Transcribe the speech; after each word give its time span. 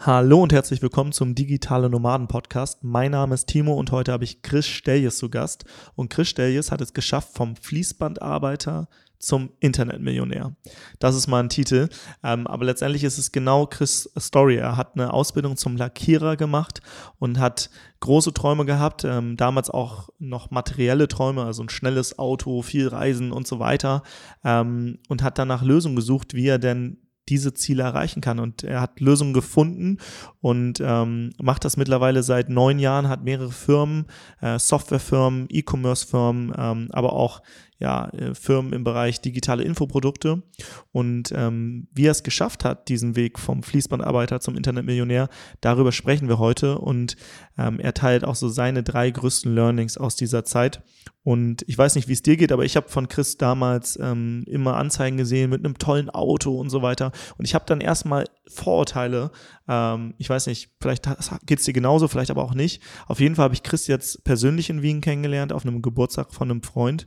Hallo 0.00 0.40
und 0.40 0.52
herzlich 0.52 0.80
willkommen 0.80 1.10
zum 1.10 1.34
Digitale 1.34 1.90
Nomaden 1.90 2.28
Podcast. 2.28 2.84
Mein 2.84 3.10
Name 3.10 3.34
ist 3.34 3.48
Timo 3.48 3.74
und 3.74 3.90
heute 3.90 4.12
habe 4.12 4.22
ich 4.22 4.42
Chris 4.42 4.64
Steljes 4.64 5.18
zu 5.18 5.28
Gast. 5.28 5.64
Und 5.96 6.08
Chris 6.08 6.28
Steljes 6.28 6.70
hat 6.70 6.80
es 6.80 6.94
geschafft 6.94 7.30
vom 7.34 7.56
Fließbandarbeiter 7.56 8.88
zum 9.18 9.50
Internetmillionär. 9.58 10.54
Das 11.00 11.16
ist 11.16 11.26
mal 11.26 11.42
ein 11.42 11.48
Titel. 11.48 11.88
Ähm, 12.22 12.46
aber 12.46 12.66
letztendlich 12.66 13.02
ist 13.02 13.18
es 13.18 13.32
genau 13.32 13.66
Chris' 13.66 14.08
Story. 14.16 14.58
Er 14.58 14.76
hat 14.76 14.94
eine 14.94 15.12
Ausbildung 15.12 15.56
zum 15.56 15.76
Lackierer 15.76 16.36
gemacht 16.36 16.80
und 17.18 17.40
hat 17.40 17.68
große 17.98 18.32
Träume 18.32 18.66
gehabt, 18.66 19.02
ähm, 19.02 19.36
damals 19.36 19.68
auch 19.68 20.10
noch 20.20 20.52
materielle 20.52 21.08
Träume, 21.08 21.42
also 21.42 21.64
ein 21.64 21.70
schnelles 21.70 22.20
Auto, 22.20 22.62
viel 22.62 22.86
Reisen 22.86 23.32
und 23.32 23.48
so 23.48 23.58
weiter. 23.58 24.04
Ähm, 24.44 25.00
und 25.08 25.24
hat 25.24 25.40
danach 25.40 25.64
Lösungen 25.64 25.96
gesucht, 25.96 26.34
wie 26.34 26.46
er 26.46 26.60
denn 26.60 26.98
diese 27.28 27.54
Ziele 27.54 27.82
erreichen 27.82 28.20
kann. 28.20 28.38
Und 28.38 28.64
er 28.64 28.80
hat 28.80 29.00
Lösungen 29.00 29.32
gefunden 29.32 29.98
und 30.40 30.80
ähm, 30.80 31.30
macht 31.40 31.64
das 31.64 31.76
mittlerweile 31.76 32.22
seit 32.22 32.48
neun 32.48 32.78
Jahren, 32.78 33.08
hat 33.08 33.24
mehrere 33.24 33.52
Firmen, 33.52 34.06
äh, 34.40 34.58
Softwarefirmen, 34.58 35.46
E-Commerce-Firmen, 35.50 36.52
ähm, 36.56 36.88
aber 36.92 37.12
auch 37.12 37.42
ja, 37.78 38.08
äh, 38.10 38.34
Firmen 38.34 38.72
im 38.72 38.84
Bereich 38.84 39.20
digitale 39.20 39.62
Infoprodukte. 39.62 40.42
Und 40.90 41.32
ähm, 41.34 41.88
wie 41.92 42.06
er 42.06 42.12
es 42.12 42.22
geschafft 42.22 42.64
hat, 42.64 42.88
diesen 42.88 43.14
Weg 43.14 43.38
vom 43.38 43.62
Fließbandarbeiter 43.62 44.40
zum 44.40 44.56
Internetmillionär, 44.56 45.28
darüber 45.60 45.92
sprechen 45.92 46.28
wir 46.28 46.38
heute. 46.38 46.78
Und 46.78 47.16
ähm, 47.56 47.78
er 47.78 47.94
teilt 47.94 48.24
auch 48.24 48.34
so 48.34 48.48
seine 48.48 48.82
drei 48.82 49.10
größten 49.10 49.54
Learnings 49.54 49.96
aus 49.96 50.16
dieser 50.16 50.44
Zeit. 50.44 50.82
Und 51.28 51.62
ich 51.68 51.76
weiß 51.76 51.94
nicht, 51.94 52.08
wie 52.08 52.14
es 52.14 52.22
dir 52.22 52.38
geht, 52.38 52.52
aber 52.52 52.64
ich 52.64 52.74
habe 52.74 52.88
von 52.88 53.06
Chris 53.06 53.36
damals 53.36 53.98
ähm, 54.00 54.44
immer 54.46 54.76
Anzeigen 54.76 55.18
gesehen 55.18 55.50
mit 55.50 55.62
einem 55.62 55.76
tollen 55.76 56.08
Auto 56.08 56.58
und 56.58 56.70
so 56.70 56.80
weiter. 56.80 57.12
Und 57.36 57.44
ich 57.44 57.54
habe 57.54 57.66
dann 57.66 57.82
erstmal 57.82 58.24
Vorurteile. 58.46 59.30
Ähm, 59.68 60.14
ich 60.16 60.30
weiß 60.30 60.46
nicht, 60.46 60.70
vielleicht 60.80 61.06
geht 61.44 61.58
es 61.58 61.66
dir 61.66 61.74
genauso, 61.74 62.08
vielleicht 62.08 62.30
aber 62.30 62.42
auch 62.42 62.54
nicht. 62.54 62.82
Auf 63.06 63.20
jeden 63.20 63.34
Fall 63.34 63.44
habe 63.44 63.54
ich 63.54 63.62
Chris 63.62 63.88
jetzt 63.88 64.24
persönlich 64.24 64.70
in 64.70 64.80
Wien 64.80 65.02
kennengelernt, 65.02 65.52
auf 65.52 65.66
einem 65.66 65.82
Geburtstag 65.82 66.32
von 66.32 66.50
einem 66.50 66.62
Freund. 66.62 67.06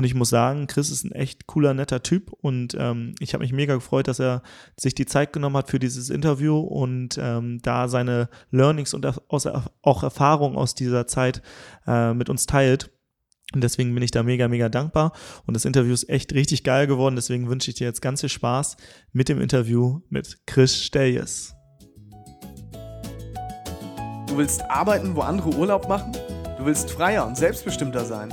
Und 0.00 0.04
ich 0.04 0.14
muss 0.14 0.30
sagen, 0.30 0.66
Chris 0.66 0.88
ist 0.88 1.04
ein 1.04 1.12
echt 1.12 1.46
cooler, 1.46 1.74
netter 1.74 2.02
Typ. 2.02 2.32
Und 2.32 2.74
ähm, 2.80 3.14
ich 3.20 3.34
habe 3.34 3.42
mich 3.42 3.52
mega 3.52 3.74
gefreut, 3.74 4.08
dass 4.08 4.18
er 4.18 4.42
sich 4.74 4.94
die 4.94 5.04
Zeit 5.04 5.34
genommen 5.34 5.58
hat 5.58 5.68
für 5.68 5.78
dieses 5.78 6.08
Interview 6.08 6.58
und 6.58 7.18
ähm, 7.20 7.60
da 7.60 7.86
seine 7.86 8.30
Learnings 8.50 8.94
und 8.94 9.04
auch 9.28 10.02
Erfahrungen 10.02 10.56
aus 10.56 10.74
dieser 10.74 11.06
Zeit 11.06 11.42
äh, 11.86 12.14
mit 12.14 12.30
uns 12.30 12.46
teilt. 12.46 12.90
Und 13.52 13.62
deswegen 13.62 13.92
bin 13.92 14.02
ich 14.02 14.10
da 14.10 14.22
mega, 14.22 14.48
mega 14.48 14.70
dankbar. 14.70 15.12
Und 15.44 15.52
das 15.52 15.66
Interview 15.66 15.92
ist 15.92 16.08
echt 16.08 16.32
richtig 16.32 16.64
geil 16.64 16.86
geworden. 16.86 17.14
Deswegen 17.14 17.50
wünsche 17.50 17.70
ich 17.70 17.76
dir 17.76 17.86
jetzt 17.86 18.00
ganz 18.00 18.20
viel 18.20 18.30
Spaß 18.30 18.78
mit 19.12 19.28
dem 19.28 19.38
Interview 19.38 20.00
mit 20.08 20.46
Chris 20.46 20.82
Steljes. 20.82 21.54
Du 24.28 24.38
willst 24.38 24.62
arbeiten, 24.62 25.14
wo 25.14 25.20
andere 25.20 25.50
Urlaub 25.50 25.90
machen? 25.90 26.12
Du 26.56 26.64
willst 26.64 26.90
freier 26.90 27.26
und 27.26 27.36
selbstbestimmter 27.36 28.06
sein? 28.06 28.32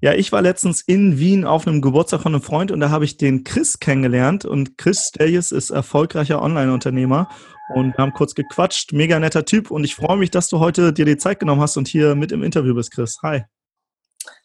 Ja, 0.00 0.14
ich 0.14 0.30
war 0.30 0.42
letztens 0.42 0.80
in 0.82 1.18
Wien 1.18 1.44
auf 1.44 1.66
einem 1.66 1.80
Geburtstag 1.80 2.20
von 2.20 2.32
einem 2.32 2.42
Freund 2.42 2.70
und 2.70 2.78
da 2.78 2.90
habe 2.90 3.04
ich 3.04 3.16
den 3.16 3.42
Chris 3.42 3.80
kennengelernt 3.80 4.44
und 4.44 4.78
Chris 4.78 5.08
Steljes 5.08 5.50
ist 5.50 5.70
erfolgreicher 5.70 6.40
Online-Unternehmer 6.40 7.28
und 7.74 7.96
wir 7.96 8.04
haben 8.04 8.12
kurz 8.12 8.36
gequatscht. 8.36 8.92
Mega 8.92 9.18
netter 9.18 9.44
Typ 9.44 9.72
und 9.72 9.82
ich 9.82 9.96
freue 9.96 10.16
mich, 10.16 10.30
dass 10.30 10.48
du 10.48 10.60
heute 10.60 10.92
dir 10.92 11.04
die 11.04 11.16
Zeit 11.16 11.40
genommen 11.40 11.60
hast 11.60 11.76
und 11.76 11.88
hier 11.88 12.14
mit 12.14 12.30
im 12.30 12.44
Interview 12.44 12.76
bist, 12.76 12.92
Chris. 12.92 13.18
Hi. 13.24 13.42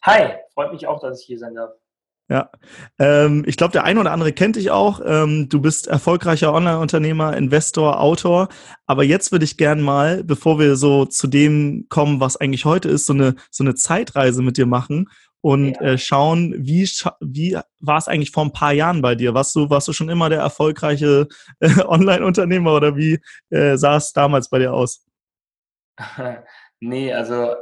Hi, 0.02 0.32
freut 0.54 0.72
mich 0.72 0.88
auch, 0.88 1.00
dass 1.00 1.20
ich 1.20 1.26
hier 1.26 1.38
sein 1.38 1.54
darf. 1.54 1.70
Ja, 2.28 2.50
ähm, 2.98 3.44
ich 3.46 3.56
glaube, 3.56 3.72
der 3.72 3.84
eine 3.84 4.00
oder 4.00 4.10
andere 4.10 4.32
kennt 4.32 4.56
dich 4.56 4.72
auch. 4.72 5.00
Ähm, 5.04 5.48
du 5.50 5.60
bist 5.60 5.86
erfolgreicher 5.86 6.52
Online-Unternehmer, 6.52 7.36
Investor, 7.36 8.00
Autor. 8.00 8.48
Aber 8.86 9.04
jetzt 9.04 9.30
würde 9.30 9.44
ich 9.44 9.56
gern 9.56 9.82
mal, 9.82 10.24
bevor 10.24 10.58
wir 10.58 10.74
so 10.74 11.04
zu 11.04 11.28
dem 11.28 11.86
kommen, 11.90 12.18
was 12.18 12.38
eigentlich 12.38 12.64
heute 12.64 12.88
ist, 12.88 13.06
so 13.06 13.12
eine, 13.12 13.36
so 13.50 13.62
eine 13.62 13.74
Zeitreise 13.74 14.42
mit 14.42 14.56
dir 14.56 14.66
machen 14.66 15.10
und 15.44 15.74
ja. 15.74 15.80
äh, 15.82 15.98
schauen, 15.98 16.54
wie, 16.56 16.88
wie 17.20 17.58
war 17.78 17.98
es 17.98 18.08
eigentlich 18.08 18.30
vor 18.30 18.46
ein 18.46 18.52
paar 18.52 18.72
Jahren 18.72 19.02
bei 19.02 19.14
dir? 19.14 19.34
Warst 19.34 19.54
du, 19.54 19.68
warst 19.68 19.86
du 19.86 19.92
schon 19.92 20.08
immer 20.08 20.30
der 20.30 20.40
erfolgreiche 20.40 21.28
äh, 21.60 21.80
Online-Unternehmer 21.84 22.74
oder 22.74 22.96
wie 22.96 23.20
äh, 23.50 23.76
sah 23.76 23.96
es 23.96 24.14
damals 24.14 24.48
bei 24.48 24.58
dir 24.58 24.72
aus? 24.72 25.04
nee, 26.80 27.12
also 27.12 27.56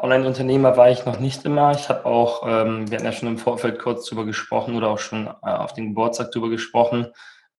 Online-Unternehmer 0.00 0.78
war 0.78 0.90
ich 0.90 1.04
noch 1.04 1.20
nicht 1.20 1.44
immer. 1.44 1.72
Ich 1.72 1.90
habe 1.90 2.06
auch, 2.06 2.42
ähm, 2.46 2.90
wir 2.90 2.96
hatten 2.96 3.06
ja 3.06 3.12
schon 3.12 3.28
im 3.28 3.38
Vorfeld 3.38 3.80
kurz 3.80 4.08
drüber 4.08 4.24
gesprochen 4.24 4.74
oder 4.74 4.88
auch 4.88 4.98
schon 4.98 5.26
äh, 5.26 5.50
auf 5.50 5.74
dem 5.74 5.88
Geburtstag 5.88 6.32
drüber 6.32 6.48
gesprochen. 6.48 7.08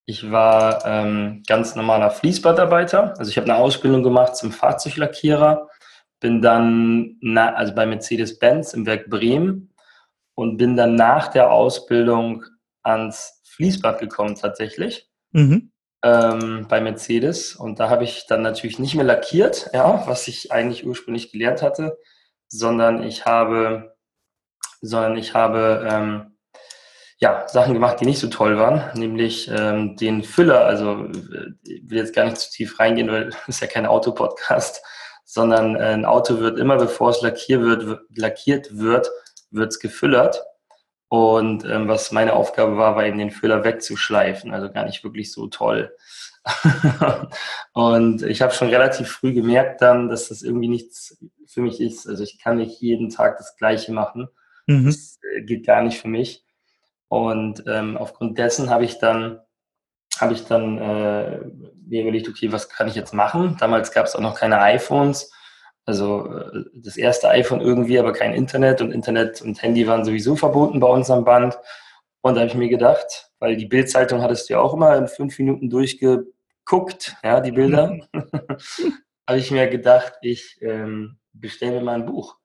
Ich 0.07 0.31
war 0.31 0.83
ähm, 0.87 1.43
ganz 1.45 1.75
normaler 1.75 2.09
Fließbandarbeiter. 2.09 3.13
Also 3.19 3.29
ich 3.29 3.37
habe 3.37 3.45
eine 3.45 3.61
Ausbildung 3.61 4.01
gemacht 4.01 4.35
zum 4.37 4.51
Fahrzeuglackierer 4.51 5.69
bin 6.19 6.41
dann, 6.41 7.17
na, 7.21 7.53
also 7.53 7.73
bei 7.73 7.85
Mercedes-Benz 7.85 8.73
im 8.73 8.85
Werk 8.85 9.09
Bremen 9.09 9.73
und 10.33 10.57
bin 10.57 10.75
dann 10.75 10.95
nach 10.95 11.27
der 11.27 11.51
Ausbildung 11.51 12.43
ans 12.83 13.41
Fließband 13.55 13.99
gekommen 13.99 14.35
tatsächlich. 14.35 15.09
Mhm. 15.31 15.71
Ähm, 16.03 16.67
bei 16.69 16.81
Mercedes. 16.81 17.55
Und 17.55 17.79
da 17.79 17.89
habe 17.89 18.03
ich 18.03 18.27
dann 18.27 18.41
natürlich 18.41 18.79
nicht 18.79 18.95
mehr 18.95 19.05
lackiert, 19.05 19.69
ja, 19.73 20.03
was 20.07 20.27
ich 20.27 20.51
eigentlich 20.51 20.85
ursprünglich 20.85 21.31
gelernt 21.31 21.61
hatte, 21.61 21.97
sondern 22.47 23.01
ich 23.01 23.25
habe, 23.25 23.95
sondern 24.81 25.17
ich 25.17 25.33
habe 25.33 25.87
ähm, 25.89 26.35
ja, 27.19 27.47
Sachen 27.47 27.73
gemacht, 27.73 27.99
die 27.99 28.05
nicht 28.05 28.19
so 28.19 28.27
toll 28.27 28.57
waren, 28.57 28.83
nämlich 28.93 29.49
ähm, 29.49 29.95
den 29.95 30.23
Füller, 30.23 30.65
also 30.65 31.05
äh, 31.05 31.51
ich 31.63 31.89
will 31.89 31.97
jetzt 31.97 32.13
gar 32.13 32.25
nicht 32.25 32.37
zu 32.37 32.51
tief 32.51 32.79
reingehen, 32.79 33.09
weil 33.09 33.29
das 33.29 33.47
ist 33.47 33.61
ja 33.61 33.67
kein 33.67 33.85
Autopodcast, 33.85 34.83
sondern 35.25 35.75
äh, 35.75 35.93
ein 35.93 36.05
Auto 36.05 36.39
wird 36.39 36.59
immer, 36.59 36.77
bevor 36.77 37.09
es 37.09 37.21
lackiert 37.21 37.61
wird, 37.61 38.01
lackiert 38.15 38.77
wird, 38.77 39.09
wird 39.51 39.71
es 39.71 39.79
gefüllert. 39.79 40.41
Und 41.07 41.65
ähm, 41.65 41.87
was 41.87 42.11
meine 42.11 42.33
Aufgabe 42.33 42.77
war, 42.77 42.95
war 42.95 43.05
eben 43.05 43.17
den 43.17 43.31
Füller 43.31 43.63
wegzuschleifen, 43.63 44.53
also 44.53 44.71
gar 44.71 44.85
nicht 44.85 45.03
wirklich 45.03 45.31
so 45.31 45.47
toll. 45.47 45.95
und 47.73 48.21
ich 48.23 48.41
habe 48.41 48.53
schon 48.53 48.69
relativ 48.69 49.09
früh 49.09 49.33
gemerkt 49.33 49.81
dann, 49.81 50.09
dass 50.09 50.29
das 50.29 50.43
irgendwie 50.43 50.67
nichts 50.67 51.17
für 51.47 51.61
mich 51.61 51.81
ist. 51.81 52.07
Also 52.07 52.23
ich 52.23 52.39
kann 52.39 52.57
nicht 52.57 52.79
jeden 52.81 53.09
Tag 53.09 53.37
das 53.37 53.55
Gleiche 53.57 53.91
machen. 53.91 54.29
Mhm. 54.67 54.85
Das 54.85 55.19
äh, 55.35 55.41
geht 55.41 55.65
gar 55.65 55.81
nicht 55.81 55.99
für 55.99 56.07
mich. 56.07 56.43
Und 57.07 57.63
ähm, 57.67 57.97
aufgrund 57.97 58.37
dessen 58.37 58.69
habe 58.69 58.85
ich 58.85 58.99
dann 58.99 59.39
habe 60.21 60.33
ich 60.33 60.45
dann 60.45 60.77
äh, 60.77 61.39
mir 61.87 62.01
überlegt, 62.01 62.29
okay, 62.29 62.51
was 62.51 62.69
kann 62.69 62.87
ich 62.87 62.95
jetzt 62.95 63.13
machen? 63.13 63.57
Damals 63.59 63.91
gab 63.91 64.05
es 64.05 64.15
auch 64.15 64.21
noch 64.21 64.35
keine 64.35 64.59
iPhones. 64.61 65.31
Also 65.85 66.25
äh, 66.27 66.63
das 66.73 66.97
erste 66.97 67.29
iPhone 67.29 67.61
irgendwie, 67.61 67.99
aber 67.99 68.13
kein 68.13 68.33
Internet 68.33 68.81
und 68.81 68.91
Internet 68.91 69.41
und 69.41 69.61
Handy 69.61 69.87
waren 69.87 70.03
sowieso 70.03 70.35
verboten 70.35 70.79
bei 70.79 70.87
uns 70.87 71.09
am 71.09 71.25
Band. 71.25 71.57
Und 72.21 72.35
da 72.35 72.41
habe 72.41 72.49
ich 72.49 72.55
mir 72.55 72.69
gedacht, 72.69 73.29
weil 73.39 73.55
die 73.55 73.67
Bildzeitung 73.67 74.21
hattest 74.21 74.49
du 74.49 74.53
ja 74.53 74.59
auch 74.59 74.73
immer 74.73 74.95
in 74.97 75.07
fünf 75.07 75.37
Minuten 75.37 75.69
durchgeguckt, 75.69 77.15
ja, 77.23 77.39
die 77.39 77.51
Bilder, 77.51 77.99
habe 79.27 79.37
ich 79.37 79.51
mir 79.51 79.67
gedacht, 79.67 80.13
ich 80.21 80.57
ähm, 80.61 81.19
bestelle 81.33 81.73
mir 81.73 81.81
mal 81.81 81.95
ein 81.95 82.05
Buch. 82.07 82.37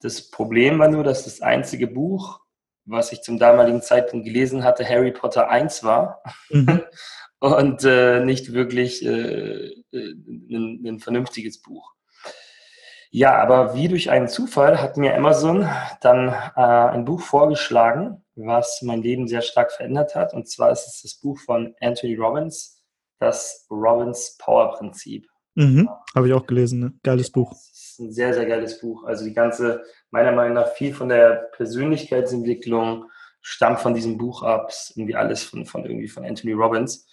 Das 0.00 0.30
Problem 0.30 0.78
war 0.78 0.88
nur, 0.88 1.04
dass 1.04 1.24
das 1.24 1.40
einzige 1.40 1.86
Buch, 1.86 2.41
was 2.84 3.12
ich 3.12 3.22
zum 3.22 3.38
damaligen 3.38 3.82
Zeitpunkt 3.82 4.26
gelesen 4.26 4.64
hatte, 4.64 4.88
Harry 4.88 5.12
Potter 5.12 5.48
1 5.48 5.84
war 5.84 6.22
mhm. 6.50 6.82
und 7.40 7.84
äh, 7.84 8.24
nicht 8.24 8.52
wirklich 8.52 9.04
äh, 9.04 9.66
äh, 9.92 10.14
ein, 10.50 10.82
ein, 10.86 11.00
vernünftiges 11.00 11.60
Buch. 11.62 11.92
Ja, 13.10 13.36
aber 13.36 13.74
wie 13.74 13.88
durch 13.88 14.10
einen 14.10 14.28
Zufall 14.28 14.80
hat 14.80 14.96
mir 14.96 15.14
Amazon 15.14 15.68
dann 16.00 16.28
äh, 16.28 16.60
ein 16.60 17.04
Buch 17.04 17.20
vorgeschlagen, 17.20 18.24
was 18.34 18.80
mein 18.82 19.02
Leben 19.02 19.28
sehr 19.28 19.42
stark 19.42 19.70
verändert 19.70 20.14
hat. 20.14 20.32
Und 20.32 20.48
zwar 20.48 20.70
ist 20.70 20.86
es 20.86 21.02
das 21.02 21.14
Buch 21.20 21.38
von 21.40 21.74
Anthony 21.80 22.14
Robbins, 22.14 22.82
das 23.18 23.66
Robbins 23.70 24.36
Power 24.38 24.72
Prinzip. 24.72 25.26
Mhm, 25.54 25.90
Habe 26.14 26.28
ich 26.28 26.34
auch 26.34 26.46
gelesen, 26.46 26.80
ne? 26.80 26.92
geiles 27.02 27.30
Buch 27.30 27.52
ein 28.02 28.12
sehr, 28.12 28.34
sehr 28.34 28.46
geiles 28.46 28.80
Buch. 28.80 29.04
Also 29.04 29.24
die 29.24 29.34
ganze, 29.34 29.82
meiner 30.10 30.32
Meinung 30.32 30.54
nach, 30.54 30.68
viel 30.72 30.92
von 30.94 31.08
der 31.08 31.48
Persönlichkeitsentwicklung 31.56 33.06
stammt 33.40 33.80
von 33.80 33.94
diesem 33.94 34.18
Buch 34.18 34.42
ab. 34.42 34.72
Irgendwie 34.94 35.16
alles 35.16 35.42
von, 35.42 35.64
von 35.64 35.84
irgendwie 35.84 36.08
von 36.08 36.24
Anthony 36.24 36.52
Robbins. 36.52 37.06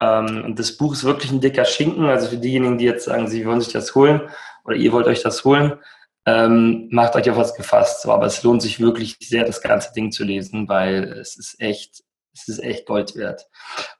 Ähm, 0.00 0.44
und 0.44 0.58
das 0.58 0.76
Buch 0.76 0.92
ist 0.92 1.04
wirklich 1.04 1.30
ein 1.30 1.40
dicker 1.40 1.64
Schinken. 1.64 2.06
Also 2.06 2.28
für 2.28 2.38
diejenigen, 2.38 2.78
die 2.78 2.86
jetzt 2.86 3.04
sagen, 3.04 3.28
sie 3.28 3.46
wollen 3.46 3.60
sich 3.60 3.72
das 3.72 3.94
holen 3.94 4.22
oder 4.64 4.76
ihr 4.76 4.92
wollt 4.92 5.06
euch 5.06 5.22
das 5.22 5.44
holen, 5.44 5.78
ähm, 6.26 6.88
macht 6.90 7.16
euch 7.16 7.30
auf 7.30 7.36
was 7.36 7.54
gefasst. 7.54 8.02
So, 8.02 8.12
aber 8.12 8.26
es 8.26 8.42
lohnt 8.42 8.62
sich 8.62 8.80
wirklich 8.80 9.16
sehr, 9.20 9.44
das 9.44 9.60
ganze 9.60 9.92
Ding 9.92 10.12
zu 10.12 10.24
lesen, 10.24 10.68
weil 10.68 11.04
es 11.04 11.36
ist 11.36 11.60
echt, 11.60 12.02
es 12.34 12.48
ist 12.48 12.62
echt 12.62 12.86
Gold 12.86 13.16
wert. 13.16 13.46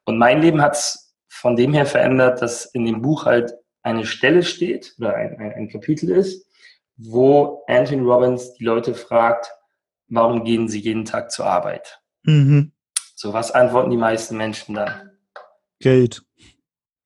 Und 0.05 0.19
mein 0.19 0.41
Leben 0.41 0.63
hat 0.63 0.75
es 0.75 1.15
von 1.29 1.57
dem 1.57 1.73
her 1.73 1.87
verändert, 1.87 2.43
dass 2.43 2.67
in 2.67 2.85
dem 2.85 3.03
Buch 3.03 3.25
halt 3.25 3.55
eine 3.83 4.05
Stelle 4.07 4.43
steht 4.43 4.95
oder 4.99 5.15
ein, 5.15 5.39
ein, 5.39 5.53
ein 5.53 5.69
Kapitel 5.69 6.11
ist, 6.11 6.47
wo 6.97 7.65
Anthony 7.67 8.03
Robbins 8.03 8.55
die 8.55 8.65
Leute 8.65 8.95
fragt, 8.95 9.51
warum 10.09 10.45
gehen 10.45 10.69
sie 10.69 10.81
jeden 10.81 11.05
Tag 11.05 11.31
zur 11.31 11.47
Arbeit? 11.47 12.01
Mhm. 12.25 12.73
So, 13.15 13.33
was 13.33 13.51
antworten 13.51 13.91
die 13.91 13.97
meisten 13.97 14.37
Menschen 14.37 14.75
dann? 14.75 15.11
Geld. 15.79 16.23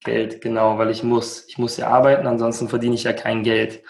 Geld, 0.03 0.41
genau, 0.41 0.77
weil 0.77 0.91
ich 0.91 1.03
muss, 1.03 1.45
ich 1.47 1.57
muss 1.57 1.77
ja 1.77 1.87
arbeiten, 1.87 2.27
ansonsten 2.27 2.69
verdiene 2.69 2.95
ich 2.95 3.03
ja 3.03 3.13
kein 3.13 3.43
Geld. 3.43 3.83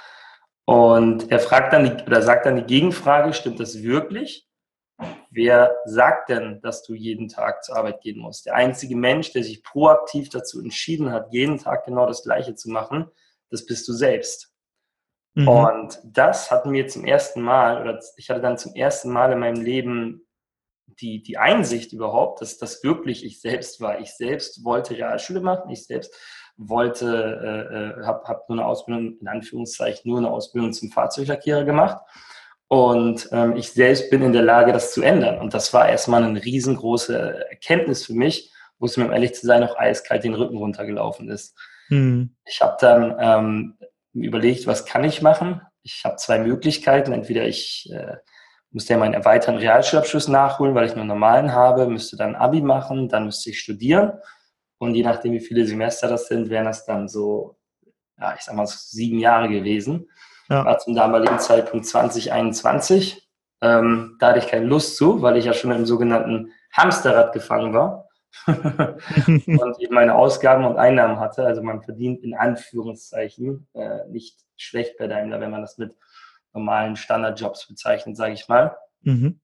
Und 0.66 1.32
er 1.32 1.40
fragt 1.40 1.74
dann 1.74 1.84
die, 1.84 2.04
oder 2.04 2.22
sagt 2.22 2.46
dann 2.46 2.56
die 2.56 2.64
Gegenfrage, 2.64 3.34
stimmt 3.34 3.60
das 3.60 3.82
wirklich? 3.84 4.44
Wer 5.36 5.76
sagt 5.84 6.30
denn, 6.30 6.62
dass 6.62 6.84
du 6.84 6.94
jeden 6.94 7.28
Tag 7.28 7.66
zur 7.66 7.76
Arbeit 7.76 8.00
gehen 8.00 8.20
musst? 8.20 8.46
Der 8.46 8.56
einzige 8.56 8.96
Mensch, 8.96 9.34
der 9.34 9.44
sich 9.44 9.64
proaktiv 9.64 10.30
dazu 10.30 10.62
entschieden 10.62 11.12
hat, 11.12 11.34
jeden 11.34 11.58
Tag 11.58 11.84
genau 11.84 12.08
das 12.08 12.24
Gleiche 12.24 12.56
zu 12.56 12.70
machen, 12.70 13.12
das 13.50 13.66
bist 13.66 13.86
du 13.90 13.92
selbst. 13.92 14.54
Mhm. 15.34 15.48
Und 15.50 16.00
das 16.06 16.52
hat 16.52 16.66
mir 16.66 16.88
zum 16.88 17.04
ersten 17.04 17.42
Mal, 17.42 17.82
oder 17.82 18.00
ich 18.16 18.30
hatte 18.30 18.40
dann 18.40 18.58
zum 18.58 18.76
ersten 18.76 19.12
Mal 19.12 19.34
in 19.34 19.40
meinem 19.40 19.62
Leben 19.62 20.26
die, 21.02 21.22
die 21.22 21.38
Einsicht 21.38 21.92
überhaupt, 21.92 22.40
dass 22.40 22.58
das 22.58 22.82
wirklich 22.86 23.26
ich 23.26 23.42
selbst 23.42 23.82
war. 23.82 24.00
Ich 24.00 24.12
selbst 24.14 24.64
wollte 24.64 24.96
Realschule 24.96 25.42
machen, 25.42 25.70
ich 25.70 25.86
selbst 25.86 26.16
wollte, 26.56 27.98
äh, 28.00 28.04
äh 28.04 28.06
habe 28.06 28.24
hab 28.24 28.48
nur 28.48 28.60
eine 28.60 28.68
Ausbildung, 28.68 29.18
in 29.20 29.28
Anführungszeichen, 29.28 30.10
nur 30.10 30.20
eine 30.20 30.32
Ausbildung 30.32 30.72
zum 30.72 30.92
Fahrzeuglackierer 30.92 31.66
gemacht. 31.66 32.02
Und 32.67 33.29
ähm, 33.31 33.56
ich 33.56 33.71
selbst 33.71 34.09
bin 34.09 34.21
in 34.23 34.33
der 34.33 34.41
Lage, 34.41 34.73
das 34.73 34.94
zu 34.94 35.01
ändern. 35.01 35.39
Und 35.39 35.53
das 35.53 35.73
war 35.73 35.88
erstmal 35.88 36.23
eine 36.23 36.44
riesengroße 36.44 37.45
Erkenntnis 37.50 38.06
für 38.06 38.13
mich, 38.13 38.51
wo 38.79 38.88
es 38.88 38.97
mir, 38.97 39.06
um 39.06 39.12
ehrlich 39.12 39.35
zu 39.35 39.45
sein, 39.45 39.63
auch 39.63 39.77
eiskalt 39.77 40.23
den 40.23 40.33
Rücken 40.33 40.57
runtergelaufen 40.57 41.29
ist. 41.29 41.56
Hm. 41.88 42.35
Ich 42.45 42.62
habe 42.62 42.77
dann 42.79 43.15
ähm, 43.19 43.77
überlegt, 44.13 44.65
was 44.65 44.85
kann 44.85 45.03
ich 45.03 45.21
machen? 45.21 45.62
Ich 45.83 46.03
habe 46.03 46.15
zwei 46.15 46.39
Möglichkeiten. 46.39 47.13
Entweder 47.13 47.47
ich 47.47 47.89
äh, 47.94 48.17
müsste 48.71 48.94
ja 48.94 49.00
meinen 49.00 49.13
erweiterten 49.13 49.59
Realschulabschluss 49.59 50.27
nachholen, 50.27 50.73
weil 50.73 50.88
ich 50.88 50.94
nur 50.94 51.01
einen 51.01 51.09
normalen 51.09 51.53
habe, 51.53 51.88
müsste 51.88 52.17
dann 52.17 52.35
Abi 52.35 52.62
machen, 52.62 53.07
dann 53.09 53.25
müsste 53.25 53.51
ich 53.51 53.59
studieren. 53.59 54.13
Und 54.79 54.95
je 54.95 55.03
nachdem, 55.03 55.33
wie 55.33 55.39
viele 55.39 55.65
Semester 55.65 56.07
das 56.07 56.27
sind, 56.27 56.50
wären 56.50 56.65
das 56.65 56.85
dann 56.85 57.07
so, 57.07 57.57
ja, 58.19 58.35
ich 58.35 58.41
sag 58.41 58.56
mal, 58.56 58.65
so 58.65 58.75
sieben 58.77 59.19
Jahre 59.19 59.50
gewesen. 59.50 60.09
Ja. 60.50 60.65
War 60.65 60.77
zum 60.77 60.95
damaligen 60.95 61.39
Zeitpunkt 61.39 61.86
2021. 61.86 63.27
Ähm, 63.62 64.18
da 64.19 64.30
hatte 64.30 64.39
ich 64.39 64.47
keine 64.47 64.65
Lust 64.65 64.97
zu, 64.97 65.21
weil 65.21 65.38
ich 65.38 65.45
ja 65.45 65.53
schon 65.53 65.71
im 65.71 65.86
sogenannten 65.86 66.51
Hamsterrad 66.71 67.33
gefangen 67.33 67.74
war. 67.74 68.07
und 68.47 69.80
eben 69.80 69.95
meine 69.95 70.13
Ausgaben 70.13 70.65
und 70.65 70.77
Einnahmen 70.77 71.19
hatte. 71.19 71.45
Also 71.45 71.63
man 71.63 71.81
verdient 71.81 72.21
in 72.24 72.36
Anführungszeichen 72.36 73.68
äh, 73.74 74.06
nicht 74.09 74.38
schlecht 74.57 74.97
bei 74.97 75.07
Daimler, 75.07 75.39
wenn 75.39 75.51
man 75.51 75.62
das 75.62 75.77
mit 75.77 75.95
normalen 76.53 76.95
Standardjobs 76.95 77.68
bezeichnet, 77.68 78.18
sage 78.18 78.33
ich 78.33 78.48
mal. 78.48 78.75
Mhm. 79.01 79.39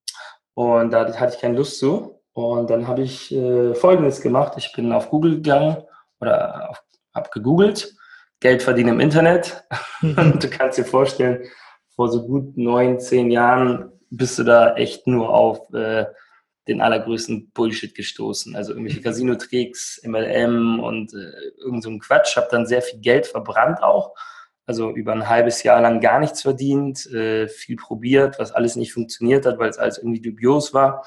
Und 0.54 0.92
da 0.92 1.08
hatte 1.18 1.34
ich 1.36 1.42
keine 1.42 1.58
Lust 1.58 1.80
zu. 1.80 2.22
Und 2.34 2.70
dann 2.70 2.88
habe 2.88 3.02
ich 3.02 3.34
äh, 3.34 3.74
Folgendes 3.76 4.22
gemacht. 4.22 4.54
Ich 4.58 4.72
bin 4.74 4.92
auf 4.92 5.10
Google 5.10 5.36
gegangen 5.36 5.78
oder 6.20 6.74
habe 7.14 7.30
gegoogelt, 7.32 7.94
Geld 8.42 8.62
verdienen 8.64 8.96
im 8.96 9.00
Internet. 9.00 9.64
Mhm. 10.02 10.34
du 10.40 10.50
kannst 10.50 10.78
dir 10.78 10.84
vorstellen, 10.84 11.48
vor 11.96 12.10
so 12.10 12.28
gut 12.28 12.58
neun, 12.58 13.00
zehn 13.00 13.32
Jahren 13.32 13.92
bist 14.10 14.38
du 14.38 14.44
da 14.44 14.76
echt 14.76 15.08
nur 15.08 15.30
auf 15.30 15.72
äh, 15.74 16.06
den 16.68 16.82
allergrößten 16.82 17.52
Bullshit 17.52 17.96
gestoßen. 17.96 18.56
Also 18.56 18.74
irgendwelche 18.74 19.02
Casino-Tricks, 19.02 20.02
MLM 20.04 20.80
und 20.80 21.14
äh, 21.14 21.62
irgend 21.64 21.84
so 21.84 21.90
ein 21.90 22.00
Quatsch. 22.00 22.36
Habe 22.36 22.48
dann 22.52 22.66
sehr 22.66 22.82
viel 22.82 23.00
Geld 23.00 23.28
verbrannt 23.28 23.82
auch. 23.82 24.14
Also 24.66 24.92
über 24.92 25.12
ein 25.12 25.28
halbes 25.28 25.64
Jahr 25.64 25.82
lang 25.82 26.02
gar 26.02 26.20
nichts 26.20 26.42
verdient, 26.42 27.06
äh, 27.08 27.48
viel 27.48 27.76
probiert, 27.76 28.38
was 28.40 28.52
alles 28.52 28.76
nicht 28.76 28.94
funktioniert 28.94 29.46
hat, 29.46 29.60
weil 29.60 29.70
es 29.70 29.78
alles 29.78 29.98
irgendwie 29.98 30.22
dubios 30.22 30.74
war. 30.74 31.06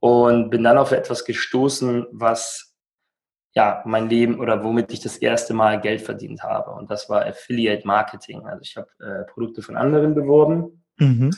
Und 0.00 0.50
bin 0.50 0.64
dann 0.64 0.78
auf 0.78 0.92
etwas 0.92 1.24
gestoßen, 1.24 2.06
was 2.10 2.71
ja 3.54 3.82
mein 3.84 4.08
Leben 4.08 4.40
oder 4.40 4.64
womit 4.64 4.92
ich 4.92 5.00
das 5.00 5.16
erste 5.16 5.54
Mal 5.54 5.80
Geld 5.80 6.02
verdient 6.02 6.42
habe. 6.42 6.70
Und 6.72 6.90
das 6.90 7.08
war 7.08 7.26
Affiliate 7.26 7.86
Marketing. 7.86 8.46
Also 8.46 8.62
ich 8.62 8.76
habe 8.76 8.88
äh, 9.00 9.30
Produkte 9.30 9.62
von 9.62 9.76
anderen 9.76 10.14
beworben. 10.14 10.84
Mhm 10.98 11.32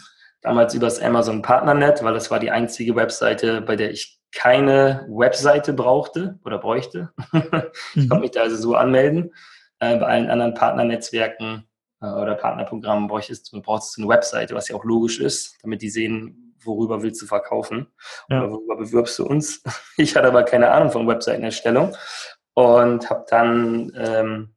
damals 0.44 0.75
übers 0.75 1.00
Amazon 1.00 1.43
Partnernet, 1.43 2.05
weil 2.05 2.12
das 2.12 2.31
war 2.31 2.38
die 2.38 2.50
einzige 2.50 2.94
Webseite, 2.94 3.62
bei 3.62 3.76
der 3.76 3.90
ich 3.90 4.20
keine 4.31 5.06
Webseite 5.08 5.72
brauchte 5.72 6.38
oder 6.44 6.58
bräuchte. 6.58 7.11
ich 7.32 8.08
konnte 8.08 8.14
mhm. 8.14 8.20
mich 8.20 8.31
da 8.32 8.43
also 8.43 8.56
so 8.56 8.75
anmelden. 8.75 9.32
Äh, 9.78 9.96
bei 9.96 10.06
allen 10.06 10.28
anderen 10.28 10.55
Partnernetzwerken 10.55 11.66
äh, 12.02 12.06
oder 12.06 12.34
Partnerprogrammen 12.34 13.08
brauchst 13.08 13.52
du, 13.52 13.62
brauchst 13.62 13.96
du 13.96 14.02
eine 14.02 14.08
Webseite, 14.11 14.55
was 14.55 14.69
ja 14.69 14.76
auch 14.76 14.84
logisch 14.84 15.19
ist, 15.19 15.56
damit 15.62 15.81
die 15.81 15.88
sehen, 15.88 16.44
worüber 16.66 17.02
willst 17.02 17.22
du 17.22 17.26
verkaufen 17.26 17.87
ja. 18.28 18.40
oder 18.40 18.52
worüber 18.52 18.76
bewirbst 18.76 19.19
du 19.19 19.26
uns. 19.26 19.62
Ich 19.96 20.16
hatte 20.16 20.28
aber 20.28 20.43
keine 20.43 20.70
Ahnung 20.70 20.90
von 20.90 21.06
Webseitenerstellung 21.06 21.96
und 22.55 23.08
habe 23.08 23.25
dann, 23.28 23.93
ähm, 23.96 24.55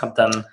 hab 0.00 0.14
dann 0.14 0.46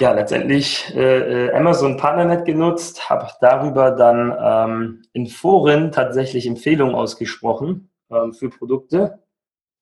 ja, 0.00 0.12
letztendlich 0.12 0.94
äh, 0.94 1.48
äh, 1.48 1.52
Amazon 1.52 1.98
Partnernet 1.98 2.46
genutzt, 2.46 3.10
habe 3.10 3.28
darüber 3.42 3.90
dann 3.90 4.34
ähm, 4.40 5.02
in 5.12 5.26
Foren 5.26 5.92
tatsächlich 5.92 6.46
Empfehlungen 6.46 6.94
ausgesprochen 6.94 7.90
ähm, 8.10 8.32
für 8.32 8.48
Produkte. 8.48 9.22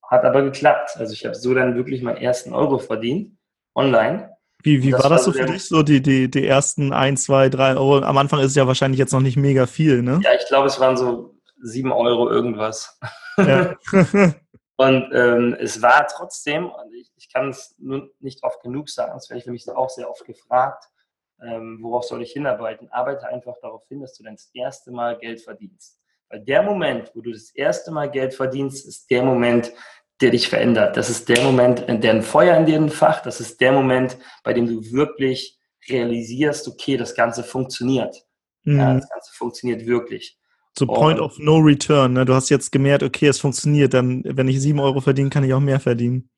Hat 0.02 0.24
aber 0.24 0.42
geklappt. 0.42 0.96
Also 0.96 1.12
ich 1.12 1.24
habe 1.24 1.36
so 1.36 1.54
dann 1.54 1.76
wirklich 1.76 2.02
meinen 2.02 2.16
ersten 2.16 2.52
Euro 2.52 2.78
verdient, 2.78 3.38
online. 3.76 4.36
Wie, 4.62 4.82
wie 4.82 4.90
das 4.90 5.02
war 5.02 5.10
das 5.10 5.24
so 5.24 5.32
für 5.32 5.46
dich, 5.46 5.68
so 5.68 5.82
die, 5.82 6.02
die, 6.02 6.30
die 6.30 6.46
ersten 6.46 6.92
ein, 6.92 7.16
zwei, 7.16 7.48
drei 7.48 7.76
Euro? 7.76 7.98
Am 8.00 8.18
Anfang 8.18 8.40
ist 8.40 8.46
es 8.46 8.56
ja 8.56 8.66
wahrscheinlich 8.66 8.98
jetzt 8.98 9.12
noch 9.12 9.20
nicht 9.20 9.36
mega 9.36 9.66
viel, 9.66 10.02
ne? 10.02 10.20
Ja, 10.22 10.30
ich 10.34 10.46
glaube, 10.48 10.66
es 10.66 10.80
waren 10.80 10.96
so 10.96 11.36
sieben 11.62 11.92
Euro 11.92 12.28
irgendwas. 12.28 12.98
Ja. 13.36 13.76
Und 14.78 15.10
ähm, 15.12 15.56
es 15.58 15.82
war 15.82 16.06
trotzdem, 16.06 16.70
und 16.70 16.94
ich, 16.94 17.10
ich 17.16 17.32
kann 17.32 17.48
es 17.48 17.74
nur 17.78 18.12
nicht 18.20 18.44
oft 18.44 18.62
genug 18.62 18.88
sagen, 18.88 19.10
das 19.12 19.28
werde 19.28 19.40
ich 19.40 19.46
nämlich 19.46 19.68
auch 19.68 19.90
sehr 19.90 20.08
oft 20.08 20.24
gefragt, 20.24 20.84
ähm, 21.42 21.80
worauf 21.82 22.04
soll 22.04 22.22
ich 22.22 22.30
hinarbeiten? 22.30 22.88
Arbeite 22.92 23.26
einfach 23.26 23.56
darauf 23.60 23.84
hin, 23.88 24.00
dass 24.00 24.14
du 24.14 24.22
dann 24.22 24.36
das 24.36 24.50
erste 24.54 24.92
Mal 24.92 25.18
Geld 25.18 25.40
verdienst. 25.40 25.98
Weil 26.28 26.44
der 26.44 26.62
Moment, 26.62 27.10
wo 27.14 27.22
du 27.22 27.32
das 27.32 27.50
erste 27.50 27.90
Mal 27.90 28.08
Geld 28.08 28.34
verdienst, 28.34 28.86
ist 28.86 29.10
der 29.10 29.24
Moment, 29.24 29.72
der 30.20 30.30
dich 30.30 30.48
verändert. 30.48 30.96
Das 30.96 31.10
ist 31.10 31.28
der 31.28 31.42
Moment, 31.42 31.84
der 31.88 32.12
ein 32.12 32.22
Feuer 32.22 32.56
in 32.56 32.66
dir 32.66 32.76
entfacht. 32.76 33.26
Das 33.26 33.40
ist 33.40 33.60
der 33.60 33.72
Moment, 33.72 34.16
bei 34.42 34.52
dem 34.52 34.66
du 34.66 34.92
wirklich 34.92 35.58
realisierst, 35.88 36.66
okay, 36.68 36.96
das 36.96 37.14
Ganze 37.14 37.44
funktioniert. 37.44 38.16
Mhm. 38.64 38.78
Ja, 38.78 38.94
das 38.94 39.08
Ganze 39.08 39.32
funktioniert 39.32 39.86
wirklich. 39.86 40.38
So 40.76 40.86
Point 40.86 41.18
of 41.18 41.38
No 41.38 41.56
Return. 41.58 42.12
Ne? 42.12 42.24
Du 42.24 42.34
hast 42.34 42.50
jetzt 42.50 42.70
gemerkt, 42.70 43.02
okay, 43.02 43.26
es 43.26 43.40
funktioniert. 43.40 43.94
Dann, 43.94 44.22
wenn 44.24 44.48
ich 44.48 44.60
sieben 44.60 44.80
Euro 44.80 45.00
verdiene, 45.00 45.30
kann 45.30 45.44
ich 45.44 45.52
auch 45.52 45.60
mehr 45.60 45.80
verdienen. 45.80 46.30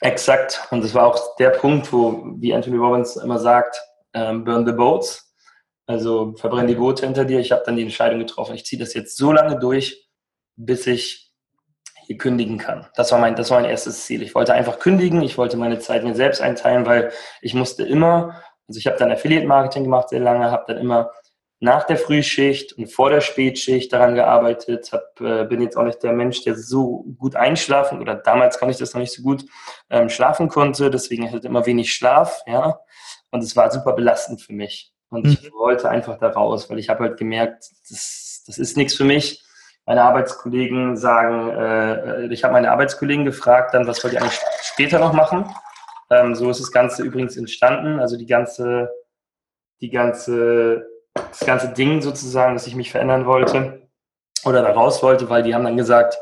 Exakt. 0.00 0.60
Und 0.70 0.84
das 0.84 0.94
war 0.94 1.06
auch 1.06 1.36
der 1.36 1.50
Punkt, 1.50 1.92
wo, 1.92 2.34
wie 2.38 2.54
Anthony 2.54 2.76
Robbins 2.76 3.16
immer 3.16 3.38
sagt, 3.38 3.80
ähm, 4.14 4.44
burn 4.44 4.66
the 4.66 4.72
boats. 4.72 5.34
Also 5.86 6.34
verbrenn 6.36 6.66
die 6.66 6.74
Boote 6.74 7.06
hinter 7.06 7.24
dir. 7.24 7.40
Ich 7.40 7.50
habe 7.50 7.62
dann 7.64 7.76
die 7.76 7.82
Entscheidung 7.82 8.18
getroffen, 8.18 8.54
ich 8.54 8.64
ziehe 8.66 8.78
das 8.78 8.94
jetzt 8.94 9.16
so 9.16 9.32
lange 9.32 9.58
durch, 9.58 10.06
bis 10.54 10.86
ich 10.86 11.27
hier 12.08 12.16
kündigen 12.16 12.56
kann. 12.56 12.86
Das 12.96 13.12
war 13.12 13.18
mein, 13.18 13.36
das 13.36 13.50
war 13.50 13.60
mein 13.60 13.68
erstes 13.68 14.06
Ziel. 14.06 14.22
Ich 14.22 14.34
wollte 14.34 14.54
einfach 14.54 14.78
kündigen. 14.78 15.20
Ich 15.20 15.36
wollte 15.36 15.58
meine 15.58 15.78
Zeit 15.78 16.04
mir 16.04 16.14
selbst 16.14 16.40
einteilen, 16.40 16.86
weil 16.86 17.12
ich 17.42 17.52
musste 17.52 17.84
immer, 17.84 18.42
also 18.66 18.78
ich 18.78 18.86
habe 18.86 18.96
dann 18.96 19.12
Affiliate 19.12 19.46
Marketing 19.46 19.84
gemacht 19.84 20.08
sehr 20.08 20.20
lange, 20.20 20.50
habe 20.50 20.64
dann 20.72 20.78
immer 20.78 21.10
nach 21.60 21.84
der 21.84 21.98
Frühschicht 21.98 22.72
und 22.78 22.90
vor 22.90 23.10
der 23.10 23.20
Spätschicht 23.20 23.92
daran 23.92 24.14
gearbeitet, 24.14 24.90
hab, 24.90 25.20
äh, 25.20 25.44
bin 25.44 25.60
jetzt 25.60 25.76
auch 25.76 25.82
nicht 25.82 26.02
der 26.02 26.14
Mensch, 26.14 26.42
der 26.44 26.54
so 26.54 27.04
gut 27.18 27.36
einschlafen 27.36 28.00
oder 28.00 28.14
damals 28.14 28.58
konnte 28.58 28.72
ich 28.72 28.78
das 28.78 28.94
noch 28.94 29.00
nicht 29.00 29.12
so 29.12 29.22
gut 29.22 29.44
ähm, 29.90 30.08
schlafen 30.08 30.48
konnte, 30.48 30.88
deswegen 30.88 31.26
hatte 31.26 31.38
ich 31.38 31.44
immer 31.44 31.66
wenig 31.66 31.92
Schlaf, 31.92 32.42
ja, 32.46 32.78
und 33.32 33.42
es 33.42 33.54
war 33.54 33.70
super 33.70 33.92
belastend 33.92 34.40
für 34.40 34.52
mich 34.52 34.94
und 35.10 35.26
mhm. 35.26 35.32
ich 35.32 35.52
wollte 35.52 35.90
einfach 35.90 36.16
da 36.18 36.28
raus, 36.28 36.70
weil 36.70 36.78
ich 36.78 36.88
habe 36.88 37.04
halt 37.04 37.18
gemerkt, 37.18 37.64
das, 37.90 38.44
das 38.46 38.56
ist 38.56 38.76
nichts 38.76 38.94
für 38.94 39.04
mich. 39.04 39.44
Meine 39.88 40.02
Arbeitskollegen 40.02 40.96
sagen, 40.96 41.50
äh, 41.50 42.26
ich 42.26 42.44
habe 42.44 42.52
meine 42.52 42.70
Arbeitskollegen 42.70 43.24
gefragt, 43.24 43.72
dann 43.72 43.86
was 43.86 44.04
wollt 44.04 44.12
ihr 44.12 44.20
eigentlich 44.20 44.40
später 44.62 44.98
noch 44.98 45.14
machen? 45.14 45.46
Ähm, 46.10 46.34
so 46.34 46.50
ist 46.50 46.60
das 46.60 46.70
Ganze 46.70 47.02
übrigens 47.02 47.36
entstanden, 47.36 47.98
also 47.98 48.16
die 48.16 48.26
ganze, 48.26 48.90
die 49.80 49.90
ganze 49.90 50.86
das 51.14 51.40
ganze 51.40 51.70
Ding 51.70 52.02
sozusagen, 52.02 52.54
dass 52.54 52.66
ich 52.66 52.76
mich 52.76 52.90
verändern 52.90 53.26
wollte 53.26 53.88
oder 54.44 54.62
da 54.62 54.70
raus 54.70 55.02
wollte, 55.02 55.28
weil 55.30 55.42
die 55.42 55.54
haben 55.54 55.64
dann 55.64 55.76
gesagt, 55.76 56.16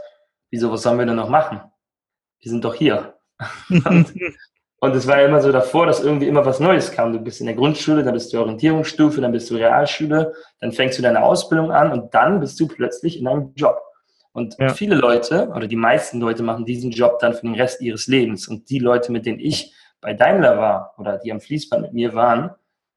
wieso, 0.50 0.73
was 0.73 0.82
sollen 0.82 0.99
wir 0.99 1.06
denn 1.06 1.16
noch 1.16 1.28
machen? 1.28 1.61
wir 2.40 2.50
sind 2.50 2.64
doch 2.64 2.75
hier. 2.75 3.18
und, 3.68 4.14
und 4.78 4.95
es 4.95 5.06
war 5.06 5.23
immer 5.23 5.40
so 5.40 5.52
davor, 5.52 5.87
dass 5.87 6.04
irgendwie 6.04 6.28
immer 6.28 6.45
was 6.45 6.61
Neues 6.61 6.92
kam. 6.92 7.12
Du 7.12 7.18
bist 7.18 7.40
in 7.40 7.47
der 7.47 7.54
Grundschule, 7.54 8.04
dann 8.04 8.12
bist 8.12 8.33
du 8.33 8.38
Orientierungsstufe, 8.38 9.21
dann 9.21 9.33
bist 9.33 9.50
du 9.50 9.54
Realschule, 9.54 10.35
dann 10.61 10.73
fängst 10.73 10.99
du 10.99 11.02
deine 11.02 11.23
Ausbildung 11.23 11.73
an 11.73 11.92
und 11.92 12.12
dann 12.14 12.40
bist 12.40 12.61
du 12.61 12.68
plötzlich 12.68 13.18
in 13.18 13.26
einem 13.26 13.52
Job. 13.54 13.80
Und 14.33 14.54
ja. 14.59 14.68
viele 14.68 14.95
Leute 14.95 15.49
oder 15.49 15.66
die 15.66 15.76
meisten 15.76 16.21
Leute 16.21 16.42
machen 16.42 16.66
diesen 16.66 16.90
Job 16.90 17.18
dann 17.21 17.33
für 17.33 17.40
den 17.47 17.54
Rest 17.54 17.80
ihres 17.80 18.06
Lebens. 18.06 18.49
Und 18.49 18.68
die 18.68 18.78
Leute, 18.78 19.12
mit 19.12 19.25
denen 19.25 19.40
ich 19.40 19.75
bei 20.02 20.12
Daimler 20.12 20.59
war 20.59 20.95
oder 20.99 21.16
die 21.16 21.33
am 21.33 21.40
Fließband 21.40 21.80
mit 21.80 21.92
mir 21.95 22.14
waren, 22.14 22.50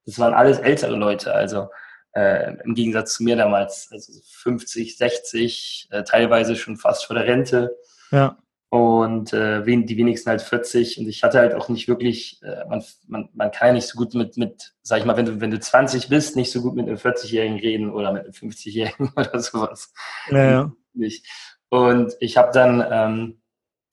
das 0.05 0.19
waren 0.19 0.33
alles 0.33 0.59
ältere 0.59 0.97
Leute. 0.97 1.33
Also 1.33 1.69
äh, 2.11 2.55
im 2.65 2.75
Gegensatz 2.75 3.13
zu 3.13 3.23
mir 3.23 3.37
damals, 3.37 3.87
also 3.89 4.11
50, 4.41 4.97
60, 4.97 5.87
äh, 5.91 6.03
teilweise 6.03 6.57
schon 6.57 6.75
fast 6.75 7.05
vor 7.05 7.15
der 7.15 7.25
Rente. 7.25 7.73
Ja 8.11 8.37
und 8.69 9.33
äh, 9.33 9.63
die 9.63 9.97
wenigsten 9.97 10.29
halt 10.29 10.43
40 10.43 10.99
und 10.99 11.07
ich 11.07 11.23
hatte 11.23 11.39
halt 11.39 11.55
auch 11.55 11.69
nicht 11.69 11.87
wirklich, 11.87 12.39
äh, 12.43 12.65
man, 12.67 12.83
man, 13.07 13.29
man 13.33 13.51
kann 13.51 13.69
ja 13.69 13.73
nicht 13.73 13.87
so 13.87 13.97
gut 13.97 14.13
mit, 14.13 14.37
mit, 14.37 14.75
sag 14.83 14.99
ich 14.99 15.05
mal, 15.05 15.17
wenn 15.17 15.25
du, 15.25 15.41
wenn 15.41 15.49
du 15.49 15.59
20 15.59 16.07
bist, 16.07 16.35
nicht 16.35 16.51
so 16.51 16.61
gut 16.61 16.75
mit 16.75 16.87
einem 16.87 16.97
40-Jährigen 16.97 17.59
reden 17.59 17.91
oder 17.91 18.11
mit 18.11 18.23
einem 18.23 18.31
50-Jährigen 18.31 19.11
oder 19.15 19.39
sowas. 19.39 19.91
Ja, 20.29 20.51
ja. 20.51 20.71
Nicht. 20.93 21.25
Und 21.69 22.13
ich 22.19 22.37
habe 22.37 22.51
dann, 22.51 22.85
ähm, 22.91 23.41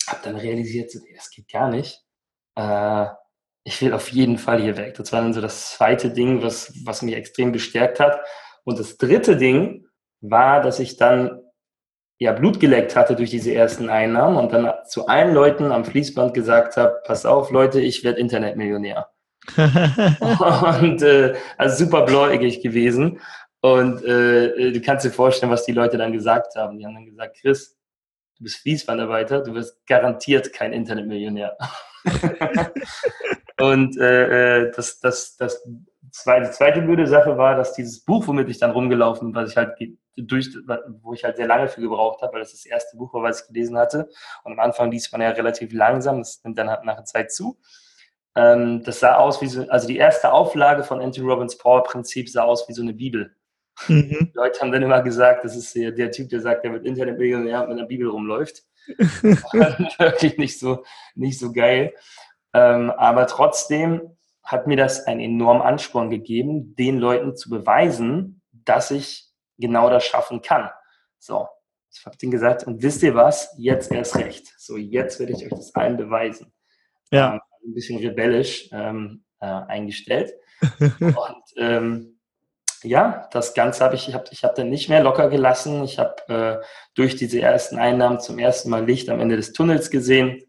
hab 0.06 0.22
dann 0.22 0.36
realisiert, 0.36 0.90
so, 0.90 0.98
das 1.14 1.30
geht 1.30 1.48
gar 1.50 1.70
nicht. 1.70 2.02
Äh, 2.54 3.06
ich 3.64 3.80
will 3.80 3.94
auf 3.94 4.10
jeden 4.10 4.38
Fall 4.38 4.60
hier 4.60 4.76
weg. 4.76 4.94
Das 4.94 5.12
war 5.12 5.22
dann 5.22 5.32
so 5.32 5.40
das 5.40 5.72
zweite 5.72 6.12
Ding, 6.12 6.42
was, 6.42 6.72
was 6.84 7.02
mich 7.02 7.14
extrem 7.14 7.50
bestärkt 7.50 7.98
hat. 7.98 8.20
Und 8.64 8.78
das 8.78 8.98
dritte 8.98 9.36
Ding 9.36 9.86
war, 10.20 10.60
dass 10.60 10.80
ich 10.80 10.96
dann 10.96 11.40
ja, 12.18 12.32
Blut 12.32 12.60
geleckt 12.60 12.96
hatte 12.96 13.14
durch 13.14 13.30
diese 13.30 13.52
ersten 13.52 13.90
Einnahmen 13.90 14.36
und 14.36 14.52
dann 14.52 14.72
zu 14.86 15.06
allen 15.06 15.34
Leuten 15.34 15.70
am 15.70 15.84
Fließband 15.84 16.32
gesagt 16.32 16.76
habe, 16.76 17.00
pass 17.04 17.26
auf 17.26 17.50
Leute, 17.50 17.80
ich 17.80 18.04
werde 18.04 18.20
Internetmillionär. 18.20 19.08
und 19.56 21.02
äh, 21.02 21.34
also 21.56 21.84
super 21.84 22.04
bläugig 22.04 22.62
gewesen. 22.62 23.20
Und 23.60 24.02
äh, 24.04 24.72
du 24.72 24.80
kannst 24.80 25.04
dir 25.04 25.10
vorstellen, 25.10 25.52
was 25.52 25.64
die 25.64 25.72
Leute 25.72 25.98
dann 25.98 26.12
gesagt 26.12 26.56
haben. 26.56 26.78
Die 26.78 26.86
haben 26.86 26.94
dann 26.94 27.06
gesagt, 27.06 27.38
Chris, 27.40 27.76
du 28.38 28.44
bist 28.44 28.56
Fließbandarbeiter, 28.58 29.42
du 29.42 29.54
wirst 29.54 29.86
garantiert 29.86 30.52
kein 30.52 30.72
Internetmillionär. 30.72 31.56
und 33.60 33.98
äh, 33.98 34.66
äh, 34.66 34.72
das, 34.74 35.00
das, 35.00 35.36
das 35.36 35.66
zweite, 36.22 36.50
zweite 36.50 36.82
blöde 36.82 37.06
Sache 37.06 37.36
war, 37.36 37.56
dass 37.56 37.74
dieses 37.74 38.00
Buch, 38.00 38.26
womit 38.26 38.48
ich 38.48 38.58
dann 38.58 38.70
rumgelaufen, 38.70 39.34
was 39.34 39.50
ich 39.50 39.56
halt 39.56 39.76
durch, 40.16 40.48
wo 41.02 41.12
ich 41.12 41.24
halt 41.24 41.36
sehr 41.36 41.46
lange 41.46 41.68
für 41.68 41.80
gebraucht 41.80 42.22
habe, 42.22 42.34
weil 42.34 42.40
das 42.40 42.52
das 42.52 42.64
erste 42.64 42.96
Buch 42.96 43.12
war, 43.14 43.22
was 43.22 43.42
ich 43.42 43.48
gelesen 43.48 43.76
hatte. 43.76 44.08
Und 44.44 44.52
am 44.52 44.60
Anfang 44.60 44.90
liest 44.90 45.12
man 45.12 45.20
ja 45.20 45.30
relativ 45.30 45.72
langsam, 45.72 46.18
das 46.18 46.42
nimmt 46.42 46.58
dann 46.58 46.70
halt 46.70 46.84
nach 46.84 46.96
der 46.96 47.04
Zeit 47.04 47.32
zu. 47.32 47.58
Ähm, 48.34 48.82
das 48.82 49.00
sah 49.00 49.16
aus 49.16 49.40
wie 49.42 49.46
so, 49.46 49.68
also 49.68 49.86
die 49.86 49.98
erste 49.98 50.32
Auflage 50.32 50.84
von 50.84 51.00
Anthony 51.00 51.28
Robbins 51.28 51.58
Power 51.58 51.82
Prinzip 51.82 52.28
sah 52.28 52.44
aus 52.44 52.68
wie 52.68 52.72
so 52.72 52.82
eine 52.82 52.94
Bibel. 52.94 53.34
Mhm. 53.88 54.30
Die 54.32 54.32
Leute 54.34 54.60
haben 54.60 54.72
dann 54.72 54.82
immer 54.82 55.02
gesagt, 55.02 55.44
das 55.44 55.54
ist 55.54 55.74
der, 55.74 55.92
der 55.92 56.10
Typ, 56.10 56.30
der 56.30 56.40
sagt, 56.40 56.64
der 56.64 56.72
wird 56.72 56.86
Internetmillionär 56.86 57.62
und 57.62 57.68
mit 57.68 57.78
einer 57.78 57.86
Bibel 57.86 58.08
rumläuft. 58.08 58.62
wirklich 58.88 60.38
nicht 60.38 60.58
so, 60.58 60.84
nicht 61.14 61.38
so 61.38 61.52
geil. 61.52 61.92
Ähm, 62.54 62.90
aber 62.90 63.26
trotzdem 63.26 64.15
hat 64.46 64.66
mir 64.66 64.76
das 64.76 65.06
einen 65.06 65.20
enormen 65.20 65.62
Ansporn 65.62 66.08
gegeben, 66.08 66.74
den 66.76 66.98
Leuten 66.98 67.36
zu 67.36 67.50
beweisen, 67.50 68.40
dass 68.52 68.90
ich 68.90 69.28
genau 69.58 69.90
das 69.90 70.04
schaffen 70.04 70.40
kann. 70.40 70.70
So, 71.18 71.48
ich 71.92 72.06
habe 72.06 72.16
denen 72.16 72.32
gesagt, 72.32 72.64
und 72.64 72.82
wisst 72.82 73.02
ihr 73.02 73.14
was? 73.14 73.54
Jetzt 73.58 73.90
erst 73.90 74.16
recht. 74.16 74.54
So, 74.56 74.76
jetzt 74.76 75.18
werde 75.18 75.32
ich 75.32 75.44
euch 75.44 75.50
das 75.50 75.74
allen 75.74 75.96
beweisen. 75.96 76.52
Ja. 77.10 77.34
Ähm, 77.34 77.40
ein 77.66 77.74
bisschen 77.74 77.98
rebellisch 77.98 78.68
ähm, 78.72 79.24
äh, 79.40 79.46
eingestellt. 79.46 80.32
und 80.80 81.44
ähm, 81.56 82.20
ja, 82.82 83.28
das 83.32 83.54
Ganze 83.54 83.84
habe 83.84 83.96
ich, 83.96 84.08
ich 84.08 84.14
habe 84.14 84.26
ich 84.30 84.44
hab 84.44 84.54
dann 84.54 84.70
nicht 84.70 84.88
mehr 84.88 85.02
locker 85.02 85.28
gelassen. 85.28 85.82
Ich 85.82 85.98
habe 85.98 86.60
äh, 86.62 86.64
durch 86.94 87.16
diese 87.16 87.40
ersten 87.40 87.78
Einnahmen 87.78 88.20
zum 88.20 88.38
ersten 88.38 88.70
Mal 88.70 88.86
Licht 88.86 89.08
am 89.08 89.18
Ende 89.18 89.36
des 89.36 89.52
Tunnels 89.52 89.90
gesehen 89.90 90.45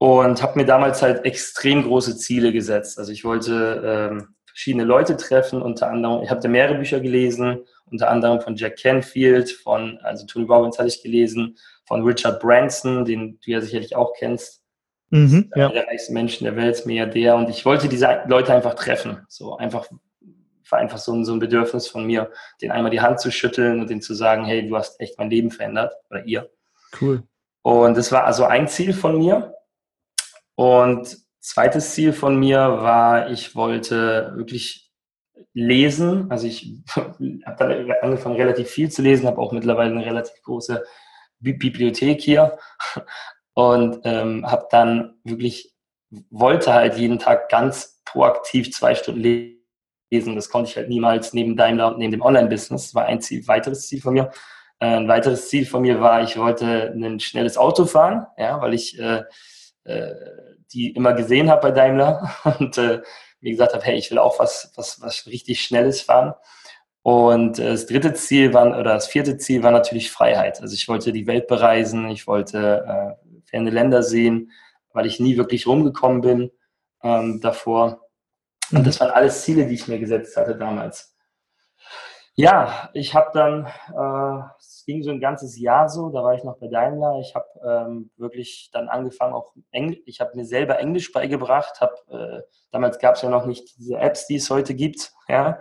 und 0.00 0.42
habe 0.42 0.58
mir 0.58 0.64
damals 0.64 1.02
halt 1.02 1.26
extrem 1.26 1.82
große 1.82 2.16
Ziele 2.16 2.52
gesetzt. 2.52 2.98
Also 2.98 3.12
ich 3.12 3.22
wollte 3.22 3.82
ähm, 3.84 4.34
verschiedene 4.46 4.84
Leute 4.84 5.14
treffen, 5.18 5.60
unter 5.60 5.90
anderem, 5.90 6.22
ich 6.22 6.30
habe 6.30 6.40
da 6.40 6.48
mehrere 6.48 6.78
Bücher 6.78 7.00
gelesen, 7.00 7.58
unter 7.90 8.08
anderem 8.08 8.40
von 8.40 8.56
Jack 8.56 8.78
Canfield, 8.78 9.50
von, 9.50 9.98
also 9.98 10.24
Tony 10.24 10.46
Robbins 10.46 10.78
hatte 10.78 10.88
ich 10.88 11.02
gelesen, 11.02 11.58
von 11.84 12.02
Richard 12.02 12.40
Branson, 12.40 13.04
den 13.04 13.38
du 13.44 13.50
ja 13.50 13.60
sicherlich 13.60 13.94
auch 13.94 14.14
kennst. 14.18 14.62
Mhm, 15.10 15.52
ja. 15.54 15.68
Der 15.68 15.86
reichste 15.86 16.14
Menschen 16.14 16.44
der 16.44 16.56
Welt, 16.56 16.86
Milliardär. 16.86 17.36
Und 17.36 17.50
ich 17.50 17.66
wollte 17.66 17.86
diese 17.86 18.22
Leute 18.26 18.54
einfach 18.54 18.74
treffen. 18.74 19.18
So 19.28 19.58
einfach, 19.58 19.86
war 20.70 20.78
einfach 20.78 20.98
so 20.98 21.12
ein, 21.12 21.26
so 21.26 21.34
ein 21.34 21.40
Bedürfnis 21.40 21.88
von 21.88 22.06
mir, 22.06 22.30
den 22.62 22.70
einmal 22.70 22.90
die 22.90 23.02
Hand 23.02 23.20
zu 23.20 23.30
schütteln 23.30 23.80
und 23.80 23.90
denen 23.90 24.00
zu 24.00 24.14
sagen, 24.14 24.46
hey, 24.46 24.66
du 24.66 24.74
hast 24.78 24.98
echt 24.98 25.18
mein 25.18 25.28
Leben 25.28 25.50
verändert. 25.50 25.92
Oder 26.08 26.24
ihr. 26.24 26.50
Cool. 26.98 27.22
Und 27.60 27.98
das 27.98 28.10
war 28.12 28.24
also 28.24 28.46
ein 28.46 28.66
Ziel 28.66 28.94
von 28.94 29.18
mir. 29.18 29.56
Und 30.60 31.16
zweites 31.38 31.94
Ziel 31.94 32.12
von 32.12 32.38
mir 32.38 32.58
war, 32.58 33.30
ich 33.30 33.56
wollte 33.56 34.34
wirklich 34.36 34.92
lesen. 35.54 36.30
Also 36.30 36.46
ich 36.46 36.74
habe 36.94 37.56
dann 37.58 37.90
angefangen, 38.02 38.36
relativ 38.36 38.68
viel 38.68 38.90
zu 38.90 39.00
lesen, 39.00 39.26
habe 39.26 39.40
auch 39.40 39.52
mittlerweile 39.52 39.92
eine 39.92 40.04
relativ 40.04 40.42
große 40.42 40.84
Bibliothek 41.38 42.20
hier 42.20 42.58
und 43.54 44.00
ähm, 44.04 44.44
habe 44.50 44.66
dann 44.70 45.14
wirklich, 45.24 45.72
wollte 46.28 46.74
halt 46.74 46.98
jeden 46.98 47.18
Tag 47.18 47.48
ganz 47.48 48.02
proaktiv 48.04 48.70
zwei 48.70 48.94
Stunden 48.94 49.22
lesen. 50.10 50.34
Das 50.34 50.50
konnte 50.50 50.68
ich 50.68 50.76
halt 50.76 50.90
niemals 50.90 51.32
neben 51.32 51.56
Daimler 51.56 51.88
und 51.88 51.96
neben 51.96 52.12
dem 52.12 52.20
Online-Business. 52.20 52.88
Das 52.88 52.94
war 52.94 53.06
ein 53.06 53.22
Ziel, 53.22 53.48
weiteres 53.48 53.88
Ziel 53.88 54.02
von 54.02 54.12
mir. 54.12 54.30
Äh, 54.78 54.96
ein 54.96 55.08
weiteres 55.08 55.48
Ziel 55.48 55.64
von 55.64 55.80
mir 55.80 56.02
war, 56.02 56.22
ich 56.22 56.36
wollte 56.36 56.92
ein 56.94 57.18
schnelles 57.18 57.56
Auto 57.56 57.86
fahren, 57.86 58.26
ja, 58.36 58.60
weil 58.60 58.74
ich 58.74 58.98
äh, 58.98 59.22
äh, 59.84 60.12
die 60.72 60.90
immer 60.90 61.14
gesehen 61.14 61.50
habe 61.50 61.68
bei 61.68 61.70
Daimler 61.70 62.30
und 62.58 62.78
äh, 62.78 63.02
mir 63.40 63.50
gesagt 63.50 63.74
habe, 63.74 63.84
hey, 63.84 63.96
ich 63.96 64.10
will 64.10 64.18
auch 64.18 64.38
was, 64.38 64.72
was, 64.76 65.00
was 65.00 65.26
richtig 65.26 65.62
Schnelles 65.62 66.02
fahren. 66.02 66.34
Und 67.02 67.58
äh, 67.58 67.70
das 67.70 67.86
dritte 67.86 68.12
Ziel 68.14 68.52
war, 68.52 68.66
oder 68.66 68.94
das 68.94 69.08
vierte 69.08 69.38
Ziel 69.38 69.62
war 69.62 69.70
natürlich 69.70 70.10
Freiheit. 70.10 70.60
Also 70.60 70.74
ich 70.74 70.88
wollte 70.88 71.12
die 71.12 71.26
Welt 71.26 71.46
bereisen, 71.46 72.08
ich 72.10 72.26
wollte 72.26 72.84
äh, 72.86 73.30
ferne 73.48 73.70
Länder 73.70 74.02
sehen, 74.02 74.52
weil 74.92 75.06
ich 75.06 75.20
nie 75.20 75.36
wirklich 75.36 75.66
rumgekommen 75.66 76.20
bin 76.20 76.50
ähm, 77.02 77.40
davor. 77.40 78.06
Und 78.70 78.86
das 78.86 79.00
waren 79.00 79.10
alles 79.10 79.42
Ziele, 79.42 79.66
die 79.66 79.74
ich 79.74 79.88
mir 79.88 79.98
gesetzt 79.98 80.36
hatte 80.36 80.56
damals. 80.56 81.09
Ja, 82.40 82.88
ich 82.94 83.14
habe 83.14 83.30
dann, 83.34 83.66
äh, 83.66 84.42
es 84.58 84.84
ging 84.86 85.02
so 85.02 85.10
ein 85.10 85.20
ganzes 85.20 85.58
Jahr 85.58 85.90
so, 85.90 86.08
da 86.08 86.22
war 86.22 86.34
ich 86.34 86.42
noch 86.42 86.56
bei 86.56 86.68
Daimler. 86.68 87.18
Ich 87.20 87.34
habe 87.34 87.46
ähm, 87.62 88.10
wirklich 88.16 88.70
dann 88.72 88.88
angefangen, 88.88 89.34
auch 89.34 89.52
Englisch, 89.70 90.00
ich 90.06 90.20
habe 90.20 90.34
mir 90.34 90.46
selber 90.46 90.78
Englisch 90.78 91.12
beigebracht. 91.12 91.82
Hab, 91.82 91.92
äh, 92.10 92.40
damals 92.70 92.98
gab 92.98 93.16
es 93.16 93.22
ja 93.22 93.28
noch 93.28 93.44
nicht 93.44 93.76
diese 93.78 93.98
Apps, 93.98 94.26
die 94.26 94.36
es 94.36 94.48
heute 94.48 94.74
gibt, 94.74 95.12
ja, 95.28 95.60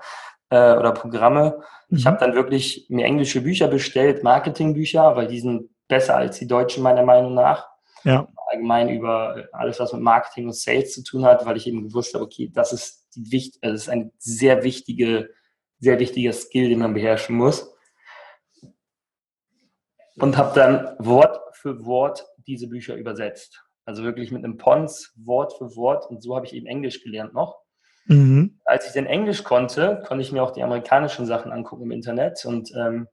äh, 0.49 0.73
oder 0.73 0.93
Programme. 0.93 1.61
Mhm. 1.89 1.97
Ich 1.97 2.05
habe 2.07 2.17
dann 2.17 2.33
wirklich 2.33 2.85
mir 2.89 3.05
englische 3.05 3.41
Bücher 3.41 3.67
bestellt, 3.67 4.23
Marketingbücher, 4.23 5.17
weil 5.17 5.27
die 5.27 5.41
sind 5.41 5.69
besser 5.89 6.15
als 6.15 6.39
die 6.39 6.47
deutschen 6.47 6.81
meiner 6.81 7.03
Meinung 7.03 7.33
nach. 7.33 7.67
Ja. 8.05 8.25
Allgemein 8.51 8.87
über 8.87 9.35
alles, 9.51 9.81
was 9.81 9.91
mit 9.91 10.01
Marketing 10.01 10.45
und 10.45 10.55
Sales 10.55 10.93
zu 10.93 11.03
tun 11.03 11.25
hat, 11.25 11.45
weil 11.45 11.57
ich 11.57 11.67
eben 11.67 11.89
gewusst 11.89 12.13
habe, 12.13 12.23
okay, 12.23 12.49
das 12.53 12.71
ist, 12.71 13.09
die, 13.15 13.51
das 13.61 13.73
ist 13.73 13.89
eine 13.89 14.11
sehr 14.17 14.63
wichtige 14.63 15.29
sehr 15.79 15.99
wichtiger 15.99 16.33
Skill, 16.33 16.69
den 16.69 16.79
man 16.79 16.93
beherrschen 16.93 17.35
muss. 17.35 17.73
Und 20.17 20.37
habe 20.37 20.53
dann 20.53 20.95
Wort 20.99 21.39
für 21.53 21.85
Wort 21.85 22.25
diese 22.45 22.67
Bücher 22.67 22.95
übersetzt. 22.95 23.63
Also 23.85 24.03
wirklich 24.03 24.31
mit 24.31 24.43
einem 24.43 24.57
Pons, 24.57 25.13
Wort 25.15 25.53
für 25.57 25.75
Wort. 25.75 26.05
Und 26.09 26.21
so 26.21 26.35
habe 26.35 26.45
ich 26.45 26.53
eben 26.53 26.67
Englisch 26.67 27.01
gelernt 27.01 27.33
noch. 27.33 27.61
Mhm. 28.05 28.59
Als 28.65 28.87
ich 28.87 28.93
dann 28.93 29.05
Englisch 29.05 29.43
konnte, 29.43 30.03
konnte 30.05 30.21
ich 30.21 30.31
mir 30.31 30.43
auch 30.43 30.51
die 30.51 30.63
amerikanischen 30.63 31.25
Sachen 31.25 31.51
angucken 31.51 31.83
im 31.83 31.91
Internet 31.91 32.43
und 32.43 32.71
ähm, 32.75 33.07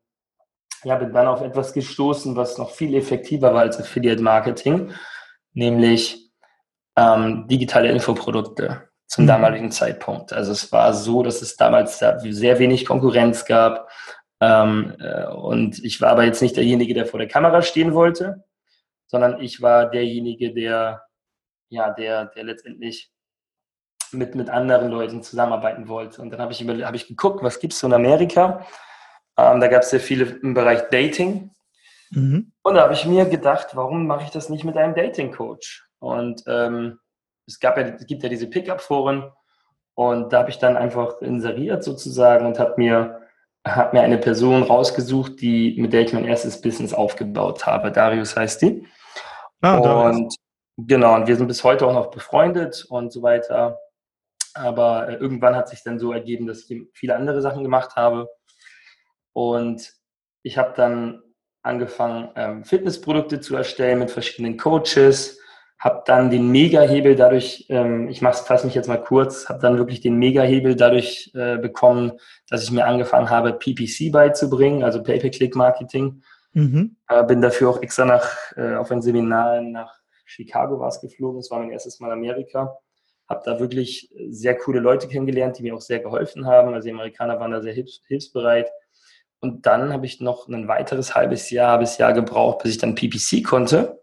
ja, 0.85 0.97
bin 0.97 1.13
dann 1.13 1.27
auf 1.27 1.43
etwas 1.43 1.73
gestoßen, 1.73 2.35
was 2.37 2.59
noch 2.59 2.71
viel 2.71 2.95
effektiver 2.95 3.53
war 3.53 3.61
als 3.61 3.79
Affiliate 3.79 4.23
Marketing, 4.23 4.93
nämlich 5.53 6.33
ähm, 6.97 7.47
digitale 7.49 7.91
Infoprodukte 7.91 8.89
zum 9.07 9.25
mhm. 9.25 9.29
damaligen 9.29 9.71
Zeitpunkt. 9.71 10.33
Also 10.33 10.53
es 10.53 10.71
war 10.73 10.93
so, 10.93 11.23
dass 11.23 11.43
es 11.43 11.57
damals 11.57 11.99
sehr 11.99 12.59
wenig 12.59 12.87
Konkurrenz 12.87 13.45
gab. 13.45 13.89
Ähm, 14.41 14.95
äh, 14.99 15.27
und 15.27 15.83
ich 15.85 16.01
war 16.01 16.11
aber 16.11 16.25
jetzt 16.25 16.43
nicht 16.43 16.57
derjenige, 16.57 16.95
der 16.95 17.07
vor 17.07 17.19
der 17.19 17.29
Kamera 17.29 17.63
stehen 17.63 17.95
wollte, 17.95 18.45
sondern 19.07 19.41
ich 19.41 19.63
war 19.63 19.89
derjenige, 19.89 20.53
der, 20.53 21.03
ja, 21.69 21.91
der, 21.91 22.27
der 22.27 22.45
letztendlich 22.45 23.11
mit, 24.13 24.35
mit 24.35 24.51
anderen 24.51 24.91
Leuten 24.91 25.23
zusammenarbeiten 25.23 25.89
wollte. 25.89 26.21
Und 26.23 26.31
dann 26.31 26.41
habe 26.41 26.53
ich, 26.53 26.63
hab 26.63 26.95
ich 26.95 27.09
geguckt, 27.09 27.43
was 27.43 27.61
gibt 27.61 27.73
es 27.73 27.79
so 27.79 27.87
in 27.87 27.93
Amerika. 27.93 28.67
Ähm, 29.39 29.61
da 29.61 29.69
gab 29.69 29.83
es 29.83 29.91
sehr 29.91 30.01
viele 30.01 30.25
im 30.43 30.55
Bereich 30.55 30.89
Dating. 30.91 31.51
Mhm. 32.11 32.53
Und 32.63 32.75
da 32.75 32.83
habe 32.83 32.95
ich 32.95 33.07
mir 33.07 33.27
gedacht, 33.27 33.69
warum 33.75 34.07
mache 34.07 34.25
ich 34.25 34.31
das 34.31 34.49
nicht 34.49 34.65
mit 34.65 34.77
einem 34.77 34.95
Dating-Coach? 34.95 35.89
Und 35.99 36.43
ähm, 36.47 36.99
es, 37.47 37.61
gab 37.61 37.77
ja, 37.77 37.85
es 37.85 38.07
gibt 38.07 38.23
ja 38.23 38.29
diese 38.29 38.49
Pickup-Foren 38.49 39.31
und 39.95 40.33
da 40.33 40.41
habe 40.41 40.51
ich 40.51 40.59
dann 40.59 40.77
einfach 40.77 41.21
inseriert 41.23 41.83
sozusagen 41.83 42.47
und 42.47 42.59
habe 42.59 42.75
mir, 42.77 43.23
hab 43.67 43.93
mir 43.93 44.03
eine 44.03 44.19
Person 44.19 44.63
rausgesucht, 44.63 45.41
die, 45.41 45.77
mit 45.81 45.93
der 45.93 46.03
ich 46.03 46.13
mein 46.13 46.27
erstes 46.27 46.61
Business 46.61 46.93
aufgebaut 46.93 47.67
habe. 47.67 47.91
Darius 47.91 48.37
heißt 48.37 48.63
die. 48.63 48.87
Ah, 49.63 49.79
und 49.79 50.35
genau, 50.77 51.15
und 51.15 51.27
wir 51.27 51.37
sind 51.37 51.49
bis 51.49 51.65
heute 51.65 51.87
auch 51.87 51.95
noch 51.95 52.11
befreundet 52.11 52.85
und 52.89 53.13
so 53.13 53.23
weiter. 53.23 53.79
Aber 54.55 55.09
äh, 55.09 55.15
irgendwann 55.15 55.57
hat 55.57 55.69
sich 55.69 55.83
dann 55.83 55.99
so 55.99 56.13
ergeben, 56.13 56.47
dass 56.47 56.69
ich 56.69 56.83
viele 56.93 57.17
andere 57.17 57.41
Sachen 57.41 57.63
gemacht 57.63 57.97
habe. 57.97 58.29
Und 59.33 59.93
ich 60.43 60.59
habe 60.59 60.73
dann 60.77 61.23
angefangen, 61.63 62.31
ähm, 62.37 62.65
Fitnessprodukte 62.65 63.41
zu 63.41 63.57
erstellen 63.57 63.99
mit 63.99 64.11
verschiedenen 64.11 64.57
Coaches, 64.57 65.41
habe 65.79 66.03
dann 66.07 66.31
den 66.31 66.51
Mega-Hebel 66.51 67.17
dadurch, 67.17 67.67
ähm, 67.69 68.09
ich 68.09 68.21
fasse 68.21 68.67
mich 68.67 68.75
jetzt 68.75 68.89
mal 68.89 69.03
kurz, 69.03 69.49
habe 69.49 69.61
dann 69.61 69.77
wirklich 69.77 70.01
den 70.01 70.17
Mega-Hebel 70.17 70.75
dadurch 70.75 71.31
äh, 71.35 71.59
bekommen, 71.59 72.13
dass 72.49 72.63
ich 72.63 72.71
mir 72.71 72.87
angefangen 72.87 73.29
habe, 73.29 73.53
PPC 73.53 74.11
beizubringen, 74.11 74.83
also 74.83 75.03
Pay-Per-Click-Marketing. 75.03 76.23
Mhm. 76.55 76.97
Äh, 77.09 77.25
bin 77.25 77.43
dafür 77.43 77.71
auch 77.71 77.83
extra 77.83 78.07
nach, 78.07 78.27
äh, 78.57 78.75
auf 78.77 78.91
ein 78.91 79.03
Seminar 79.03 79.61
nach 79.61 79.93
Chicago 80.25 80.81
war 80.81 80.89
es 80.89 81.01
geflogen, 81.01 81.41
das 81.41 81.51
war 81.51 81.61
mein 81.61 81.71
erstes 81.71 82.01
Mal 82.01 82.11
Amerika. 82.11 82.79
Habe 83.29 83.43
da 83.45 83.61
wirklich 83.61 84.13
sehr 84.29 84.57
coole 84.57 84.81
Leute 84.81 85.09
kennengelernt, 85.09 85.59
die 85.59 85.63
mir 85.63 85.75
auch 85.75 85.81
sehr 85.81 86.01
geholfen 86.01 86.47
haben. 86.47 86.75
Also 86.75 86.87
die 86.87 86.95
Amerikaner 86.95 87.41
waren 87.41 87.51
da 87.51 87.61
sehr 87.61 87.73
hilfs 87.73 88.03
hilfsbereit. 88.07 88.71
Und 89.41 89.67
dann 89.67 89.93
habe 89.93 90.07
ich 90.07 90.21
noch 90.21 90.49
ein 90.49 90.69
weiteres 90.69 91.15
halbes 91.15 91.51
Jahr, 91.51 91.73
halbes 91.73 91.99
Jahr 91.99 92.13
gebraucht, 92.13 92.63
bis 92.63 92.73
ich 92.73 92.79
dann 92.79 92.95
PPC 92.95 93.45
konnte. 93.45 93.96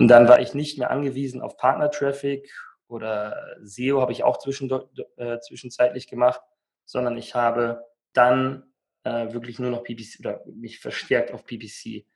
Und 0.00 0.08
dann 0.08 0.28
war 0.28 0.40
ich 0.40 0.54
nicht 0.54 0.78
mehr 0.78 0.90
angewiesen 0.90 1.42
auf 1.42 1.58
Partner-Traffic 1.58 2.50
oder 2.88 3.36
SEO 3.62 4.00
habe 4.00 4.12
ich 4.12 4.24
auch 4.24 4.38
äh, 4.46 5.38
zwischenzeitlich 5.40 6.08
gemacht, 6.08 6.40
sondern 6.86 7.18
ich 7.18 7.34
habe 7.34 7.84
dann 8.14 8.72
äh, 9.04 9.34
wirklich 9.34 9.58
nur 9.58 9.70
noch 9.70 9.84
PPC 9.84 10.20
oder 10.20 10.40
mich 10.46 10.80
verstärkt 10.80 11.32
auf 11.34 11.44
PPC. 11.44 12.06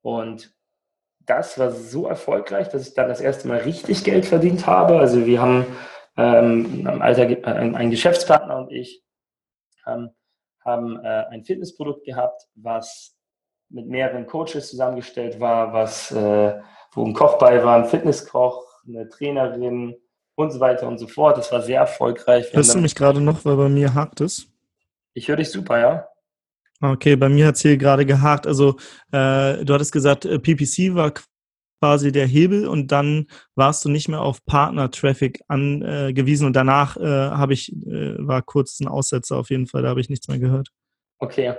Und 0.00 0.54
das 1.20 1.58
war 1.58 1.72
so 1.72 2.06
erfolgreich, 2.06 2.70
dass 2.70 2.88
ich 2.88 2.94
dann 2.94 3.08
das 3.08 3.20
erste 3.20 3.48
Mal 3.48 3.58
richtig 3.58 4.02
Geld 4.02 4.24
verdient 4.24 4.66
habe. 4.66 4.98
Also 4.98 5.26
wir 5.26 5.42
haben 5.42 5.66
ähm, 6.16 6.86
äh, 6.86 6.90
ein 6.90 7.90
Geschäftspartner 7.90 8.56
und 8.56 8.72
ich 8.72 9.04
ähm, 9.86 10.08
haben 10.64 10.98
äh, 11.04 11.26
ein 11.28 11.44
Fitnessprodukt 11.44 12.06
gehabt, 12.06 12.48
was 12.54 13.14
mit 13.68 13.88
mehreren 13.88 14.26
Coaches 14.26 14.70
zusammengestellt 14.70 15.38
war, 15.38 15.74
was, 15.74 16.12
äh, 16.12 16.60
wo 16.96 17.04
ein 17.04 17.12
Koch 17.12 17.38
bei 17.38 17.62
war, 17.62 17.76
ein 17.76 17.84
Fitnesskoch, 17.84 18.64
eine 18.88 19.08
Trainerin 19.08 19.94
und 20.34 20.50
so 20.50 20.60
weiter 20.60 20.88
und 20.88 20.98
so 20.98 21.06
fort. 21.06 21.36
Das 21.36 21.52
war 21.52 21.62
sehr 21.62 21.80
erfolgreich. 21.80 22.52
Hörst 22.52 22.74
du 22.74 22.78
mich 22.78 22.94
gerade 22.94 23.20
noch, 23.20 23.44
weil 23.44 23.56
bei 23.56 23.68
mir 23.68 23.94
hakt 23.94 24.20
es? 24.20 24.48
Ich 25.14 25.28
höre 25.28 25.36
dich 25.36 25.50
super, 25.50 25.78
ja. 25.78 26.08
Okay, 26.80 27.16
bei 27.16 27.28
mir 27.28 27.46
hat 27.46 27.54
es 27.56 27.62
hier 27.62 27.76
gerade 27.76 28.04
gehakt. 28.04 28.46
Also 28.46 28.76
äh, 29.12 29.64
du 29.64 29.74
hattest 29.74 29.92
gesagt, 29.92 30.24
äh, 30.24 30.38
PPC 30.38 30.94
war 30.94 31.12
quasi 31.80 32.12
der 32.12 32.26
Hebel 32.26 32.66
und 32.66 32.92
dann 32.92 33.26
warst 33.54 33.84
du 33.84 33.90
nicht 33.90 34.08
mehr 34.08 34.20
auf 34.20 34.44
Partner-Traffic 34.44 35.42
angewiesen 35.48 36.46
und 36.46 36.54
danach 36.54 36.96
äh, 36.96 37.02
habe 37.04 37.52
ich, 37.52 37.72
äh, 37.72 38.16
war 38.18 38.42
kurz 38.42 38.80
ein 38.80 38.88
Aussetzer 38.88 39.36
auf 39.36 39.50
jeden 39.50 39.66
Fall, 39.66 39.82
da 39.82 39.90
habe 39.90 40.00
ich 40.00 40.08
nichts 40.08 40.28
mehr 40.28 40.38
gehört. 40.38 40.70
Okay, 41.18 41.54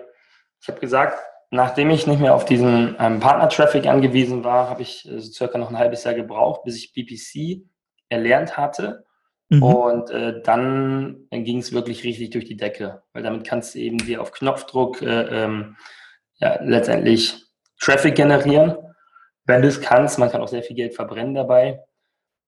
ich 0.59 0.67
habe 0.67 0.79
gesagt, 0.79 1.19
nachdem 1.49 1.89
ich 1.89 2.07
nicht 2.07 2.19
mehr 2.19 2.35
auf 2.35 2.45
diesen 2.45 2.95
ähm, 2.99 3.19
Partner-Traffic 3.19 3.87
angewiesen 3.87 4.43
war, 4.43 4.69
habe 4.69 4.81
ich 4.81 5.07
äh, 5.09 5.19
so 5.19 5.31
circa 5.31 5.57
noch 5.57 5.69
ein 5.69 5.77
halbes 5.77 6.03
Jahr 6.03 6.13
gebraucht, 6.13 6.63
bis 6.63 6.77
ich 6.77 6.93
PPC 6.93 7.65
erlernt 8.09 8.57
hatte. 8.57 9.05
Mhm. 9.49 9.63
Und 9.63 10.09
äh, 10.11 10.41
dann 10.41 11.27
ging 11.31 11.59
es 11.59 11.71
wirklich 11.71 12.03
richtig 12.03 12.31
durch 12.31 12.45
die 12.45 12.57
Decke, 12.57 13.03
weil 13.13 13.23
damit 13.23 13.45
kannst 13.45 13.75
du 13.75 13.79
eben 13.79 13.97
dir 13.97 14.21
auf 14.21 14.31
Knopfdruck 14.31 15.01
äh, 15.01 15.43
ähm, 15.43 15.77
ja, 16.39 16.59
letztendlich 16.61 17.45
Traffic 17.79 18.15
generieren 18.15 18.75
wenn 19.47 19.61
du 19.61 19.67
es 19.67 19.81
kannst. 19.81 20.19
Man 20.19 20.29
kann 20.29 20.41
auch 20.41 20.47
sehr 20.47 20.61
viel 20.61 20.75
Geld 20.75 20.93
verbrennen 20.93 21.33
dabei. 21.33 21.83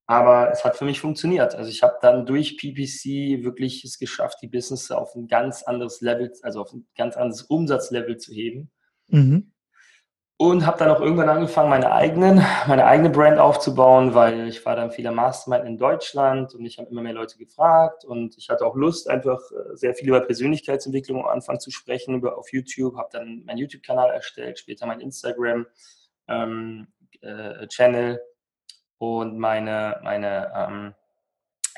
Aber 0.06 0.52
es 0.52 0.66
hat 0.66 0.76
für 0.76 0.86
mich 0.86 1.00
funktioniert. 1.00 1.56
Also 1.56 1.70
ich 1.70 1.84
habe 1.84 1.98
dann 2.02 2.26
durch 2.26 2.58
PPC 2.58 3.44
wirklich 3.44 3.84
es 3.84 4.00
geschafft, 4.00 4.40
die 4.42 4.48
Business 4.48 4.92
auf 4.92 5.16
ein 5.16 5.28
ganz 5.28 5.64
anderes 5.64 6.02
Level, 6.02 6.32
also 6.42 6.62
auf 6.62 6.74
ein 6.74 6.88
ganz 6.98 7.16
anderes 7.16 7.44
Umsatzlevel 7.44 8.18
zu 8.18 8.34
heben. 8.34 8.72
Mhm. 9.10 9.52
Und 10.38 10.66
habe 10.66 10.78
dann 10.78 10.90
auch 10.90 11.02
irgendwann 11.02 11.28
angefangen, 11.28 11.70
meine, 11.70 11.92
eigenen, 11.92 12.42
meine 12.68 12.86
eigene 12.86 13.10
Brand 13.10 13.40
aufzubauen, 13.40 14.14
weil 14.14 14.48
ich 14.48 14.66
war 14.66 14.78
dann 14.78 14.92
vieler 14.92 15.12
Mastermind 15.12 15.66
in 15.66 15.78
Deutschland 15.78 16.56
und 16.56 16.66
ich 16.66 16.78
habe 16.78 16.90
immer 16.90 17.02
mehr 17.02 17.14
Leute 17.14 17.38
gefragt 17.38 18.06
und 18.06 18.38
ich 18.38 18.50
hatte 18.50 18.66
auch 18.66 18.76
Lust, 18.76 19.10
einfach 19.10 19.40
äh, 19.52 19.76
sehr 19.76 19.94
viel 19.94 20.08
über 20.08 20.22
Persönlichkeitsentwicklung 20.22 21.22
am 21.24 21.28
Anfang 21.28 21.60
zu 21.60 21.72
sprechen, 21.72 22.16
über, 22.16 22.38
auf 22.38 22.54
YouTube, 22.54 22.96
habe 22.96 23.10
dann 23.12 23.44
meinen 23.46 23.58
YouTube-Kanal 23.58 24.12
erstellt, 24.12 24.60
später 24.60 24.86
mein 24.86 25.02
Instagram 25.02 25.66
ähm, 26.30 26.88
äh, 27.20 27.68
Channel 27.68 28.22
und 28.98 29.38
meine, 29.40 30.00
meine 30.04 30.52
ähm, 30.56 30.94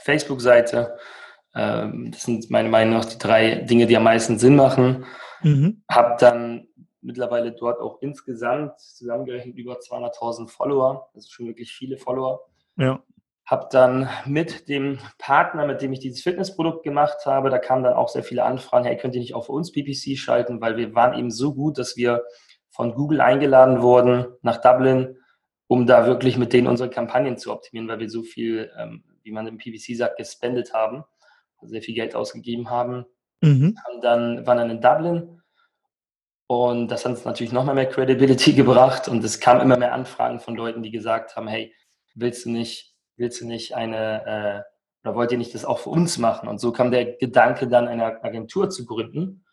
Facebook-Seite. 0.02 0.98
Ähm, 1.56 2.12
das 2.12 2.24
sind 2.24 2.50
meiner 2.50 2.70
Meinung 2.70 2.96
nach 2.96 3.06
die 3.06 3.18
drei 3.18 3.56
Dinge, 3.56 3.88
die 3.88 3.98
am 3.98 4.04
meisten 4.04 4.38
Sinn 4.40 4.56
machen. 4.56 5.06
Mhm. 5.44 5.84
Habe 5.90 6.18
dann 6.20 6.68
mittlerweile 7.02 7.52
dort 7.52 7.80
auch 7.80 8.02
insgesamt 8.02 8.80
zusammengerechnet 8.80 9.58
über 9.58 9.80
200.000 9.80 10.50
Follower, 10.50 11.10
also 11.14 11.30
schon 11.30 11.48
wirklich 11.48 11.72
viele 11.72 11.98
Follower. 11.98 12.42
Ja. 12.78 13.04
Habe 13.46 13.68
dann 13.72 14.08
mit 14.26 14.70
dem 14.70 15.00
Partner, 15.18 15.66
mit 15.66 15.82
dem 15.82 15.92
ich 15.92 16.00
dieses 16.00 16.22
Fitnessprodukt 16.22 16.84
gemacht 16.84 17.26
habe, 17.26 17.50
da 17.50 17.58
kamen 17.58 17.84
dann 17.84 17.96
auch 17.96 18.08
sehr 18.08 18.24
viele 18.24 18.44
Anfragen, 18.44 18.86
hey, 18.86 18.98
könnt 18.98 19.16
ihr 19.16 19.22
nicht 19.22 19.36
auch 19.36 19.46
für 19.46 19.52
uns 19.52 19.72
PPC 19.72 20.18
schalten, 20.18 20.62
weil 20.62 20.78
wir 20.78 20.96
waren 20.96 21.18
eben 21.18 21.32
so 21.32 21.54
gut, 21.54 21.78
dass 21.78 21.98
wir 21.98 22.24
von 22.70 22.94
Google 22.94 23.20
eingeladen 23.20 23.82
wurden 23.82 24.28
nach 24.42 24.62
Dublin, 24.62 25.18
um 25.68 25.86
da 25.86 26.06
wirklich 26.06 26.38
mit 26.38 26.54
denen 26.54 26.68
unsere 26.68 26.90
Kampagnen 26.90 27.38
zu 27.38 27.52
optimieren, 27.52 27.90
weil 27.90 28.00
wir 28.00 28.10
so 28.10 28.24
viel, 28.24 28.72
ähm, 28.78 29.04
wie 29.24 29.32
man 29.32 29.48
im 29.48 29.58
PVC 29.58 29.98
sagt, 29.98 30.18
gespendet 30.18 30.74
haben, 30.74 31.04
also 31.58 31.72
sehr 31.72 31.82
viel 31.82 31.96
Geld 31.96 32.16
ausgegeben 32.16 32.70
haben. 32.70 33.06
Mhm. 33.42 33.76
Haben 33.86 34.02
dann, 34.02 34.48
waren 34.48 34.58
dann 34.58 34.70
in 34.70 34.82
Dublin 34.82 35.41
und 36.52 36.90
das 36.90 37.06
hat 37.06 37.14
uns 37.14 37.24
natürlich 37.24 37.54
noch 37.54 37.64
mal 37.64 37.76
mehr 37.76 37.88
Credibility 37.88 38.52
gebracht 38.62 39.08
und 39.08 39.24
es 39.24 39.40
kamen 39.40 39.62
immer 39.62 39.78
mehr 39.78 39.94
Anfragen 39.94 40.42
von 40.42 40.54
Leuten, 40.54 40.84
die 40.84 40.92
gesagt 40.92 41.38
haben, 41.38 41.48
hey, 41.48 41.74
willst 42.14 42.44
du 42.44 42.50
nicht, 42.50 42.94
willst 43.16 43.40
du 43.40 43.48
nicht 43.48 43.74
eine, 43.74 44.26
äh, 44.26 44.62
oder 45.02 45.16
wollt 45.16 45.32
ihr 45.32 45.38
nicht 45.38 45.56
das 45.56 45.64
auch 45.64 45.80
für 45.80 45.92
uns 45.92 46.18
machen? 46.18 46.50
Und 46.50 46.60
so 46.60 46.74
kam 46.74 46.92
der 46.92 47.16
Gedanke 47.16 47.70
dann, 47.70 47.88
eine 47.88 48.22
Agentur 48.22 48.70
zu 48.70 48.86
gründen. 48.86 49.46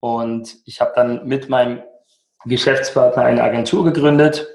Und 0.00 0.56
ich 0.66 0.80
habe 0.80 0.90
dann 0.96 1.24
mit 1.28 1.48
meinem 1.50 1.84
Geschäftspartner 2.46 3.22
eine 3.22 3.44
Agentur 3.44 3.84
gegründet, 3.84 4.48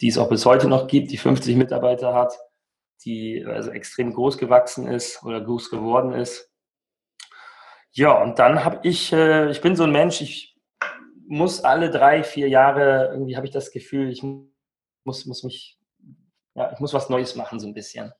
die 0.00 0.08
es 0.08 0.18
auch 0.18 0.28
bis 0.28 0.44
heute 0.44 0.66
noch 0.66 0.88
gibt, 0.88 1.12
die 1.12 1.16
50 1.16 1.54
Mitarbeiter 1.54 2.12
hat, 2.12 2.36
die 3.04 3.46
also 3.46 3.70
extrem 3.70 4.12
groß 4.14 4.36
gewachsen 4.36 4.88
ist 4.88 5.22
oder 5.22 5.40
groß 5.40 5.70
geworden 5.70 6.12
ist. 6.12 6.50
Ja, 7.92 8.20
und 8.20 8.40
dann 8.40 8.64
habe 8.64 8.80
ich, 8.82 9.12
äh, 9.12 9.48
ich 9.52 9.60
bin 9.60 9.76
so 9.76 9.84
ein 9.84 9.92
Mensch, 9.92 10.20
ich 10.20 10.53
muss 11.34 11.62
alle 11.62 11.90
drei, 11.90 12.22
vier 12.22 12.48
Jahre, 12.48 13.10
irgendwie 13.12 13.36
habe 13.36 13.46
ich 13.46 13.52
das 13.52 13.70
Gefühl, 13.70 14.10
ich 14.10 14.22
muss, 15.04 15.26
muss 15.26 15.42
mich, 15.42 15.78
ja, 16.54 16.72
ich 16.72 16.80
muss 16.80 16.94
was 16.94 17.10
Neues 17.10 17.34
machen, 17.36 17.60
so 17.60 17.66
ein 17.66 17.74
bisschen. 17.74 18.12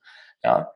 Ja. 0.42 0.72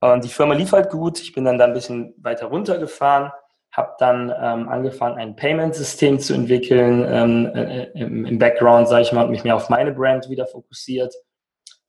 Und 0.00 0.24
die 0.24 0.28
Firma 0.28 0.54
lief 0.54 0.72
halt 0.72 0.90
gut, 0.90 1.20
ich 1.20 1.34
bin 1.34 1.44
dann 1.44 1.58
da 1.58 1.66
ein 1.66 1.74
bisschen 1.74 2.14
weiter 2.18 2.46
runtergefahren 2.46 3.32
habe 3.72 3.94
dann 3.98 4.30
ähm, 4.36 4.68
angefangen, 4.68 5.18
ein 5.18 5.36
Payment-System 5.36 6.18
zu 6.18 6.34
entwickeln 6.34 7.04
ähm, 7.08 7.46
äh, 7.54 7.84
im, 7.92 8.24
im, 8.24 8.38
Background, 8.38 8.88
sage 8.88 9.02
ich 9.02 9.12
mal, 9.12 9.24
und 9.24 9.30
mich 9.30 9.44
mehr 9.44 9.56
auf 9.56 9.68
meine 9.68 9.92
Brand 9.92 10.28
wieder 10.28 10.46
fokussiert. 10.46 11.14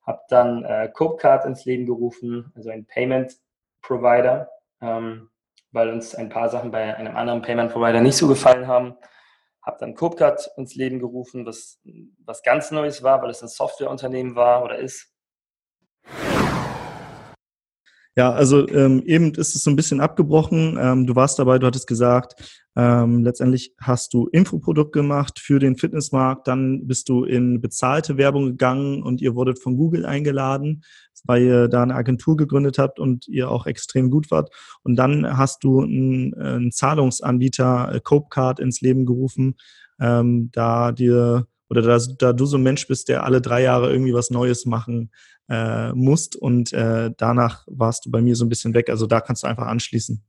Habe 0.06 0.22
dann 0.30 0.64
äh, 0.64 0.90
Copecard 0.94 1.46
ins 1.46 1.66
Leben 1.66 1.86
gerufen, 1.86 2.52
also 2.56 2.70
ein 2.70 2.86
Payment-Provider, 2.86 4.50
ähm, 4.82 5.30
weil 5.72 5.90
uns 5.90 6.14
ein 6.14 6.30
paar 6.30 6.50
Sachen 6.50 6.70
bei 6.70 6.96
einem 6.96 7.16
anderen 7.16 7.42
Payment-Provider 7.42 8.02
nicht 8.02 8.18
so 8.18 8.28
gefallen 8.28 8.68
haben. 8.68 8.96
Habe 9.63 9.78
dann 9.80 9.95
Copecard 9.95 10.50
ins 10.58 10.76
Leben 10.76 11.00
gerufen, 11.00 11.45
was 11.45 11.80
was 12.26 12.41
ganz 12.43 12.71
Neues 12.71 13.04
war, 13.04 13.21
weil 13.21 13.30
es 13.30 13.41
ein 13.41 13.47
Softwareunternehmen 13.47 14.36
war 14.36 14.63
oder 14.63 14.80
ist. 14.80 15.12
Ja, 18.17 18.32
also 18.34 18.67
ähm, 18.67 19.02
eben 19.06 19.34
ist 19.36 19.56
es 19.56 19.63
so 19.63 19.69
ein 19.69 19.78
bisschen 19.78 20.02
abgebrochen. 20.02 20.78
Ähm, 20.80 21.08
du 21.08 21.15
warst 21.15 21.39
dabei, 21.39 21.60
du 21.60 21.67
hattest 21.67 21.88
gesagt, 21.88 22.62
ähm, 22.76 23.24
letztendlich 23.24 23.74
hast 23.80 24.13
du 24.13 24.28
Infoprodukt 24.28 24.91
gemacht 24.91 25.39
für 25.39 25.60
den 25.60 25.78
Fitnessmarkt, 25.78 26.47
dann 26.47 26.88
bist 26.88 27.08
du 27.08 27.24
in 27.24 27.62
bezahlte 27.62 28.17
Werbung 28.17 28.45
gegangen 28.47 29.02
und 29.02 29.21
ihr 29.21 29.36
wurdet 29.36 29.60
von 29.60 29.78
Google 29.78 30.06
eingeladen, 30.06 30.84
weil 31.24 31.43
ihr 31.43 31.67
da 31.69 31.84
eine 31.84 31.95
Agentur 31.95 32.36
gegründet 32.36 32.78
habt 32.80 33.00
und 33.00 33.28
ihr 33.30 33.50
auch 33.50 33.65
extrem 33.65 34.10
gut 34.10 34.30
wart. 34.30 34.50
Und 34.84 34.97
dann 34.97 35.38
hast 35.38 35.63
du 35.63 35.82
einen, 35.82 36.34
einen 36.34 36.71
Zahlungsanbieter, 36.71 37.95
äh, 37.95 38.00
Copecard, 38.02 38.60
ins 38.60 38.82
Leben 38.82 39.06
gerufen, 39.06 39.56
ähm, 40.02 40.50
da 40.52 40.91
dir 40.91 41.47
oder 41.72 41.82
da, 41.82 41.98
da 42.18 42.34
du 42.34 42.46
so 42.46 42.58
ein 42.58 42.64
Mensch 42.64 42.86
bist, 42.86 43.08
der 43.08 43.24
alle 43.24 43.40
drei 43.40 43.64
Jahre 43.64 43.94
irgendwie 43.94 44.14
was 44.14 44.30
Neues 44.30 44.66
machen 44.66 45.10
äh, 45.50 45.94
musst 45.94 46.36
und 46.36 46.74
äh, 46.74 47.12
danach 47.16 47.64
warst 47.66 48.06
du 48.06 48.12
bei 48.12 48.22
mir 48.22 48.36
so 48.36 48.44
ein 48.44 48.50
bisschen 48.50 48.74
weg. 48.74 48.90
Also 48.90 49.08
da 49.08 49.22
kannst 49.22 49.44
du 49.44 49.48
einfach 49.48 49.68
anschließen. 49.68 50.22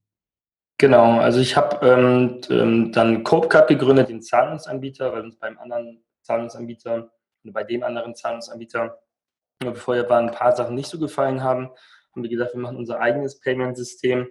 Genau, 0.78 1.18
also 1.18 1.40
ich 1.40 1.57
habe 1.57 1.85
ähm, 1.85 2.40
ähm, 2.48 2.92
dann 2.92 3.24
CopeCard 3.24 3.68
gegründet, 3.68 4.09
den 4.09 4.22
Zahlungsanbieter, 4.22 5.12
weil 5.12 5.24
uns 5.24 5.37
beim 5.37 5.59
anderen 5.59 6.05
Zahlungsanbieter 6.22 7.11
und 7.42 7.52
bei 7.52 7.64
dem 7.64 7.83
anderen 7.83 8.14
Zahlungsanbieter, 8.14 9.00
bevor 9.59 9.96
wir 9.96 10.09
waren, 10.09 10.28
ein 10.28 10.35
paar 10.35 10.55
Sachen 10.55 10.76
nicht 10.76 10.88
so 10.88 11.00
gefallen 11.00 11.42
haben, 11.42 11.70
haben 12.14 12.22
wir 12.22 12.31
gesagt, 12.31 12.55
wir 12.55 12.61
machen 12.61 12.76
unser 12.76 13.00
eigenes 13.00 13.40
Payment-System, 13.40 14.28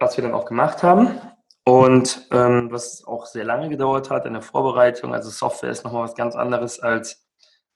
was 0.00 0.16
wir 0.16 0.24
dann 0.24 0.34
auch 0.34 0.46
gemacht 0.46 0.82
haben. 0.82 1.20
Und 1.64 2.26
ähm, 2.30 2.70
was 2.70 3.04
auch 3.04 3.26
sehr 3.26 3.44
lange 3.44 3.68
gedauert 3.68 4.10
hat 4.10 4.26
in 4.26 4.32
der 4.32 4.42
Vorbereitung, 4.42 5.12
also 5.12 5.28
Software 5.30 5.70
ist 5.70 5.84
nochmal 5.84 6.04
was 6.04 6.14
ganz 6.14 6.34
anderes 6.34 6.80
als, 6.80 7.28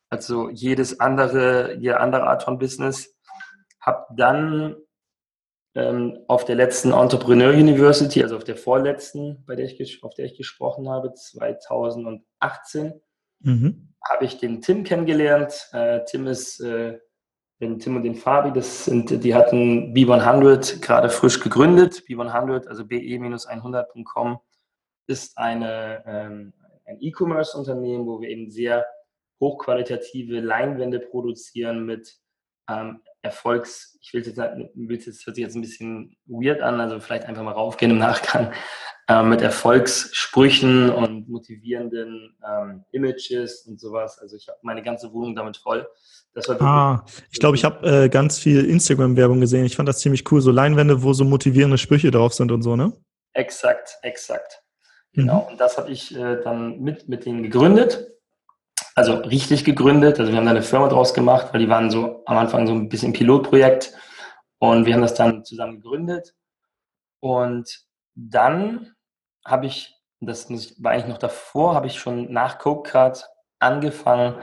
als 0.09 0.27
so 0.27 0.49
jedes 0.49 1.01
andere, 1.01 1.75
jede 1.75 2.01
andere 2.01 2.25
Art 2.25 2.43
von 2.45 2.59
Business. 2.59 3.15
Habe 3.81 4.07
dann 4.17 4.77
ähm, 5.75 6.19
auf 6.29 6.45
der 6.45 6.55
letzten 6.55 6.93
Entrepreneur 6.93 7.53
University, 7.53 8.23
also 8.23 8.37
auf 8.37 8.45
der 8.45 8.57
vorletzten, 8.57 9.45
bei 9.47 9.55
der 9.55 9.67
ich, 9.67 10.03
auf 10.03 10.15
der 10.15 10.25
ich 10.25 10.37
gesprochen 10.37 10.89
habe, 10.89 11.13
2018, 11.13 13.01
mhm. 13.41 13.95
habe 14.09 14.25
ich 14.25 14.39
den 14.39 14.63
Tim 14.63 14.85
kennengelernt. 14.85 15.69
Äh, 15.73 16.05
Tim 16.07 16.27
ist 16.27 16.61
äh, 16.61 16.99
den 17.71 17.79
Tim 17.79 17.97
und 17.97 18.03
den 18.03 18.15
Fabi, 18.15 18.53
das 18.53 18.85
sind, 18.85 19.25
die 19.25 19.35
hatten 19.35 19.95
B100 19.95 20.81
gerade 20.81 21.09
frisch 21.11 21.41
gegründet. 21.41 22.05
B100, 22.09 22.67
also 22.69 22.85
be-100.com, 22.87 24.39
ist 25.07 25.37
eine, 25.37 26.03
ähm, 26.07 26.53
ein 26.85 26.99
E-Commerce-Unternehmen, 27.01 28.07
wo 28.07 28.21
wir 28.21 28.29
eben 28.29 28.51
sehr 28.51 28.87
hochqualitative 29.41 30.41
Leinwände 30.41 31.01
produzieren 31.01 31.85
mit 31.85 32.19
ähm, 32.69 33.01
Erfolgs, 33.23 33.99
ich 34.03 34.13
will 34.13 34.25
jetzt, 34.25 34.37
will 34.37 34.97
jetzt, 34.97 35.27
hört 35.27 35.37
sich 35.37 35.45
jetzt 35.45 35.55
ein 35.55 35.63
bisschen 35.63 36.17
weird 36.27 36.61
an, 36.61 36.81
also 36.81 37.01
vielleicht 37.01 37.25
einfach 37.25 37.43
mal 37.43 37.53
raufgehen 37.53 37.93
im 37.93 37.99
Nachgang, 37.99 38.53
äh, 39.09 39.23
mit 39.23 39.43
Erfolgssprüchen 39.43 40.91
und 40.91 41.29
motivierenden 41.29 42.35
ähm, 42.47 42.85
Images 42.93 43.67
und 43.67 43.81
sowas. 43.81 44.19
Also 44.19 44.37
ich 44.37 44.49
habe 44.49 44.59
meine 44.63 44.83
ganze 44.83 45.13
Wohnung 45.13 45.35
damit 45.35 45.57
voll. 45.57 45.87
ah, 46.61 47.05
ich 47.31 47.39
glaube, 47.39 47.57
ich 47.57 47.65
habe 47.65 48.05
äh, 48.05 48.09
ganz 48.09 48.39
viel 48.39 48.65
Instagram-Werbung 48.65 49.41
gesehen. 49.41 49.65
Ich 49.65 49.77
fand 49.77 49.89
das 49.89 50.01
ziemlich 50.01 50.31
cool. 50.33 50.41
So 50.41 50.51
Leinwände, 50.51 51.03
wo 51.03 51.13
so 51.13 51.25
motivierende 51.25 51.79
Sprüche 51.79 52.11
drauf 52.11 52.35
sind 52.35 52.51
und 52.51 52.63
so, 52.63 52.77
ne? 52.77 52.93
Exakt, 53.33 53.99
exakt. 54.03 54.63
Genau. 55.13 55.43
Mhm. 55.43 55.53
Und 55.53 55.61
das 55.61 55.79
habe 55.79 55.91
ich 55.91 56.17
äh, 56.17 56.41
dann 56.43 56.81
mit, 56.81 57.09
mit 57.09 57.27
denen 57.27 57.43
gegründet 57.43 58.15
also 58.95 59.15
richtig 59.15 59.65
gegründet. 59.65 60.19
Also 60.21 60.31
wir 60.31 60.39
haben 60.39 60.45
da 60.45 60.53
eine 60.53 60.63
Firma 60.63 60.89
draus 60.89 61.15
gemacht, 61.15 61.49
weil 61.53 61.61
die 61.61 61.69
waren 61.69 61.91
so 61.91 62.23
am 62.27 62.39
Anfang 62.39 62.67
so 62.67 62.73
ein 62.73 62.89
bisschen 62.89 63.13
Pilotprojekt 63.13 63.93
und 64.59 64.87
wir 64.87 64.95
haben 64.95 65.03
das 65.03 65.15
dann 65.15 65.45
zusammen 65.45 65.81
gegründet. 65.81 66.35
Und 67.21 67.85
dann 68.15 68.94
habe 69.45 69.67
ich, 69.67 69.97
das 70.21 70.51
war 70.83 70.93
eigentlich 70.93 71.07
noch 71.07 71.19
davor, 71.19 71.75
habe 71.75 71.87
ich 71.87 71.99
schon 71.99 72.33
nach 72.33 72.59
CodeCard 72.59 73.29
angefangen, 73.59 74.41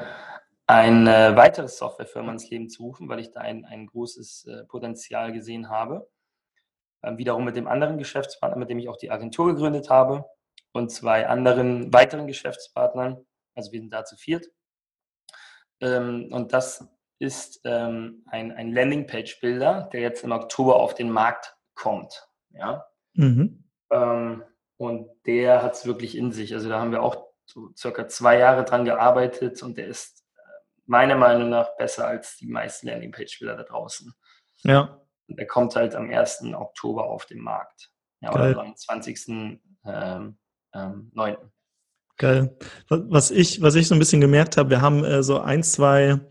eine 0.68 1.36
weitere 1.36 1.68
Softwarefirma 1.68 2.32
ins 2.32 2.50
Leben 2.50 2.70
zu 2.70 2.84
rufen, 2.84 3.10
weil 3.10 3.20
ich 3.20 3.32
da 3.32 3.42
ein, 3.42 3.66
ein 3.66 3.88
großes 3.88 4.46
äh, 4.46 4.64
Potenzial 4.66 5.34
gesehen 5.34 5.70
habe. 5.70 6.10
Ähm, 7.04 7.18
wiederum 7.18 7.44
mit 7.44 7.56
dem 7.56 7.68
anderen 7.68 7.98
Geschäftspartner, 7.98 8.58
mit 8.58 8.70
dem 8.70 8.80
ich 8.80 8.88
auch 8.88 8.98
die 8.98 9.12
Agentur 9.12 9.48
gegründet 9.48 9.90
habe 9.90 10.26
und 10.72 10.92
zwei 10.92 11.28
anderen 11.28 11.92
weiteren 11.92 12.28
Geschäftspartnern. 12.28 13.26
Also 13.54 13.72
wir 13.72 13.80
sind 13.80 13.92
da 13.92 14.06
zu 14.06 14.16
viert. 14.16 14.48
Ähm, 15.82 16.30
und 16.32 16.54
das 16.54 16.88
ist 17.20 17.62
ähm, 17.66 18.24
ein, 18.28 18.52
ein 18.52 18.72
Landingpage-Bilder, 18.72 19.90
der 19.92 20.02
jetzt 20.02 20.24
im 20.24 20.32
Oktober 20.32 20.78
auf 20.78 20.94
den 20.94 21.10
Markt 21.10 21.56
kommt. 21.74 22.30
Ja? 22.52 22.86
Mhm. 23.14 23.64
Ähm, 23.92 24.44
und 24.82 25.08
der 25.28 25.62
hat 25.62 25.76
es 25.76 25.86
wirklich 25.86 26.18
in 26.18 26.32
sich. 26.32 26.56
Also 26.56 26.68
da 26.68 26.80
haben 26.80 26.92
wir 26.92 27.04
auch 27.04 27.28
so 27.46 27.70
circa 27.78 28.08
zwei 28.08 28.40
Jahre 28.40 28.66
dran 28.66 28.84
gearbeitet 28.84 29.62
und 29.62 29.78
der 29.78 29.86
ist 29.86 30.26
äh, 30.36 30.40
meiner 30.88 31.16
Meinung 31.16 31.50
nach 31.50 31.78
besser 31.78 32.08
als 32.08 32.38
die 32.38 32.48
meisten 32.48 32.88
Landingpage-Bilder 32.88 33.58
da 33.58 33.64
draußen. 33.64 34.12
Ja. 34.64 35.00
Und 35.28 35.38
der 35.38 35.46
kommt 35.46 35.76
halt 35.76 35.94
am 35.94 36.10
1. 36.10 36.46
Oktober 36.56 37.04
auf 37.04 37.28
den 37.28 37.42
Markt. 37.42 37.92
Ja, 38.22 38.34
oder 38.34 38.60
am 38.60 38.76
20. 38.76 39.60
Ähm, 39.86 40.40
ähm, 40.74 41.12
9. 41.14 41.38
Geil. 42.18 42.58
Was 42.90 43.30
ich, 43.30 43.62
was 43.62 43.76
ich 43.76 43.88
so 43.88 43.94
ein 43.94 44.00
bisschen 44.00 44.20
gemerkt 44.20 44.58
habe, 44.58 44.72
wir 44.72 44.82
haben 44.82 45.04
äh, 45.04 45.22
so 45.22 45.42
ein, 45.42 45.62
zwei 45.62 46.22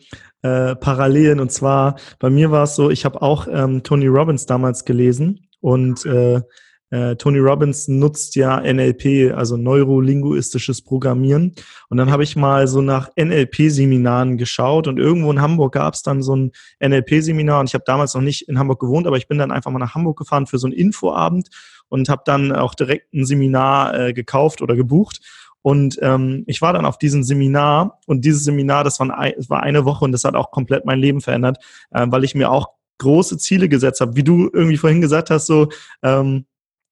äh, 0.43 0.75
Parallelen 0.75 1.39
und 1.39 1.53
zwar 1.53 2.01
bei 2.19 2.31
mir 2.31 2.51
war 2.51 2.65
es 2.65 2.75
so, 2.75 2.91
ich 2.91 3.05
habe 3.05 3.23
auch 3.23 3.47
ähm, 3.47 3.85
Tony 3.85 4.09
Robbins 4.09 4.47
damals 4.47 4.85
gelesen 4.85 5.49
und 5.61 6.05
äh, 6.05 6.43
äh, 6.91 7.17
Tony 7.17 7.39
Robbins 7.39 7.89
nutzt 7.89 8.35
ja 8.37 8.61
NLP, 8.61 9.33
also 9.35 9.57
neurolinguistisches 9.57 10.83
Programmieren. 10.83 11.55
Und 11.89 11.97
dann 11.97 12.11
habe 12.11 12.25
ich 12.25 12.37
mal 12.37 12.67
so 12.67 12.83
nach 12.83 13.09
NLP-Seminaren 13.17 14.37
geschaut. 14.37 14.89
Und 14.89 14.99
irgendwo 14.99 15.31
in 15.31 15.41
Hamburg 15.41 15.75
gab 15.75 15.95
es 15.95 16.03
dann 16.03 16.23
so 16.23 16.35
ein 16.35 16.53
NLP-Seminar 16.81 17.61
und 17.61 17.69
ich 17.69 17.75
habe 17.75 17.85
damals 17.87 18.15
noch 18.15 18.23
nicht 18.23 18.49
in 18.49 18.59
Hamburg 18.59 18.81
gewohnt, 18.81 19.07
aber 19.07 19.17
ich 19.17 19.29
bin 19.29 19.39
dann 19.39 19.53
einfach 19.53 19.71
mal 19.71 19.79
nach 19.79 19.95
Hamburg 19.95 20.19
gefahren 20.19 20.47
für 20.47 20.59
so 20.59 20.67
ein 20.67 20.73
Infoabend 20.73 21.49
und 21.89 22.09
habe 22.09 22.23
dann 22.25 22.53
auch 22.53 22.75
direkt 22.75 23.15
ein 23.15 23.25
Seminar 23.25 23.99
äh, 23.99 24.13
gekauft 24.13 24.63
oder 24.63 24.77
gebucht. 24.77 25.21
Und 25.63 25.99
ähm, 26.01 26.45
ich 26.47 26.63
war 26.63 26.73
dann 26.73 26.87
auf 26.87 26.99
diesem 26.99 27.23
Seminar. 27.23 28.01
Und 28.07 28.25
dieses 28.25 28.45
Seminar, 28.45 28.83
das 28.83 28.99
war, 28.99 29.17
ein, 29.17 29.35
das 29.37 29.51
war 29.51 29.63
eine 29.63 29.85
Woche 29.85 30.05
und 30.05 30.13
das 30.13 30.25
hat 30.25 30.35
auch 30.35 30.51
komplett 30.51 30.87
mein 30.87 30.99
Leben 30.99 31.21
verändert, 31.21 31.59
äh, 31.91 32.07
weil 32.09 32.25
ich 32.25 32.35
mir 32.35 32.51
auch 32.51 32.71
große 32.99 33.39
Ziele 33.39 33.69
gesetzt 33.69 34.01
habe, 34.01 34.15
wie 34.17 34.23
du 34.23 34.51
irgendwie 34.53 34.77
vorhin 34.77 35.01
gesagt 35.01 35.31
hast, 35.31 35.47
so 35.47 35.69
ähm, 36.03 36.47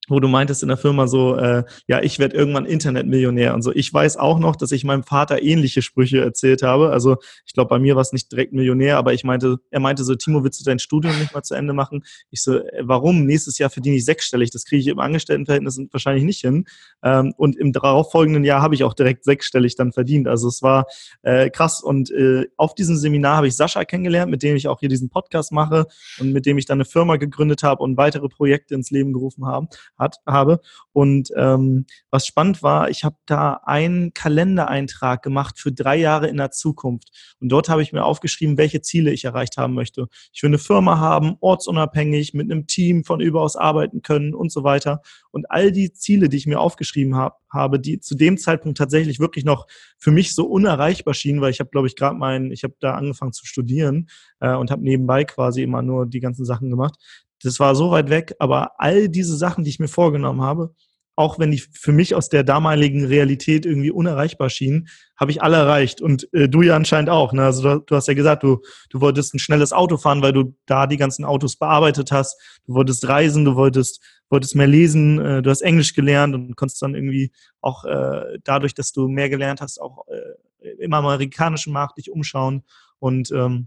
wo 0.08 0.20
du 0.20 0.28
meintest 0.28 0.62
in 0.62 0.68
der 0.68 0.76
Firma 0.76 1.06
so, 1.06 1.36
äh, 1.36 1.64
ja, 1.86 2.02
ich 2.02 2.18
werde 2.18 2.36
irgendwann 2.36 2.64
Internetmillionär 2.64 3.54
und 3.54 3.62
so. 3.62 3.72
Ich 3.72 3.92
weiß 3.92 4.16
auch 4.16 4.38
noch, 4.38 4.56
dass 4.56 4.72
ich 4.72 4.84
meinem 4.84 5.02
Vater 5.02 5.42
ähnliche 5.42 5.82
Sprüche 5.82 6.20
erzählt 6.20 6.62
habe. 6.62 6.90
Also 6.90 7.16
ich 7.46 7.52
glaube, 7.52 7.68
bei 7.68 7.78
mir 7.78 7.94
war 7.94 8.02
es 8.02 8.12
nicht 8.12 8.30
direkt 8.32 8.52
Millionär, 8.52 8.96
aber 8.98 9.12
ich 9.12 9.24
meinte, 9.24 9.58
er 9.70 9.80
meinte 9.80 10.04
so, 10.04 10.14
Timo, 10.14 10.44
willst 10.44 10.60
du 10.60 10.64
dein 10.64 10.78
Studium 10.78 11.18
nicht 11.18 11.34
mal 11.34 11.42
zu 11.42 11.54
Ende 11.54 11.72
machen? 11.72 12.04
Ich 12.30 12.42
so, 12.42 12.56
äh, 12.56 12.82
warum? 12.82 13.24
Nächstes 13.24 13.58
Jahr 13.58 13.70
verdiene 13.70 13.96
ich 13.96 14.04
sechsstellig. 14.04 14.50
Das 14.50 14.64
kriege 14.64 14.80
ich 14.80 14.86
im 14.88 14.98
Angestelltenverhältnis 14.98 15.80
wahrscheinlich 15.92 16.24
nicht 16.24 16.40
hin. 16.40 16.64
Ähm, 17.02 17.32
und 17.36 17.56
im 17.56 17.72
darauffolgenden 17.72 18.44
Jahr 18.44 18.62
habe 18.62 18.74
ich 18.74 18.84
auch 18.84 18.94
direkt 18.94 19.24
sechsstellig 19.24 19.76
dann 19.76 19.92
verdient. 19.92 20.28
Also 20.28 20.48
es 20.48 20.62
war 20.62 20.86
äh, 21.22 21.50
krass. 21.50 21.82
Und 21.82 22.10
äh, 22.10 22.46
auf 22.56 22.74
diesem 22.74 22.96
Seminar 22.96 23.36
habe 23.36 23.48
ich 23.48 23.56
Sascha 23.56 23.84
kennengelernt, 23.84 24.30
mit 24.30 24.42
dem 24.42 24.56
ich 24.56 24.68
auch 24.68 24.80
hier 24.80 24.88
diesen 24.88 25.08
Podcast 25.10 25.52
mache 25.52 25.86
und 26.18 26.32
mit 26.32 26.46
dem 26.46 26.58
ich 26.58 26.66
dann 26.66 26.78
eine 26.78 26.84
Firma 26.84 27.16
gegründet 27.16 27.62
habe 27.62 27.82
und 27.82 27.96
weitere 27.96 28.28
Projekte 28.28 28.74
ins 28.74 28.90
Leben 28.90 29.12
gerufen 29.12 29.46
habe 29.46 29.68
hat, 29.98 30.16
habe. 30.26 30.60
Und 30.92 31.30
ähm, 31.36 31.86
was 32.10 32.26
spannend 32.26 32.62
war, 32.62 32.88
ich 32.90 33.04
habe 33.04 33.16
da 33.26 33.60
einen 33.64 34.14
Kalendereintrag 34.14 35.22
gemacht 35.22 35.58
für 35.58 35.72
drei 35.72 35.96
Jahre 35.96 36.28
in 36.28 36.36
der 36.36 36.50
Zukunft. 36.50 37.36
Und 37.40 37.50
dort 37.50 37.68
habe 37.68 37.82
ich 37.82 37.92
mir 37.92 38.04
aufgeschrieben, 38.04 38.56
welche 38.56 38.80
Ziele 38.80 39.10
ich 39.10 39.24
erreicht 39.24 39.56
haben 39.56 39.74
möchte. 39.74 40.06
Ich 40.32 40.42
will 40.42 40.50
eine 40.50 40.58
Firma 40.58 40.98
haben, 40.98 41.36
ortsunabhängig, 41.40 42.34
mit 42.34 42.50
einem 42.50 42.66
Team 42.66 43.04
von 43.04 43.20
überaus 43.20 43.56
arbeiten 43.56 44.02
können 44.02 44.34
und 44.34 44.52
so 44.52 44.64
weiter. 44.64 45.02
Und 45.30 45.50
all 45.50 45.72
die 45.72 45.92
Ziele, 45.92 46.28
die 46.28 46.36
ich 46.36 46.46
mir 46.46 46.60
aufgeschrieben 46.60 47.16
hab, 47.16 47.40
habe, 47.50 47.80
die 47.80 48.00
zu 48.00 48.14
dem 48.14 48.38
Zeitpunkt 48.38 48.78
tatsächlich 48.78 49.20
wirklich 49.20 49.44
noch 49.44 49.66
für 49.98 50.10
mich 50.10 50.34
so 50.34 50.46
unerreichbar 50.46 51.14
schienen, 51.14 51.40
weil 51.40 51.50
ich 51.50 51.60
habe, 51.60 51.70
glaube 51.70 51.86
ich, 51.86 51.96
gerade 51.96 52.16
mein, 52.16 52.50
ich 52.50 52.64
habe 52.64 52.74
da 52.80 52.94
angefangen 52.94 53.32
zu 53.32 53.46
studieren 53.46 54.08
äh, 54.40 54.54
und 54.54 54.70
habe 54.70 54.82
nebenbei 54.82 55.24
quasi 55.24 55.62
immer 55.62 55.82
nur 55.82 56.06
die 56.06 56.20
ganzen 56.20 56.44
Sachen 56.44 56.70
gemacht 56.70 56.96
das 57.42 57.60
war 57.60 57.74
so 57.74 57.90
weit 57.90 58.10
weg, 58.10 58.34
aber 58.38 58.72
all 58.78 59.08
diese 59.08 59.36
Sachen, 59.36 59.64
die 59.64 59.70
ich 59.70 59.78
mir 59.78 59.88
vorgenommen 59.88 60.42
habe, 60.42 60.74
auch 61.18 61.40
wenn 61.40 61.50
die 61.50 61.58
für 61.58 61.90
mich 61.90 62.14
aus 62.14 62.28
der 62.28 62.44
damaligen 62.44 63.04
Realität 63.04 63.66
irgendwie 63.66 63.90
unerreichbar 63.90 64.50
schienen, 64.50 64.86
habe 65.16 65.32
ich 65.32 65.42
alle 65.42 65.56
erreicht. 65.56 66.00
Und 66.00 66.32
äh, 66.32 66.48
du 66.48 66.62
ja 66.62 66.76
anscheinend 66.76 67.10
auch. 67.10 67.32
Ne? 67.32 67.42
Also 67.42 67.60
du, 67.62 67.84
du, 67.84 67.96
hast 67.96 68.06
ja 68.06 68.14
gesagt, 68.14 68.44
du, 68.44 68.60
du 68.88 69.00
wolltest 69.00 69.34
ein 69.34 69.40
schnelles 69.40 69.72
Auto 69.72 69.96
fahren, 69.96 70.22
weil 70.22 70.32
du 70.32 70.54
da 70.66 70.86
die 70.86 70.96
ganzen 70.96 71.24
Autos 71.24 71.56
bearbeitet 71.56 72.12
hast. 72.12 72.40
Du 72.66 72.74
wolltest 72.74 73.08
reisen, 73.08 73.44
du 73.44 73.56
wolltest, 73.56 74.00
wolltest 74.30 74.54
mehr 74.54 74.68
lesen, 74.68 75.18
äh, 75.18 75.42
du 75.42 75.50
hast 75.50 75.62
Englisch 75.62 75.92
gelernt 75.92 76.36
und 76.36 76.54
konntest 76.54 76.80
dann 76.82 76.94
irgendwie 76.94 77.32
auch 77.60 77.84
äh, 77.84 78.38
dadurch, 78.44 78.74
dass 78.74 78.92
du 78.92 79.08
mehr 79.08 79.28
gelernt 79.28 79.60
hast, 79.60 79.80
auch 79.80 80.06
äh, 80.06 80.68
im 80.78 80.92
amerikanischen 80.92 81.72
Markt 81.72 81.98
dich 81.98 82.12
umschauen. 82.12 82.62
Und 83.00 83.32
ähm, 83.32 83.66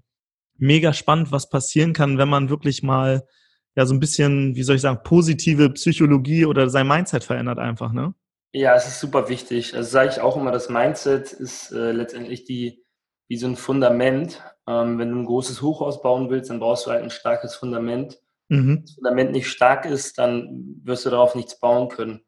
mega 0.56 0.94
spannend, 0.94 1.34
was 1.34 1.50
passieren 1.50 1.92
kann, 1.92 2.18
wenn 2.18 2.30
man 2.30 2.50
wirklich 2.50 2.82
mal 2.82 3.28
ja 3.76 3.86
so 3.86 3.94
ein 3.94 4.00
bisschen, 4.00 4.56
wie 4.56 4.64
soll 4.64 4.76
ich 4.76 4.82
sagen, 4.82 5.02
positive 5.04 5.70
Psychologie 5.72 6.46
oder 6.46 6.70
sein 6.70 6.88
Mindset 6.88 7.24
verändert 7.24 7.60
einfach, 7.60 7.94
ne? 7.94 8.14
Ja, 8.54 8.76
es 8.76 8.86
ist 8.86 9.00
super 9.00 9.30
wichtig. 9.30 9.76
Also 9.76 9.90
sage 9.90 10.10
ich 10.10 10.20
auch 10.20 10.36
immer, 10.36 10.52
das 10.52 10.70
Mindset 10.70 11.32
ist 11.32 11.72
äh, 11.72 11.92
letztendlich 11.92 12.44
die, 12.44 12.84
wie 13.30 13.38
so 13.38 13.48
ein 13.48 13.56
Fundament. 13.56 14.44
Ähm, 14.68 15.00
wenn 15.00 15.10
du 15.10 15.20
ein 15.20 15.26
großes 15.26 15.62
Hochhaus 15.62 16.02
bauen 16.02 16.30
willst, 16.30 16.50
dann 16.50 16.60
brauchst 16.60 16.86
du 16.86 16.92
halt 16.92 17.04
ein 17.04 17.10
starkes 17.10 17.56
Fundament. 17.56 18.20
Mhm. 18.50 18.68
Wenn 18.68 18.82
das 18.82 18.96
Fundament 18.96 19.32
nicht 19.32 19.48
stark 19.48 19.86
ist, 19.86 20.18
dann 20.18 20.80
wirst 20.84 21.06
du 21.06 21.10
darauf 21.10 21.34
nichts 21.34 21.60
bauen 21.62 21.88
können. 21.88 22.26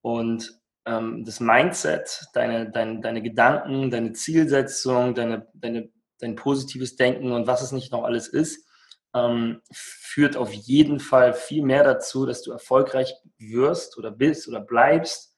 Und 0.00 0.58
ähm, 0.86 1.24
das 1.26 1.40
Mindset, 1.40 2.28
deine, 2.32 2.70
deine, 2.70 3.00
deine 3.00 3.20
Gedanken, 3.20 3.90
deine 3.90 4.14
Zielsetzung, 4.14 5.14
deine, 5.14 5.48
deine, 5.52 5.90
dein 6.18 6.34
positives 6.34 6.96
Denken 6.96 7.32
und 7.32 7.46
was 7.46 7.60
es 7.60 7.72
nicht 7.72 7.92
noch 7.92 8.04
alles 8.04 8.26
ist, 8.26 8.66
ähm, 9.14 9.62
führt 9.72 10.36
auf 10.36 10.52
jeden 10.52 11.00
Fall 11.00 11.32
viel 11.32 11.62
mehr 11.64 11.84
dazu, 11.84 12.26
dass 12.26 12.42
du 12.42 12.52
erfolgreich 12.52 13.14
wirst 13.38 13.98
oder 13.98 14.10
bist 14.10 14.48
oder 14.48 14.60
bleibst, 14.60 15.34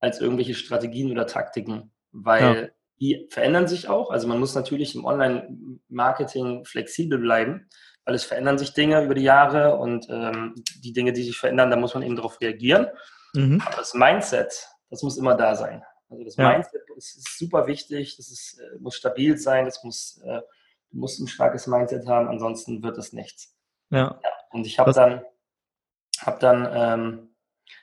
als 0.00 0.20
irgendwelche 0.20 0.54
Strategien 0.54 1.10
oder 1.10 1.26
Taktiken. 1.26 1.92
Weil 2.12 2.42
ja. 2.54 2.68
die 3.00 3.26
verändern 3.30 3.66
sich 3.66 3.88
auch. 3.88 4.10
Also 4.10 4.28
man 4.28 4.38
muss 4.38 4.54
natürlich 4.54 4.94
im 4.94 5.04
Online-Marketing 5.04 6.64
flexibel 6.64 7.18
bleiben, 7.18 7.68
weil 8.04 8.14
es 8.14 8.24
verändern 8.24 8.58
sich 8.58 8.74
Dinge 8.74 9.02
über 9.02 9.14
die 9.14 9.22
Jahre 9.22 9.76
und 9.76 10.06
ähm, 10.10 10.54
die 10.82 10.92
Dinge, 10.92 11.12
die 11.12 11.22
sich 11.22 11.38
verändern, 11.38 11.70
da 11.70 11.76
muss 11.76 11.94
man 11.94 12.02
eben 12.02 12.16
darauf 12.16 12.40
reagieren. 12.40 12.88
Mhm. 13.34 13.62
Aber 13.64 13.76
das 13.76 13.94
Mindset, 13.94 14.68
das 14.90 15.02
muss 15.02 15.16
immer 15.16 15.34
da 15.34 15.54
sein. 15.54 15.82
Also 16.08 16.24
das 16.24 16.36
ja. 16.36 16.50
Mindset 16.50 16.82
ist, 16.96 17.16
ist, 17.16 17.38
super 17.38 17.66
wichtig, 17.66 18.16
das 18.16 18.30
ist, 18.30 18.60
äh, 18.60 18.78
muss 18.78 18.96
stabil 18.96 19.36
sein, 19.36 19.64
das 19.64 19.82
muss, 19.82 20.20
äh, 20.24 20.40
du 20.94 21.00
musst 21.00 21.20
ein 21.20 21.26
starkes 21.26 21.66
Mindset 21.66 22.06
haben, 22.06 22.28
ansonsten 22.28 22.82
wird 22.82 22.96
es 22.96 23.12
nichts. 23.12 23.54
Ja. 23.90 24.18
ja 24.22 24.30
und 24.52 24.66
ich 24.66 24.78
habe 24.78 24.92
dann, 24.92 25.22
hab 26.20 26.40
dann, 26.40 26.68
ähm, 26.72 27.34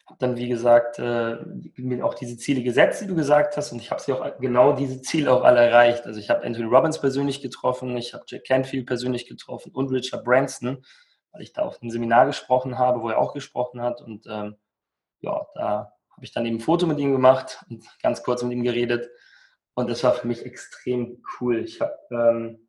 hab 0.07 0.17
dann, 0.19 0.37
wie 0.37 0.47
gesagt, 0.47 0.97
äh, 0.99 1.37
mir 1.75 2.05
auch 2.05 2.13
diese 2.13 2.37
Ziele 2.37 2.63
gesetzt, 2.63 3.01
die 3.01 3.07
du 3.07 3.15
gesagt 3.15 3.57
hast, 3.57 3.71
und 3.71 3.81
ich 3.81 3.91
habe 3.91 4.01
sie 4.01 4.13
auch 4.13 4.39
genau 4.39 4.73
diese 4.73 5.01
Ziele 5.01 5.31
auch 5.31 5.43
alle 5.43 5.59
erreicht. 5.59 6.05
Also 6.05 6.19
ich 6.19 6.29
habe 6.29 6.43
Anthony 6.43 6.67
Robbins 6.67 6.99
persönlich 6.99 7.41
getroffen, 7.41 7.97
ich 7.97 8.13
habe 8.13 8.23
Jack 8.27 8.45
Canfield 8.45 8.87
persönlich 8.87 9.27
getroffen 9.27 9.71
und 9.73 9.91
Richard 9.91 10.23
Branson, 10.23 10.83
weil 11.33 11.41
ich 11.41 11.53
da 11.53 11.63
auf 11.63 11.81
einem 11.81 11.91
Seminar 11.91 12.25
gesprochen 12.25 12.79
habe, 12.79 13.01
wo 13.01 13.09
er 13.09 13.19
auch 13.19 13.33
gesprochen 13.33 13.81
hat. 13.81 14.01
Und 14.01 14.25
ähm, 14.27 14.55
ja, 15.19 15.45
da 15.55 15.93
habe 16.11 16.25
ich 16.25 16.31
dann 16.31 16.45
eben 16.45 16.57
ein 16.57 16.61
Foto 16.61 16.87
mit 16.87 16.99
ihm 16.99 17.11
gemacht 17.11 17.63
und 17.69 17.85
ganz 18.01 18.23
kurz 18.23 18.43
mit 18.43 18.53
ihm 18.53 18.63
geredet. 18.63 19.09
Und 19.73 19.89
das 19.89 20.03
war 20.03 20.13
für 20.13 20.27
mich 20.27 20.45
extrem 20.45 21.23
cool. 21.39 21.59
Ich 21.59 21.79
habe 21.79 21.97
ähm, 22.11 22.67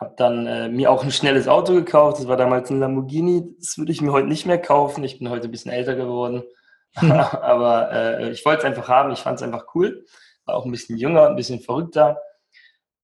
hab 0.00 0.16
dann 0.16 0.46
äh, 0.46 0.68
mir 0.68 0.90
auch 0.90 1.04
ein 1.04 1.12
schnelles 1.12 1.46
Auto 1.46 1.74
gekauft. 1.74 2.18
Das 2.18 2.26
war 2.26 2.36
damals 2.36 2.70
ein 2.70 2.80
Lamborghini. 2.80 3.54
Das 3.58 3.76
würde 3.76 3.92
ich 3.92 4.00
mir 4.00 4.12
heute 4.12 4.28
nicht 4.28 4.46
mehr 4.46 4.58
kaufen. 4.58 5.04
Ich 5.04 5.18
bin 5.18 5.28
heute 5.28 5.48
ein 5.48 5.50
bisschen 5.50 5.70
älter 5.70 5.94
geworden. 5.94 6.42
Mhm. 7.00 7.12
Aber 7.12 7.92
äh, 7.92 8.30
ich 8.30 8.44
wollte 8.44 8.60
es 8.60 8.64
einfach 8.64 8.88
haben. 8.88 9.12
Ich 9.12 9.20
fand 9.20 9.36
es 9.36 9.42
einfach 9.42 9.66
cool. 9.74 10.06
War 10.46 10.56
auch 10.56 10.64
ein 10.64 10.70
bisschen 10.70 10.96
jünger, 10.96 11.28
ein 11.28 11.36
bisschen 11.36 11.60
verrückter. 11.60 12.20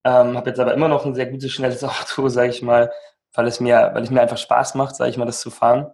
Ähm, 0.03 0.35
habe 0.35 0.49
jetzt 0.49 0.59
aber 0.59 0.73
immer 0.73 0.87
noch 0.87 1.05
ein 1.05 1.15
sehr 1.15 1.25
gutes, 1.25 1.51
schnelles 1.51 1.83
Auto, 1.83 2.29
sage 2.29 2.49
ich 2.49 2.61
mal, 2.61 2.91
weil 3.33 3.45
es 3.47 3.59
mir, 3.59 3.91
weil 3.93 4.03
es 4.03 4.09
mir 4.09 4.21
einfach 4.21 4.37
Spaß 4.37 4.75
macht, 4.75 4.95
sage 4.95 5.09
ich 5.09 5.17
mal, 5.17 5.25
das 5.25 5.41
zu 5.41 5.51
fahren 5.51 5.91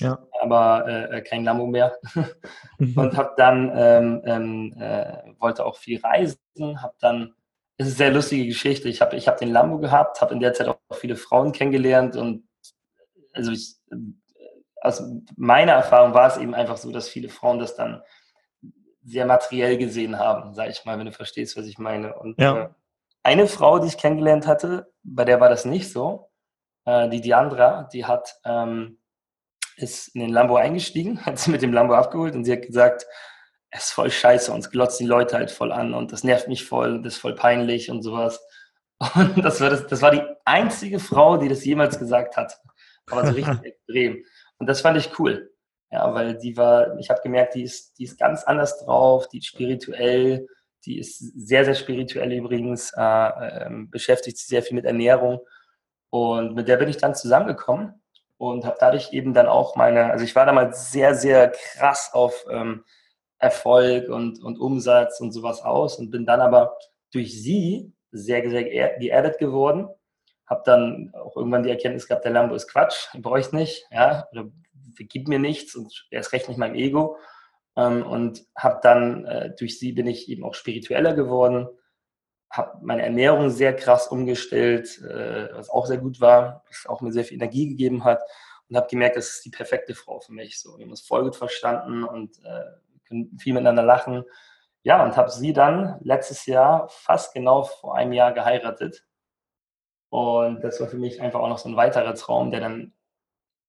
ja. 0.00 0.18
aber 0.40 0.86
äh, 0.88 1.22
kein 1.22 1.44
Lambo 1.44 1.66
mehr. 1.66 1.98
Mhm. 2.78 2.98
und 2.98 3.16
habe 3.16 3.34
dann, 3.36 3.70
ähm, 3.72 4.22
ähm, 4.24 4.74
äh, 4.80 5.32
wollte 5.38 5.64
auch 5.64 5.76
viel 5.76 6.00
reisen, 6.00 6.82
habe 6.82 6.94
dann, 6.98 7.36
es 7.76 7.88
ist 7.88 7.92
eine 7.94 7.96
sehr 7.96 8.10
lustige 8.12 8.46
Geschichte, 8.46 8.88
ich 8.88 9.00
habe 9.00 9.16
ich 9.16 9.26
hab 9.26 9.38
den 9.38 9.50
Lambo 9.50 9.78
gehabt, 9.78 10.20
habe 10.20 10.34
in 10.34 10.40
der 10.40 10.54
Zeit 10.54 10.68
auch 10.68 10.78
viele 10.92 11.16
Frauen 11.16 11.52
kennengelernt 11.52 12.16
und 12.16 12.48
also 13.32 13.50
ich, 13.50 13.76
äh, 13.90 13.96
aus 14.80 15.02
meiner 15.36 15.72
Erfahrung 15.72 16.14
war 16.14 16.28
es 16.28 16.36
eben 16.36 16.54
einfach 16.54 16.76
so, 16.76 16.92
dass 16.92 17.08
viele 17.08 17.28
Frauen 17.28 17.58
das 17.58 17.74
dann 17.74 18.02
sehr 19.02 19.26
materiell 19.26 19.76
gesehen 19.76 20.18
haben, 20.18 20.54
sage 20.54 20.70
ich 20.70 20.84
mal, 20.84 20.98
wenn 20.98 21.06
du 21.06 21.12
verstehst, 21.12 21.56
was 21.56 21.66
ich 21.66 21.78
meine. 21.78 22.14
Und 22.18 22.40
ja. 22.40 22.56
äh, 22.56 22.68
eine 23.22 23.46
Frau, 23.46 23.78
die 23.78 23.88
ich 23.88 23.98
kennengelernt 23.98 24.46
hatte, 24.46 24.92
bei 25.02 25.24
der 25.24 25.40
war 25.40 25.48
das 25.48 25.64
nicht 25.64 25.90
so, 25.90 26.30
äh, 26.84 27.08
die 27.08 27.20
Diandra, 27.20 27.88
die 27.92 28.04
hat 28.04 28.36
ähm, 28.44 28.98
ist 29.76 30.08
in 30.14 30.20
den 30.20 30.30
Lambo 30.30 30.56
eingestiegen, 30.56 31.20
hat 31.26 31.38
sie 31.38 31.50
mit 31.50 31.62
dem 31.62 31.72
Lambo 31.72 31.94
abgeholt 31.94 32.34
und 32.34 32.44
sie 32.44 32.52
hat 32.52 32.62
gesagt, 32.62 33.06
es 33.76 33.86
ist 33.86 33.92
voll 33.92 34.10
scheiße, 34.10 34.52
uns 34.52 34.70
glotzt 34.70 35.00
die 35.00 35.04
Leute 35.04 35.36
halt 35.36 35.50
voll 35.50 35.72
an 35.72 35.94
und 35.94 36.12
das 36.12 36.22
nervt 36.22 36.46
mich 36.46 36.64
voll, 36.64 37.02
das 37.02 37.14
ist 37.14 37.20
voll 37.20 37.34
peinlich 37.34 37.90
und 37.90 38.02
sowas. 38.02 38.40
Und 39.16 39.44
das 39.44 39.60
war, 39.60 39.70
das, 39.70 39.88
das 39.88 40.00
war 40.00 40.12
die 40.12 40.22
einzige 40.44 41.00
Frau, 41.00 41.36
die 41.36 41.48
das 41.48 41.64
jemals 41.64 41.98
gesagt 41.98 42.36
hat. 42.36 42.56
Aber 43.10 43.26
so 43.26 43.32
richtig 43.32 43.62
extrem. 43.64 44.24
Und 44.58 44.68
das 44.68 44.80
fand 44.80 44.96
ich 44.96 45.18
cool. 45.18 45.50
Ja, 45.90 46.14
weil 46.14 46.38
die 46.38 46.56
war, 46.56 46.96
ich 46.98 47.10
habe 47.10 47.20
gemerkt, 47.20 47.56
die 47.56 47.64
ist, 47.64 47.98
die 47.98 48.04
ist 48.04 48.18
ganz 48.18 48.44
anders 48.44 48.78
drauf, 48.78 49.28
die 49.28 49.38
ist 49.38 49.46
spirituell, 49.46 50.46
die 50.86 50.98
ist 50.98 51.18
sehr, 51.18 51.64
sehr 51.64 51.74
spirituell 51.74 52.32
übrigens, 52.32 52.92
äh, 52.96 53.02
äh, 53.02 53.68
beschäftigt 53.90 54.38
sich 54.38 54.46
sehr 54.46 54.62
viel 54.62 54.76
mit 54.76 54.84
Ernährung. 54.84 55.40
Und 56.10 56.54
mit 56.54 56.68
der 56.68 56.76
bin 56.76 56.88
ich 56.88 56.96
dann 56.96 57.16
zusammengekommen 57.16 58.00
und 58.38 58.64
habe 58.64 58.76
dadurch 58.78 59.12
eben 59.12 59.34
dann 59.34 59.48
auch 59.48 59.74
meine, 59.74 60.12
also 60.12 60.24
ich 60.24 60.36
war 60.36 60.46
damals 60.46 60.92
sehr, 60.92 61.16
sehr 61.16 61.50
krass 61.50 62.10
auf 62.12 62.46
ähm, 62.48 62.84
Erfolg 63.44 64.08
und, 64.08 64.42
und 64.42 64.58
Umsatz 64.58 65.20
und 65.20 65.32
sowas 65.32 65.62
aus 65.62 65.98
und 65.98 66.10
bin 66.10 66.24
dann 66.24 66.40
aber 66.40 66.76
durch 67.12 67.40
sie 67.40 67.92
sehr, 68.10 68.48
sehr 68.48 68.64
geerdet 68.64 69.38
geworden. 69.38 69.88
Habe 70.46 70.62
dann 70.64 71.12
auch 71.14 71.36
irgendwann 71.36 71.62
die 71.62 71.70
Erkenntnis 71.70 72.08
gehabt, 72.08 72.24
der 72.24 72.32
Lambo 72.32 72.54
ist 72.54 72.68
Quatsch, 72.68 73.12
den 73.12 73.22
brauche 73.22 73.40
ich 73.40 73.52
nicht, 73.52 73.86
ja, 73.90 74.26
oder 74.32 74.50
gibt 74.96 75.28
mir 75.28 75.38
nichts 75.38 75.74
und 75.74 76.06
er 76.10 76.20
ist 76.20 76.32
recht 76.32 76.48
nicht 76.48 76.58
meinem 76.58 76.74
Ego. 76.74 77.16
Ähm, 77.76 78.06
und 78.06 78.44
habe 78.56 78.80
dann, 78.82 79.24
äh, 79.26 79.54
durch 79.58 79.78
sie 79.78 79.92
bin 79.92 80.06
ich 80.06 80.28
eben 80.28 80.44
auch 80.44 80.54
spiritueller 80.54 81.14
geworden, 81.14 81.68
habe 82.50 82.78
meine 82.82 83.02
Ernährung 83.02 83.50
sehr 83.50 83.74
krass 83.74 84.06
umgestellt, 84.06 85.02
äh, 85.02 85.48
was 85.52 85.68
auch 85.70 85.86
sehr 85.86 85.98
gut 85.98 86.20
war, 86.20 86.62
was 86.68 86.86
auch 86.86 87.00
mir 87.00 87.12
sehr 87.12 87.24
viel 87.24 87.36
Energie 87.36 87.68
gegeben 87.68 88.04
hat 88.04 88.22
und 88.68 88.76
habe 88.76 88.86
gemerkt, 88.88 89.16
das 89.16 89.30
ist 89.30 89.44
die 89.44 89.50
perfekte 89.50 89.94
Frau 89.94 90.20
für 90.20 90.32
mich. 90.32 90.60
So, 90.60 90.78
wir 90.78 90.84
haben 90.84 90.90
uns 90.90 91.00
voll 91.00 91.24
gut 91.24 91.36
verstanden 91.36 92.04
und 92.04 92.38
äh, 92.44 92.64
viel 93.38 93.54
miteinander 93.54 93.82
lachen. 93.82 94.24
Ja, 94.82 95.02
und 95.02 95.16
habe 95.16 95.30
sie 95.30 95.52
dann 95.52 95.98
letztes 96.02 96.46
Jahr, 96.46 96.88
fast 96.88 97.32
genau 97.34 97.62
vor 97.64 97.96
einem 97.96 98.12
Jahr 98.12 98.32
geheiratet. 98.32 99.04
Und 100.10 100.62
das 100.62 100.80
war 100.80 100.88
für 100.88 100.98
mich 100.98 101.20
einfach 101.20 101.40
auch 101.40 101.48
noch 101.48 101.58
so 101.58 101.68
ein 101.68 101.76
weiterer 101.76 102.14
Traum, 102.14 102.50
der 102.50 102.60
dann 102.60 102.92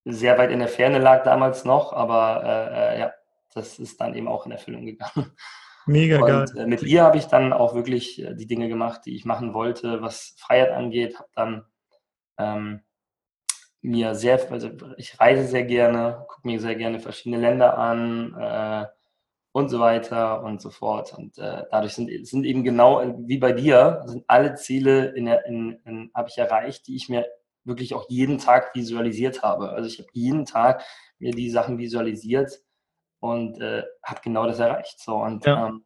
sehr 0.03 0.37
weit 0.37 0.51
in 0.51 0.59
der 0.59 0.67
Ferne 0.67 0.99
lag 0.99 1.23
damals 1.23 1.65
noch, 1.65 1.93
aber 1.93 2.43
äh, 2.43 2.95
äh 2.95 2.99
ja, 2.99 3.13
das 3.53 3.79
ist 3.79 3.99
dann 3.99 4.13
eben 4.13 4.27
auch 4.27 4.45
in 4.45 4.51
Erfüllung 4.51 4.85
gegangen. 4.85 5.31
Mega 5.87 6.19
und, 6.19 6.27
geil. 6.27 6.45
Äh, 6.57 6.67
mit 6.67 6.83
ihr 6.83 7.03
habe 7.03 7.17
ich 7.17 7.25
dann 7.25 7.53
auch 7.53 7.73
wirklich 7.75 8.21
äh, 8.21 8.35
die 8.35 8.47
Dinge 8.47 8.67
gemacht, 8.67 9.01
die 9.05 9.15
ich 9.15 9.25
machen 9.25 9.53
wollte, 9.53 10.01
was 10.01 10.35
Freiheit 10.37 10.71
angeht. 10.71 11.17
Habe 11.17 11.29
dann 11.33 11.65
ähm, 12.37 12.81
mir 13.81 14.15
sehr, 14.15 14.51
also 14.51 14.71
ich 14.97 15.19
reise 15.19 15.47
sehr 15.47 15.63
gerne, 15.63 16.25
gucke 16.27 16.47
mir 16.47 16.59
sehr 16.59 16.75
gerne 16.75 16.99
verschiedene 16.99 17.41
Länder 17.41 17.77
an 17.77 18.35
äh, 18.39 18.85
und 19.55 19.69
so 19.69 19.79
weiter 19.79 20.43
und 20.43 20.61
so 20.61 20.69
fort. 20.69 21.13
Und 21.17 21.37
äh, 21.37 21.63
dadurch 21.71 21.93
sind, 21.93 22.09
sind 22.27 22.43
eben 22.43 22.65
genau 22.65 22.99
äh, 22.99 23.13
wie 23.19 23.37
bei 23.37 23.53
dir, 23.53 24.03
sind 24.05 24.25
alle 24.27 24.55
Ziele 24.55 25.15
in, 25.15 25.27
in, 25.27 25.79
in 25.85 26.11
habe 26.13 26.27
ich 26.27 26.37
erreicht, 26.37 26.87
die 26.87 26.97
ich 26.97 27.07
mir 27.07 27.25
wirklich 27.63 27.93
auch 27.93 28.05
jeden 28.09 28.37
Tag 28.37 28.75
visualisiert 28.75 29.43
habe. 29.43 29.69
Also 29.69 29.87
ich 29.87 29.97
habe 29.97 30.09
jeden 30.11 30.43
Tag 30.43 30.83
mir 31.19 31.31
die 31.31 31.49
Sachen 31.49 31.77
visualisiert 31.77 32.51
und 33.21 33.61
äh, 33.61 33.83
habe 34.03 34.19
genau 34.21 34.45
das 34.45 34.59
erreicht. 34.59 34.99
So 34.99 35.15
und 35.23 35.45
ja. 35.45 35.67
ähm, 35.67 35.85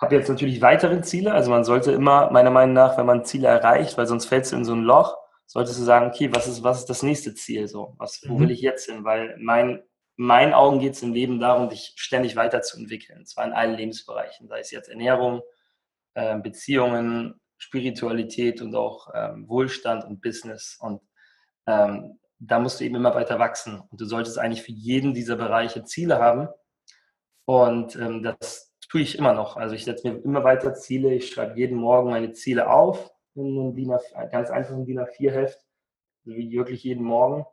habe 0.00 0.16
jetzt 0.16 0.28
natürlich 0.28 0.60
weitere 0.60 1.00
Ziele. 1.02 1.32
Also 1.34 1.52
man 1.52 1.62
sollte 1.62 1.92
immer, 1.92 2.32
meiner 2.32 2.50
Meinung 2.50 2.74
nach, 2.74 2.98
wenn 2.98 3.06
man 3.06 3.24
Ziele 3.24 3.46
erreicht, 3.46 3.96
weil 3.96 4.08
sonst 4.08 4.26
fällst 4.26 4.50
du 4.50 4.56
in 4.56 4.64
so 4.64 4.74
ein 4.74 4.82
Loch, 4.82 5.16
solltest 5.46 5.78
du 5.78 5.84
sagen, 5.84 6.08
okay, 6.08 6.34
was 6.34 6.48
ist, 6.48 6.64
was 6.64 6.80
ist 6.80 6.90
das 6.90 7.04
nächste 7.04 7.34
Ziel? 7.34 7.68
So, 7.68 7.94
was, 7.98 8.20
wo 8.26 8.34
mhm. 8.34 8.40
will 8.40 8.50
ich 8.50 8.62
jetzt 8.62 8.90
hin? 8.90 9.04
Weil 9.04 9.36
mein, 9.38 9.84
meinen 10.18 10.52
Augen 10.52 10.80
geht 10.80 10.94
es 10.94 11.02
im 11.02 11.14
Leben 11.14 11.38
darum, 11.38 11.68
dich 11.68 11.92
ständig 11.96 12.34
weiterzuentwickeln. 12.34 13.24
Zwar 13.24 13.46
in 13.46 13.52
allen 13.52 13.76
Lebensbereichen, 13.76 14.48
sei 14.48 14.58
es 14.58 14.72
jetzt 14.72 14.88
Ernährung, 14.88 15.42
äh, 16.14 16.36
Beziehungen, 16.40 17.40
Spiritualität 17.56 18.60
und 18.60 18.74
auch 18.74 19.08
ähm, 19.14 19.48
Wohlstand 19.48 20.04
und 20.04 20.20
Business. 20.20 20.76
Und 20.80 21.00
ähm, 21.66 22.18
da 22.40 22.58
musst 22.58 22.80
du 22.80 22.84
eben 22.84 22.96
immer 22.96 23.14
weiter 23.14 23.38
wachsen. 23.38 23.80
Und 23.80 24.00
du 24.00 24.06
solltest 24.06 24.38
eigentlich 24.38 24.62
für 24.62 24.72
jeden 24.72 25.14
dieser 25.14 25.36
Bereiche 25.36 25.84
Ziele 25.84 26.18
haben. 26.18 26.48
Und 27.44 27.94
ähm, 27.94 28.24
das 28.24 28.74
tue 28.88 29.02
ich 29.02 29.18
immer 29.18 29.34
noch. 29.34 29.56
Also 29.56 29.76
ich 29.76 29.84
setze 29.84 30.08
mir 30.08 30.18
immer 30.18 30.42
weiter 30.42 30.74
Ziele. 30.74 31.14
Ich 31.14 31.30
schreibe 31.30 31.56
jeden 31.56 31.78
Morgen 31.78 32.10
meine 32.10 32.32
Ziele 32.32 32.68
auf 32.68 33.08
in 33.34 33.56
einem 33.56 33.74
DIN 33.74 33.92
A, 33.92 34.24
ganz 34.26 34.50
einfachen 34.50 34.84
DIN 34.84 34.98
A4-Heft. 34.98 35.64
Also 36.26 36.36
wie 36.36 36.50
wirklich 36.50 36.82
jeden 36.82 37.04
Morgen 37.04 37.46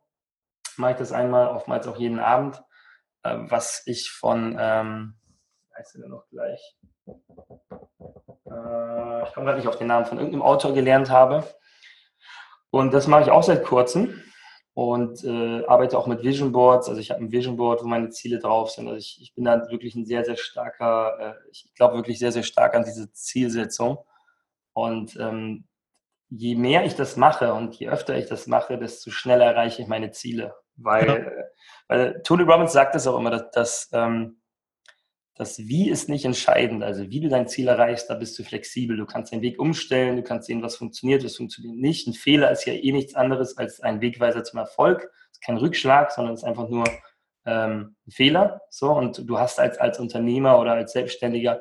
mache 0.78 0.92
ich 0.92 0.98
das 0.98 1.12
einmal, 1.12 1.48
oftmals 1.48 1.88
auch 1.88 1.98
jeden 1.98 2.20
Abend. 2.20 2.62
Äh, 3.24 3.38
was 3.50 3.84
ich 3.86 4.12
von, 4.12 4.58
ähm, 4.60 5.16
heißt 5.78 5.96
er 5.96 6.10
noch 6.10 6.28
gleich? 6.30 6.78
Äh, 7.08 7.14
ich 9.24 9.34
komme 9.34 9.46
gerade 9.46 9.58
nicht 9.58 9.68
auf 9.68 9.78
den 9.78 9.88
Namen 9.88 10.06
von 10.06 10.18
irgendeinem 10.18 10.44
Autor 10.44 10.74
gelernt 10.74 11.10
habe. 11.10 11.44
Und 12.70 12.94
das 12.94 13.08
mache 13.08 13.24
ich 13.24 13.32
auch 13.32 13.44
seit 13.44 13.64
kurzem 13.64 14.22
und 14.74 15.24
äh, 15.24 15.66
arbeite 15.66 15.98
auch 15.98 16.08
mit 16.08 16.24
Vision 16.24 16.52
Boards. 16.52 16.90
Also 16.90 17.00
ich 17.00 17.10
habe 17.10 17.22
ein 17.22 17.32
Vision 17.32 17.56
Board, 17.56 17.82
wo 17.82 17.88
meine 17.88 18.10
Ziele 18.10 18.40
drauf 18.40 18.72
sind. 18.72 18.88
Also 18.88 18.98
ich, 18.98 19.22
ich 19.22 19.34
bin 19.34 19.46
da 19.46 19.70
wirklich 19.70 19.96
ein 19.96 20.06
sehr, 20.06 20.26
sehr 20.26 20.36
starker, 20.36 21.18
äh, 21.20 21.34
ich 21.52 21.74
glaube 21.76 21.96
wirklich 21.96 22.20
sehr, 22.20 22.34
sehr 22.34 22.44
stark 22.44 22.76
an 22.76 22.84
diese 22.84 23.12
Zielsetzung. 23.14 24.00
Und 24.74 25.16
ähm, 25.18 25.66
je 26.30 26.56
mehr 26.56 26.86
ich 26.86 26.96
das 26.96 27.16
mache 27.16 27.54
und 27.54 27.76
je 27.76 27.88
öfter 27.88 28.18
ich 28.18 28.28
das 28.28 28.48
mache, 28.48 28.78
desto 28.78 29.12
schneller 29.12 29.46
erreiche 29.46 29.82
ich 29.82 29.88
meine 29.88 30.12
Ziele. 30.12 30.54
Weil, 30.78 31.08
ja. 31.08 31.44
weil 31.88 32.22
Tony 32.24 32.44
Robbins 32.44 32.74
sagt 32.74 32.96
es 32.96 33.08
auch 33.08 33.18
immer, 33.18 33.32
dass, 33.32 33.52
dass 33.52 33.90
ähm, 33.94 34.42
das 35.38 35.60
Wie 35.60 35.90
ist 35.90 36.08
nicht 36.08 36.24
entscheidend. 36.24 36.82
Also 36.82 37.10
wie 37.10 37.20
du 37.20 37.28
dein 37.28 37.48
Ziel 37.48 37.68
erreichst, 37.68 38.10
da 38.10 38.16
bist 38.16 38.40
du 38.40 38.44
flexibel. 38.44 38.96
Du 38.96 39.06
kannst 39.06 39.34
den 39.34 39.42
Weg 39.42 39.60
umstellen, 39.60 40.16
du 40.16 40.24
kannst 40.24 40.48
sehen, 40.48 40.64
was 40.64 40.78
funktioniert, 40.78 41.26
was 41.26 41.36
funktioniert 41.36 41.76
nicht. 41.76 42.08
Ein 42.08 42.14
Fehler 42.14 42.52
ist 42.52 42.66
ja 42.66 42.74
eh 42.74 42.92
nichts 42.94 43.16
anderes 43.16 43.58
als 43.58 43.82
ein 43.82 44.00
Wegweiser 44.00 44.46
zum 44.46 44.60
Erfolg. 44.60 45.10
Es 45.32 45.38
ist 45.38 45.44
kein 45.44 45.58
Rückschlag, 45.58 46.12
sondern 46.12 46.36
es 46.36 46.42
ist 46.42 46.48
einfach 46.48 46.70
nur 46.70 46.86
ähm, 47.46 47.98
ein 48.08 48.12
Fehler. 48.12 48.62
So, 48.70 48.94
und 48.94 49.30
du 49.30 49.38
hast 49.38 49.60
als, 49.60 49.78
als 49.78 50.00
Unternehmer 50.00 50.58
oder 50.58 50.72
als 50.74 50.94
Selbstständiger 50.94 51.60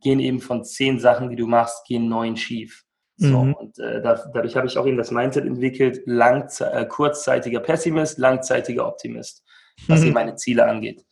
gehen 0.00 0.20
eben 0.20 0.40
von 0.40 0.64
zehn 0.64 0.98
Sachen, 0.98 1.28
die 1.28 1.36
du 1.36 1.46
machst, 1.46 1.86
gehen 1.86 2.08
neun 2.08 2.36
schief. 2.36 2.85
So, 3.18 3.44
mhm. 3.44 3.54
und 3.54 3.78
äh, 3.78 4.02
da, 4.02 4.22
dadurch 4.32 4.56
habe 4.56 4.66
ich 4.66 4.76
auch 4.76 4.86
eben 4.86 4.98
das 4.98 5.10
Mindset 5.10 5.46
entwickelt, 5.46 6.02
lang, 6.04 6.50
äh, 6.60 6.84
kurzzeitiger 6.84 7.60
Pessimist, 7.60 8.18
langzeitiger 8.18 8.86
Optimist, 8.86 9.42
was 9.88 10.00
mhm. 10.00 10.06
eben 10.06 10.14
meine 10.14 10.34
Ziele 10.36 10.66
angeht. 10.66 11.06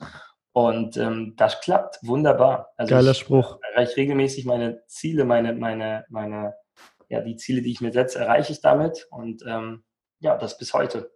Und 0.52 0.96
ähm, 0.96 1.34
das 1.36 1.60
klappt 1.60 1.98
wunderbar. 2.02 2.72
Also 2.76 2.94
Geiler 2.94 3.10
ich 3.10 3.18
Spruch. 3.18 3.58
erreiche 3.72 3.96
regelmäßig 3.96 4.44
meine 4.44 4.82
Ziele, 4.86 5.24
meine, 5.24 5.54
meine, 5.54 6.04
meine, 6.10 6.54
ja, 7.08 7.22
die 7.22 7.36
Ziele, 7.36 7.62
die 7.62 7.72
ich 7.72 7.80
mir 7.80 7.92
setze, 7.92 8.20
erreiche 8.20 8.52
ich 8.52 8.60
damit. 8.60 9.06
Und 9.10 9.42
ähm, 9.48 9.82
ja, 10.20 10.36
das 10.36 10.58
bis 10.58 10.72
heute. 10.72 11.10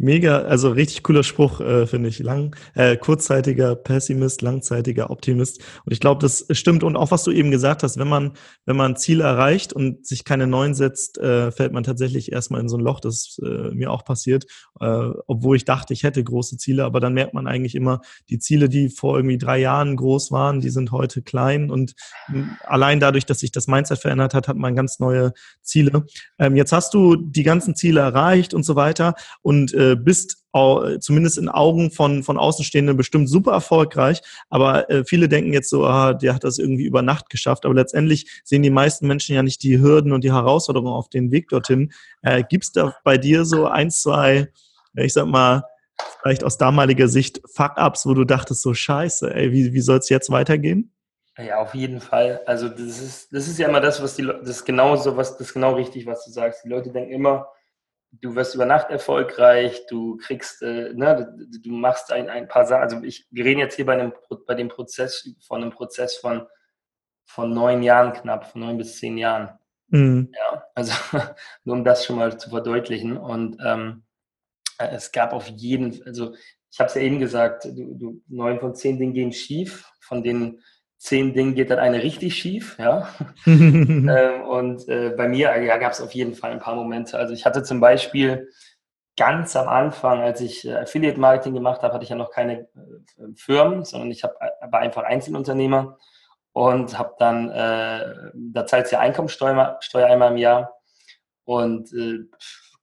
Mega, 0.00 0.42
also 0.42 0.70
richtig 0.70 1.02
cooler 1.02 1.24
Spruch, 1.24 1.60
äh, 1.60 1.84
finde 1.88 2.08
ich. 2.08 2.20
Lang, 2.20 2.54
äh, 2.74 2.96
kurzzeitiger 2.96 3.74
Pessimist, 3.74 4.42
langzeitiger 4.42 5.10
Optimist. 5.10 5.60
Und 5.84 5.92
ich 5.92 5.98
glaube, 5.98 6.22
das 6.22 6.46
stimmt. 6.52 6.84
Und 6.84 6.94
auch 6.94 7.10
was 7.10 7.24
du 7.24 7.32
eben 7.32 7.50
gesagt 7.50 7.82
hast, 7.82 7.98
wenn 7.98 8.06
man, 8.06 8.34
wenn 8.64 8.76
man 8.76 8.94
Ziele 8.94 9.24
erreicht 9.24 9.72
und 9.72 10.06
sich 10.06 10.24
keine 10.24 10.46
neuen 10.46 10.74
setzt, 10.74 11.18
äh, 11.18 11.50
fällt 11.50 11.72
man 11.72 11.82
tatsächlich 11.82 12.30
erstmal 12.30 12.60
in 12.60 12.68
so 12.68 12.76
ein 12.76 12.84
Loch. 12.84 13.00
Das 13.00 13.14
ist 13.14 13.40
äh, 13.42 13.74
mir 13.74 13.90
auch 13.90 14.04
passiert, 14.04 14.46
äh, 14.80 15.08
obwohl 15.26 15.56
ich 15.56 15.64
dachte, 15.64 15.92
ich 15.92 16.04
hätte 16.04 16.22
große 16.22 16.58
Ziele, 16.58 16.84
aber 16.84 17.00
dann 17.00 17.14
merkt 17.14 17.34
man 17.34 17.48
eigentlich 17.48 17.74
immer, 17.74 18.00
die 18.28 18.38
Ziele, 18.38 18.68
die 18.68 18.90
vor 18.90 19.16
irgendwie 19.16 19.38
drei 19.38 19.58
Jahren 19.58 19.96
groß 19.96 20.30
waren, 20.30 20.60
die 20.60 20.70
sind 20.70 20.92
heute 20.92 21.22
klein. 21.22 21.72
Und 21.72 21.94
allein 22.62 23.00
dadurch, 23.00 23.26
dass 23.26 23.40
sich 23.40 23.50
das 23.50 23.66
Mindset 23.66 23.98
verändert 23.98 24.32
hat, 24.32 24.46
hat 24.46 24.56
man 24.56 24.76
ganz 24.76 25.00
neue 25.00 25.32
Ziele. 25.62 26.04
Ähm, 26.38 26.54
jetzt 26.54 26.70
hast 26.72 26.94
du 26.94 27.16
die 27.16 27.42
ganzen 27.42 27.74
Ziele 27.74 27.98
erreicht 27.98 28.54
und 28.54 28.62
so 28.62 28.76
weiter. 28.76 29.14
Und 29.42 29.74
äh, 29.74 29.87
bist 29.96 30.44
auch, 30.52 30.98
zumindest 31.00 31.38
in 31.38 31.48
Augen 31.48 31.90
von, 31.90 32.22
von 32.22 32.38
Außenstehenden 32.38 32.96
bestimmt 32.96 33.28
super 33.28 33.52
erfolgreich, 33.52 34.20
aber 34.48 34.90
äh, 34.90 35.04
viele 35.04 35.28
denken 35.28 35.52
jetzt 35.52 35.70
so, 35.70 35.84
ah, 35.84 36.14
der 36.14 36.34
hat 36.34 36.44
das 36.44 36.58
irgendwie 36.58 36.84
über 36.84 37.02
Nacht 37.02 37.30
geschafft, 37.30 37.64
aber 37.64 37.74
letztendlich 37.74 38.42
sehen 38.44 38.62
die 38.62 38.70
meisten 38.70 39.06
Menschen 39.06 39.34
ja 39.34 39.42
nicht 39.42 39.62
die 39.62 39.78
Hürden 39.80 40.12
und 40.12 40.24
die 40.24 40.32
Herausforderungen 40.32 40.92
auf 40.92 41.08
den 41.08 41.30
Weg 41.30 41.48
dorthin. 41.48 41.92
Äh, 42.22 42.44
Gibt 42.48 42.64
es 42.64 42.72
da 42.72 42.94
bei 43.04 43.18
dir 43.18 43.44
so 43.44 43.66
ein, 43.66 43.90
zwei, 43.90 44.48
ich 44.94 45.12
sag 45.12 45.26
mal, 45.26 45.64
vielleicht 46.22 46.44
aus 46.44 46.58
damaliger 46.58 47.08
Sicht 47.08 47.40
Fuck-Ups, 47.54 48.06
wo 48.06 48.14
du 48.14 48.24
dachtest, 48.24 48.62
so 48.62 48.74
scheiße, 48.74 49.34
ey, 49.34 49.52
wie, 49.52 49.72
wie 49.72 49.80
soll 49.80 49.98
es 49.98 50.08
jetzt 50.08 50.30
weitergehen? 50.30 50.92
Ja, 51.38 51.58
auf 51.58 51.74
jeden 51.74 52.00
Fall. 52.00 52.40
Also 52.46 52.68
das 52.68 53.00
ist, 53.00 53.32
das 53.32 53.46
ist 53.46 53.58
ja 53.58 53.68
immer 53.68 53.80
das, 53.80 54.02
was 54.02 54.16
die 54.16 54.22
Leute, 54.22 54.40
das 54.40 54.56
ist 54.56 54.64
genau 54.64 54.96
so, 54.96 55.16
was, 55.16 55.36
das 55.36 55.48
ist 55.48 55.54
genau 55.54 55.74
richtig, 55.74 56.04
was 56.04 56.24
du 56.24 56.32
sagst. 56.32 56.64
Die 56.64 56.68
Leute 56.68 56.90
denken 56.90 57.12
immer, 57.12 57.46
du 58.10 58.34
wirst 58.34 58.54
über 58.54 58.64
Nacht 58.64 58.90
erfolgreich, 58.90 59.86
du 59.88 60.16
kriegst, 60.16 60.62
äh, 60.62 60.92
ne, 60.94 61.34
du, 61.62 61.72
machst 61.72 62.12
ein, 62.12 62.28
ein 62.28 62.48
paar 62.48 62.66
Sachen. 62.66 62.82
Also 62.82 63.02
ich, 63.02 63.26
wir 63.30 63.44
reden 63.44 63.60
jetzt 63.60 63.76
hier 63.76 63.86
bei, 63.86 63.94
einem, 63.94 64.12
bei 64.46 64.54
dem 64.54 64.68
Prozess 64.68 65.28
von 65.46 65.62
einem 65.62 65.72
Prozess 65.72 66.16
von, 66.16 66.46
von 67.26 67.52
neun 67.52 67.82
Jahren 67.82 68.12
knapp, 68.12 68.50
von 68.50 68.62
neun 68.62 68.78
bis 68.78 68.98
zehn 68.98 69.18
Jahren. 69.18 69.58
Mhm. 69.88 70.32
Ja, 70.34 70.64
also 70.74 70.92
nur 71.64 71.76
um 71.76 71.84
das 71.84 72.04
schon 72.04 72.16
mal 72.16 72.38
zu 72.38 72.50
verdeutlichen. 72.50 73.16
Und 73.16 73.58
ähm, 73.64 74.04
es 74.78 75.12
gab 75.12 75.32
auf 75.32 75.48
jeden, 75.48 76.02
also 76.04 76.34
ich 76.70 76.78
habe 76.78 76.88
es 76.88 76.94
ja 76.94 77.02
eben 77.02 77.18
gesagt, 77.18 77.64
du, 77.64 77.94
du, 77.94 78.22
neun 78.28 78.60
von 78.60 78.74
zehn 78.74 78.98
Dingen 78.98 79.14
gehen 79.14 79.32
schief, 79.32 79.90
von 80.00 80.22
denen 80.22 80.62
zehn 80.98 81.32
Dingen 81.32 81.54
geht 81.54 81.70
dann 81.70 81.78
eine 81.78 82.02
richtig 82.02 82.36
schief, 82.36 82.76
ja. 82.78 83.08
ähm, 83.46 84.42
und 84.42 84.88
äh, 84.88 85.14
bei 85.16 85.28
mir 85.28 85.56
ja, 85.62 85.76
gab 85.78 85.92
es 85.92 86.00
auf 86.00 86.12
jeden 86.12 86.34
Fall 86.34 86.50
ein 86.50 86.58
paar 86.58 86.74
Momente. 86.74 87.16
Also 87.16 87.32
ich 87.32 87.46
hatte 87.46 87.62
zum 87.62 87.80
Beispiel 87.80 88.48
ganz 89.16 89.56
am 89.56 89.68
Anfang, 89.68 90.20
als 90.20 90.40
ich 90.40 90.66
äh, 90.66 90.74
Affiliate 90.74 91.18
Marketing 91.18 91.54
gemacht 91.54 91.82
habe, 91.82 91.94
hatte 91.94 92.04
ich 92.04 92.10
ja 92.10 92.16
noch 92.16 92.30
keine 92.30 92.60
äh, 92.60 92.66
Firmen, 93.36 93.84
sondern 93.84 94.10
ich 94.10 94.24
hab, 94.24 94.34
äh, 94.40 94.72
war 94.72 94.80
einfach 94.80 95.04
Einzelunternehmer 95.04 95.98
und 96.52 96.98
habe 96.98 97.14
dann, 97.18 97.50
äh, 97.50 98.32
da 98.34 98.66
zahlt 98.66 98.90
ja 98.90 98.98
Einkommensteuer 98.98 99.78
Steuer 99.80 100.08
einmal 100.08 100.32
im 100.32 100.38
Jahr 100.38 100.74
und 101.44 101.92
äh, 101.92 102.24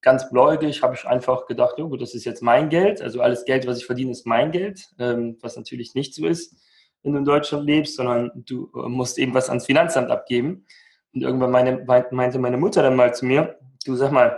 ganz 0.01 0.29
bläugig 0.29 0.81
habe 0.83 0.95
ich 0.95 1.05
einfach 1.05 1.47
gedacht, 1.47 1.75
gut, 1.75 2.01
das 2.01 2.13
ist 2.13 2.25
jetzt 2.25 2.41
mein 2.41 2.69
Geld, 2.69 3.01
also 3.01 3.21
alles 3.21 3.43
Geld, 3.43 3.67
was 3.67 3.79
ich 3.79 3.85
verdiene, 3.85 4.11
ist 4.11 4.25
mein 4.25 4.51
Geld, 4.51 4.87
ähm, 4.99 5.37
was 5.41 5.57
natürlich 5.57 5.95
nicht 5.95 6.15
so 6.15 6.25
ist 6.25 6.55
wenn 7.05 7.13
du 7.13 7.19
in 7.19 7.25
Deutschland 7.25 7.65
lebst, 7.65 7.95
sondern 7.95 8.31
du 8.33 8.71
äh, 8.75 8.89
musst 8.89 9.19
eben 9.19 9.33
was 9.33 9.49
ans 9.49 9.67
Finanzamt 9.67 10.09
abgeben. 10.09 10.65
Und 11.13 11.21
irgendwann 11.21 11.51
meine, 11.51 11.85
meinte 12.11 12.39
meine 12.39 12.57
Mutter 12.57 12.81
dann 12.81 12.95
mal 12.95 13.13
zu 13.13 13.25
mir, 13.25 13.57
du 13.85 13.95
sag 13.95 14.11
mal, 14.11 14.37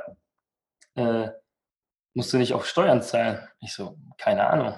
äh, 0.95 1.29
musst 2.13 2.33
du 2.33 2.37
nicht 2.37 2.53
auch 2.53 2.65
Steuern 2.65 3.01
zahlen? 3.01 3.39
Ich 3.61 3.73
so, 3.73 3.97
keine 4.17 4.47
Ahnung. 4.47 4.75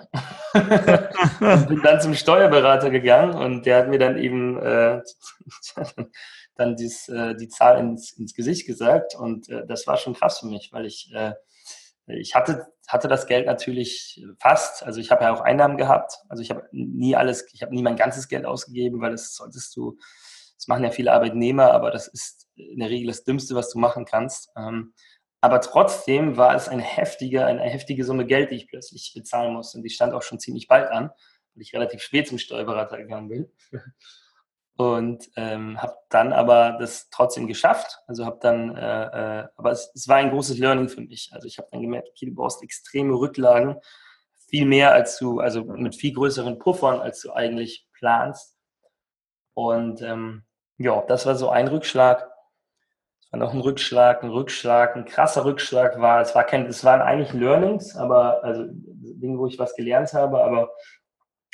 bin 1.67 1.81
dann 1.81 1.99
zum 1.99 2.13
Steuerberater 2.13 2.91
gegangen 2.91 3.35
und 3.35 3.65
der 3.65 3.79
hat 3.79 3.89
mir 3.89 3.99
dann 3.99 4.17
eben 4.17 4.61
äh, 4.61 5.01
dann 6.55 6.75
dies, 6.75 7.09
äh, 7.09 7.35
die 7.35 7.49
Zahl 7.49 7.79
ins, 7.79 8.11
ins 8.11 8.35
Gesicht 8.35 8.67
gesagt 8.67 9.15
und 9.15 9.49
äh, 9.49 9.65
das 9.65 9.87
war 9.87 9.97
schon 9.97 10.13
krass 10.13 10.39
für 10.39 10.47
mich, 10.47 10.71
weil 10.71 10.85
ich 10.85 11.11
äh, 11.13 11.33
ich 12.17 12.35
hatte, 12.35 12.67
hatte 12.89 13.07
das 13.07 13.27
Geld 13.27 13.45
natürlich 13.45 14.25
fast. 14.39 14.83
Also 14.83 14.99
ich 14.99 15.11
habe 15.11 15.23
ja 15.23 15.33
auch 15.33 15.41
Einnahmen 15.41 15.77
gehabt. 15.77 16.17
Also 16.27 16.41
ich 16.41 16.49
habe 16.49 16.67
nie 16.71 17.15
alles, 17.15 17.45
ich 17.53 17.61
habe 17.61 17.73
nie 17.73 17.83
mein 17.83 17.95
ganzes 17.95 18.27
Geld 18.27 18.45
ausgegeben, 18.45 18.99
weil 18.99 19.11
das 19.11 19.35
solltest 19.35 19.75
du, 19.75 19.97
das 20.55 20.67
machen 20.67 20.83
ja 20.83 20.89
viele 20.89 21.13
Arbeitnehmer, 21.13 21.71
aber 21.71 21.91
das 21.91 22.07
ist 22.07 22.47
in 22.55 22.79
der 22.79 22.89
Regel 22.89 23.07
das 23.07 23.23
Dümmste, 23.23 23.53
was 23.53 23.69
du 23.69 23.77
machen 23.77 24.05
kannst. 24.05 24.51
Ähm, 24.57 24.93
aber 25.39 25.61
trotzdem 25.61 26.35
war 26.35 26.55
es 26.55 26.67
eine 26.67 26.81
heftige, 26.81 27.45
eine 27.45 27.61
heftige 27.61 28.03
Summe 28.03 28.25
Geld, 28.25 28.49
die 28.49 28.55
ich 28.55 28.67
plötzlich 28.67 29.13
bezahlen 29.15 29.53
musste. 29.53 29.77
Und 29.77 29.83
die 29.83 29.91
stand 29.91 30.13
auch 30.13 30.23
schon 30.23 30.39
ziemlich 30.39 30.67
bald 30.67 30.89
an, 30.89 31.11
weil 31.53 31.61
ich 31.61 31.73
relativ 31.73 32.01
spät 32.01 32.27
zum 32.27 32.39
Steuerberater 32.39 32.97
gegangen 32.97 33.29
bin 33.29 33.51
und 34.79 35.29
ähm, 35.35 35.81
habe 35.81 35.95
dann 36.07 36.31
aber 36.31 36.77
das 36.79 37.09
trotzdem 37.09 37.47
geschafft. 37.47 37.99
Also 38.07 38.25
habe 38.25 38.37
dann, 38.39 38.77
äh, 38.77 39.41
äh, 39.41 39.47
aber 39.57 39.71
es, 39.71 39.91
es, 39.93 40.07
war 40.07 40.15
ein 40.15 40.29
großes 40.29 40.57
Learning 40.57 40.87
für 40.87 41.01
mich. 41.01 41.31
Also 41.33 41.49
ich 41.49 41.57
habe 41.57 41.67
dann 41.69 41.81
gemerkt, 41.81 42.07
okay, 42.07 42.27
du 42.27 42.33
brauchst 42.33 42.63
extreme 42.63 43.13
Rücklagen, 43.13 43.75
viel 44.47 44.65
mehr 44.65 44.93
als 44.93 45.17
du, 45.17 45.41
also 45.41 45.65
mit 45.65 45.95
viel 45.97 46.13
größeren 46.13 46.59
Puffern, 46.59 47.01
als 47.01 47.19
du 47.19 47.33
eigentlich 47.33 47.89
planst. 47.91 48.55
Und 49.53 50.01
ähm, 50.01 50.45
ja, 50.77 51.01
das 51.01 51.25
war 51.25 51.35
so 51.35 51.49
ein 51.49 51.67
Rückschlag. 51.67 52.31
Es 53.19 53.33
war 53.33 53.39
noch 53.41 53.53
ein 53.53 53.59
Rückschlag, 53.59 54.23
ein 54.23 54.29
Rückschlag, 54.29 54.95
ein 54.95 55.03
krasser 55.03 55.43
Rückschlag 55.43 55.99
war, 55.99 56.21
es 56.21 56.35
war 56.35 56.45
kein, 56.45 56.67
es 56.67 56.85
waren 56.85 57.01
eigentlich 57.01 57.33
Learnings, 57.33 57.97
aber 57.97 58.45
also 58.45 58.63
Dinge, 58.69 59.39
wo 59.39 59.45
ich 59.45 59.59
was 59.59 59.75
gelernt 59.75 60.13
habe, 60.13 60.41
aber 60.41 60.69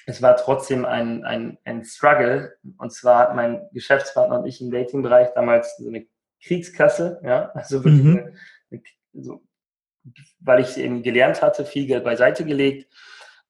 es 0.06 0.22
war 0.22 0.36
trotzdem 0.36 0.86
ein, 0.86 1.24
ein, 1.24 1.58
ein 1.64 1.84
Struggle. 1.84 2.58
Und 2.78 2.92
zwar 2.92 3.20
hat 3.20 3.36
mein 3.36 3.68
Geschäftspartner 3.74 4.40
und 4.40 4.46
ich 4.46 4.62
im 4.62 4.72
Datingbereich 4.72 5.30
damals 5.34 5.78
so 5.78 5.88
eine 5.88 6.06
Kriegskasse, 6.44 7.20
ja, 7.24 7.50
also 7.54 7.84
wirklich 7.84 8.04
mhm. 8.04 8.18
eine, 8.18 8.34
eine, 8.72 8.84
so, 9.14 9.42
weil 10.40 10.62
ich 10.62 10.78
eben 10.78 11.02
gelernt 11.02 11.42
hatte, 11.42 11.66
viel 11.66 11.88
Geld 11.88 12.04
beiseite 12.04 12.46
gelegt. 12.46 12.94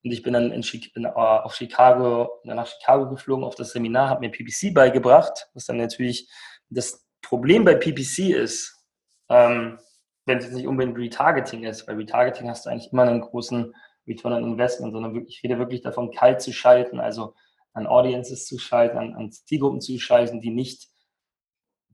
Und 0.04 0.12
ich 0.12 0.24
bin 0.24 0.34
dann 0.34 0.52
in, 0.52 0.62
bin 0.94 1.06
äh, 1.06 1.10
auf 1.10 1.56
Chicago, 1.56 2.40
nach 2.44 2.68
Chicago 2.68 3.10
geflogen 3.10 3.44
auf 3.44 3.56
das 3.56 3.72
Seminar, 3.72 4.10
habe 4.10 4.22
mir 4.22 4.32
PPC 4.32 4.74
beigebracht, 4.74 5.50
was 5.54 5.66
dann 5.66 5.78
natürlich 5.78 6.30
das 6.70 7.06
Problem 7.22 7.66
bei 7.66 7.76
PPC 7.76 8.30
ist, 8.30 8.86
ähm, 9.30 9.80
wenn 10.26 10.38
es 10.38 10.46
jetzt 10.46 10.54
nicht 10.54 10.68
unbedingt 10.68 10.98
Retargeting 10.98 11.64
ist, 11.64 11.88
weil 11.88 11.96
Retargeting 11.96 12.50
hast 12.50 12.66
du 12.66 12.70
eigentlich 12.70 12.92
immer 12.94 13.04
einen 13.04 13.22
großen 13.22 13.74
Return 14.08 14.34
on 14.34 14.44
Investment, 14.44 14.94
sondern 14.94 15.14
wirklich, 15.14 15.38
ich 15.38 15.44
rede 15.44 15.60
wirklich 15.60 15.82
davon, 15.82 16.12
kalt 16.12 16.42
zu 16.42 16.52
schalten, 16.54 17.00
also 17.00 17.36
an 17.74 17.88
Audiences 17.88 18.46
zu 18.46 18.58
schalten, 18.58 18.98
an, 18.98 19.16
an 19.16 19.32
Zielgruppen 19.32 19.82
zu 19.82 19.98
schalten, 20.00 20.42
die 20.42 20.52
nicht, 20.52 20.88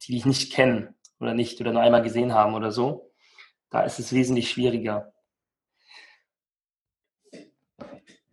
die 0.03 0.14
dich 0.14 0.26
nicht 0.26 0.53
kennen 0.53 0.95
oder 1.20 1.34
nicht 1.34 1.59
oder 1.62 1.72
nur 1.72 1.82
einmal 1.82 2.03
gesehen 2.03 2.34
haben 2.34 2.53
oder 2.53 2.72
so. 2.72 3.12
Da 3.70 3.84
ist 3.84 3.99
es 3.99 4.14
wesentlich 4.14 4.49
schwieriger. 4.49 5.14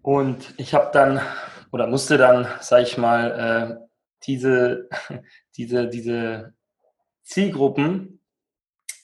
Und 0.03 0.55
ich 0.59 0.74
habe 0.74 0.91
dann 0.93 1.20
oder 1.72 1.87
musste 1.87 2.16
dann, 2.18 2.47
sage 2.61 2.85
ich 2.85 2.99
mal, 2.99 3.79
äh, 3.81 3.89
diese, 4.26 4.89
diese, 5.57 5.89
diese 5.89 6.55
Zielgruppen 7.22 8.18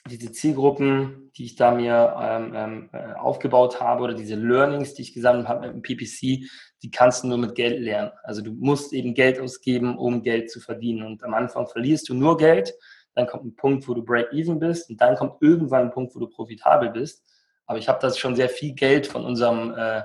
diese 0.07 0.33
Zielgruppen, 0.33 1.31
die 1.37 1.45
ich 1.45 1.57
da 1.57 1.71
mir 1.71 2.17
ähm, 2.21 2.53
ähm, 2.55 2.91
äh, 2.93 3.15
aufgebaut 3.15 3.81
habe 3.81 4.05
oder 4.05 4.15
diese 4.15 4.35
Learnings, 4.35 4.95
die 4.95 5.03
ich 5.03 5.15
gesammelt 5.15 5.49
habe 5.49 5.67
mit 5.67 5.73
dem 5.73 5.83
PPC, 5.83 6.47
die 6.83 6.91
kannst 6.91 7.25
du 7.25 7.29
nur 7.29 7.39
mit 7.39 7.55
Geld 7.55 7.81
lernen. 7.81 8.13
Also 8.23 8.43
du 8.43 8.53
musst 8.53 8.93
eben 8.93 9.15
Geld 9.15 9.41
ausgeben, 9.41 9.97
um 9.97 10.23
Geld 10.23 10.51
zu 10.51 10.61
verdienen. 10.61 11.07
Und 11.07 11.25
am 11.25 11.33
Anfang 11.33 11.67
verlierst 11.67 12.09
du 12.11 12.15
nur 12.15 12.37
Geld, 12.37 12.75
dann 13.15 13.27
kommt 13.27 13.45
ein 13.45 13.57
Punkt, 13.57 13.89
wo 13.89 13.95
du 13.95 14.05
break-even 14.05 14.59
bist 14.59 14.91
und 14.91 15.01
dann 15.01 15.17
kommt 15.17 15.41
irgendwann 15.41 15.85
ein 15.85 15.91
Punkt, 15.91 16.15
wo 16.15 16.19
du 16.19 16.29
profitabel 16.29 16.91
bist. 16.91 17.25
Aber 17.67 17.79
ich 17.79 17.89
habe 17.89 17.99
da 18.01 18.13
schon 18.13 18.37
sehr 18.37 18.51
viel 18.51 18.75
Geld 18.75 19.07
von 19.07 19.25
unserem 19.25 19.73
äh, 19.75 20.03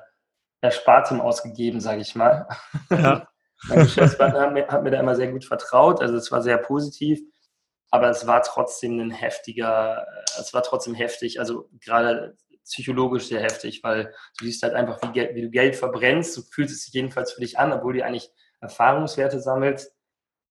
Erspartem 0.61 1.19
ausgegeben, 1.19 1.81
sage 1.81 2.01
ich 2.01 2.15
mal. 2.15 2.47
Ja. 2.89 3.27
Mein 3.67 3.79
Geschäftspartner 3.79 4.39
hat 4.39 4.53
mir, 4.53 4.67
hat 4.67 4.83
mir 4.83 4.91
da 4.91 5.01
immer 5.01 5.17
sehr 5.17 5.29
gut 5.33 5.43
vertraut, 5.43 6.01
also 6.01 6.15
es 6.15 6.31
war 6.31 6.41
sehr 6.41 6.57
positiv, 6.57 7.19
aber 7.91 8.09
es 8.09 8.27
war 8.27 8.41
trotzdem 8.41 8.99
ein 8.99 9.11
heftiger, 9.11 10.05
es 10.39 10.53
war 10.53 10.63
trotzdem 10.63 10.93
heftig, 10.93 11.39
also 11.39 11.69
gerade 11.79 12.37
psychologisch 12.63 13.27
sehr 13.27 13.41
heftig, 13.41 13.83
weil 13.83 14.13
du 14.37 14.45
siehst 14.45 14.61
halt 14.61 14.75
einfach, 14.75 15.01
wie, 15.01 15.29
wie 15.33 15.41
du 15.41 15.49
Geld 15.49 15.75
verbrennst, 15.75 16.37
du 16.37 16.41
fühlst 16.41 16.75
es 16.75 16.83
sich 16.85 16.93
jedenfalls 16.93 17.31
für 17.31 17.41
dich 17.41 17.57
an, 17.57 17.73
obwohl 17.73 17.93
du 17.93 18.05
eigentlich 18.05 18.31
Erfahrungswerte 18.61 19.39
sammelst, 19.39 19.91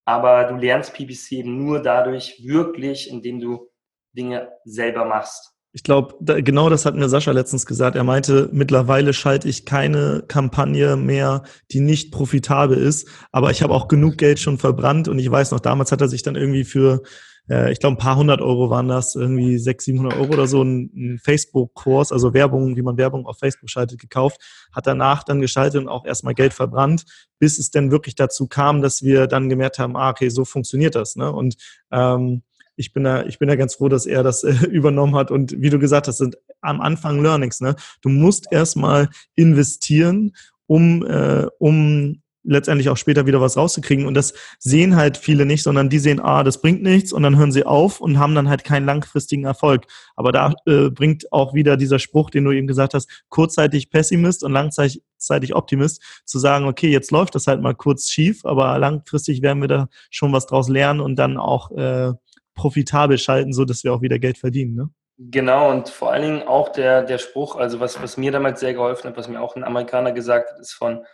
aber 0.04 0.44
du 0.44 0.56
lernst 0.56 0.94
PPC 0.94 1.32
eben 1.32 1.64
nur 1.64 1.82
dadurch 1.82 2.42
wirklich, 2.42 3.08
indem 3.10 3.40
du 3.40 3.70
Dinge 4.12 4.50
selber 4.64 5.04
machst. 5.04 5.57
Ich 5.78 5.84
glaube, 5.84 6.16
da, 6.20 6.40
genau 6.40 6.68
das 6.68 6.84
hat 6.86 6.96
mir 6.96 7.08
Sascha 7.08 7.30
letztens 7.30 7.64
gesagt. 7.64 7.94
Er 7.94 8.02
meinte, 8.02 8.48
mittlerweile 8.50 9.12
schalte 9.12 9.48
ich 9.48 9.64
keine 9.64 10.24
Kampagne 10.26 10.96
mehr, 10.96 11.44
die 11.70 11.78
nicht 11.78 12.10
profitabel 12.10 12.76
ist. 12.76 13.08
Aber 13.30 13.52
ich 13.52 13.62
habe 13.62 13.72
auch 13.72 13.86
genug 13.86 14.18
Geld 14.18 14.40
schon 14.40 14.58
verbrannt 14.58 15.06
und 15.06 15.20
ich 15.20 15.30
weiß 15.30 15.52
noch, 15.52 15.60
damals 15.60 15.92
hat 15.92 16.00
er 16.00 16.08
sich 16.08 16.24
dann 16.24 16.34
irgendwie 16.34 16.64
für, 16.64 17.02
äh, 17.48 17.70
ich 17.70 17.78
glaube, 17.78 17.94
ein 17.94 18.00
paar 18.00 18.16
hundert 18.16 18.40
Euro 18.40 18.70
waren 18.70 18.88
das, 18.88 19.14
irgendwie 19.14 19.56
sechs, 19.56 19.84
siebenhundert 19.84 20.18
Euro 20.18 20.32
oder 20.32 20.48
so, 20.48 20.64
ein 20.64 21.20
Facebook-Kurs, 21.22 22.10
also 22.10 22.34
Werbung, 22.34 22.74
wie 22.74 22.82
man 22.82 22.96
Werbung 22.96 23.24
auf 23.26 23.38
Facebook 23.38 23.70
schaltet, 23.70 24.00
gekauft, 24.00 24.40
hat 24.72 24.88
danach 24.88 25.22
dann 25.22 25.40
geschaltet 25.40 25.80
und 25.80 25.88
auch 25.88 26.04
erstmal 26.04 26.34
Geld 26.34 26.54
verbrannt, 26.54 27.04
bis 27.38 27.56
es 27.60 27.70
dann 27.70 27.92
wirklich 27.92 28.16
dazu 28.16 28.48
kam, 28.48 28.82
dass 28.82 29.04
wir 29.04 29.28
dann 29.28 29.48
gemerkt 29.48 29.78
haben, 29.78 29.96
ah, 29.96 30.10
okay, 30.10 30.28
so 30.28 30.44
funktioniert 30.44 30.96
das. 30.96 31.14
Ne? 31.14 31.32
Und 31.32 31.54
ähm, 31.92 32.42
ich 32.78 32.92
bin 32.92 33.04
da, 33.04 33.24
ich 33.24 33.38
bin 33.38 33.48
da 33.48 33.56
ganz 33.56 33.74
froh, 33.74 33.88
dass 33.88 34.06
er 34.06 34.22
das 34.22 34.44
äh, 34.44 34.52
übernommen 34.66 35.16
hat. 35.16 35.30
Und 35.30 35.60
wie 35.60 35.70
du 35.70 35.78
gesagt 35.78 36.08
hast, 36.08 36.18
sind 36.18 36.38
am 36.60 36.80
Anfang 36.80 37.22
Learnings. 37.22 37.60
Ne? 37.60 37.76
Du 38.00 38.08
musst 38.08 38.46
erstmal 38.50 39.08
investieren, 39.34 40.32
um, 40.66 41.04
äh, 41.04 41.46
um 41.58 42.22
letztendlich 42.44 42.88
auch 42.88 42.96
später 42.96 43.26
wieder 43.26 43.40
was 43.40 43.56
rauszukriegen. 43.56 44.06
Und 44.06 44.14
das 44.14 44.32
sehen 44.58 44.96
halt 44.96 45.16
viele 45.16 45.44
nicht, 45.44 45.62
sondern 45.62 45.90
die 45.90 45.98
sehen, 45.98 46.20
ah, 46.20 46.42
das 46.42 46.60
bringt 46.60 46.82
nichts 46.82 47.12
und 47.12 47.22
dann 47.22 47.36
hören 47.36 47.52
sie 47.52 47.64
auf 47.64 48.00
und 48.00 48.18
haben 48.18 48.34
dann 48.34 48.48
halt 48.48 48.64
keinen 48.64 48.86
langfristigen 48.86 49.44
Erfolg. 49.44 49.86
Aber 50.16 50.32
da 50.32 50.54
äh, 50.66 50.88
bringt 50.88 51.30
auch 51.32 51.52
wieder 51.52 51.76
dieser 51.76 51.98
Spruch, 51.98 52.30
den 52.30 52.44
du 52.44 52.52
eben 52.52 52.66
gesagt 52.66 52.94
hast, 52.94 53.08
kurzzeitig 53.28 53.90
Pessimist 53.90 54.44
und 54.44 54.52
langzeitig 54.52 55.54
Optimist, 55.54 56.02
zu 56.24 56.38
sagen, 56.38 56.66
okay, 56.66 56.88
jetzt 56.88 57.10
läuft 57.10 57.34
das 57.34 57.46
halt 57.46 57.60
mal 57.60 57.74
kurz 57.74 58.08
schief, 58.08 58.44
aber 58.44 58.78
langfristig 58.78 59.42
werden 59.42 59.60
wir 59.60 59.68
da 59.68 59.88
schon 60.10 60.32
was 60.32 60.46
draus 60.46 60.68
lernen 60.68 61.00
und 61.00 61.16
dann 61.16 61.36
auch 61.36 61.70
äh, 61.72 62.12
profitabel 62.58 63.16
schalten, 63.16 63.52
so 63.52 63.64
dass 63.64 63.84
wir 63.84 63.94
auch 63.94 64.02
wieder 64.02 64.18
Geld 64.18 64.36
verdienen. 64.36 64.74
Ne? 64.74 64.90
Genau, 65.16 65.70
und 65.70 65.88
vor 65.88 66.12
allen 66.12 66.22
Dingen 66.22 66.42
auch 66.42 66.68
der, 66.68 67.02
der 67.02 67.18
Spruch, 67.18 67.56
also 67.56 67.80
was, 67.80 68.00
was 68.02 68.16
mir 68.16 68.30
damals 68.30 68.60
sehr 68.60 68.74
geholfen 68.74 69.08
hat, 69.08 69.16
was 69.16 69.28
mir 69.28 69.40
auch 69.40 69.56
ein 69.56 69.64
Amerikaner 69.64 70.12
gesagt 70.12 70.52
hat, 70.52 70.60
ist 70.60 70.72
von 70.72 71.04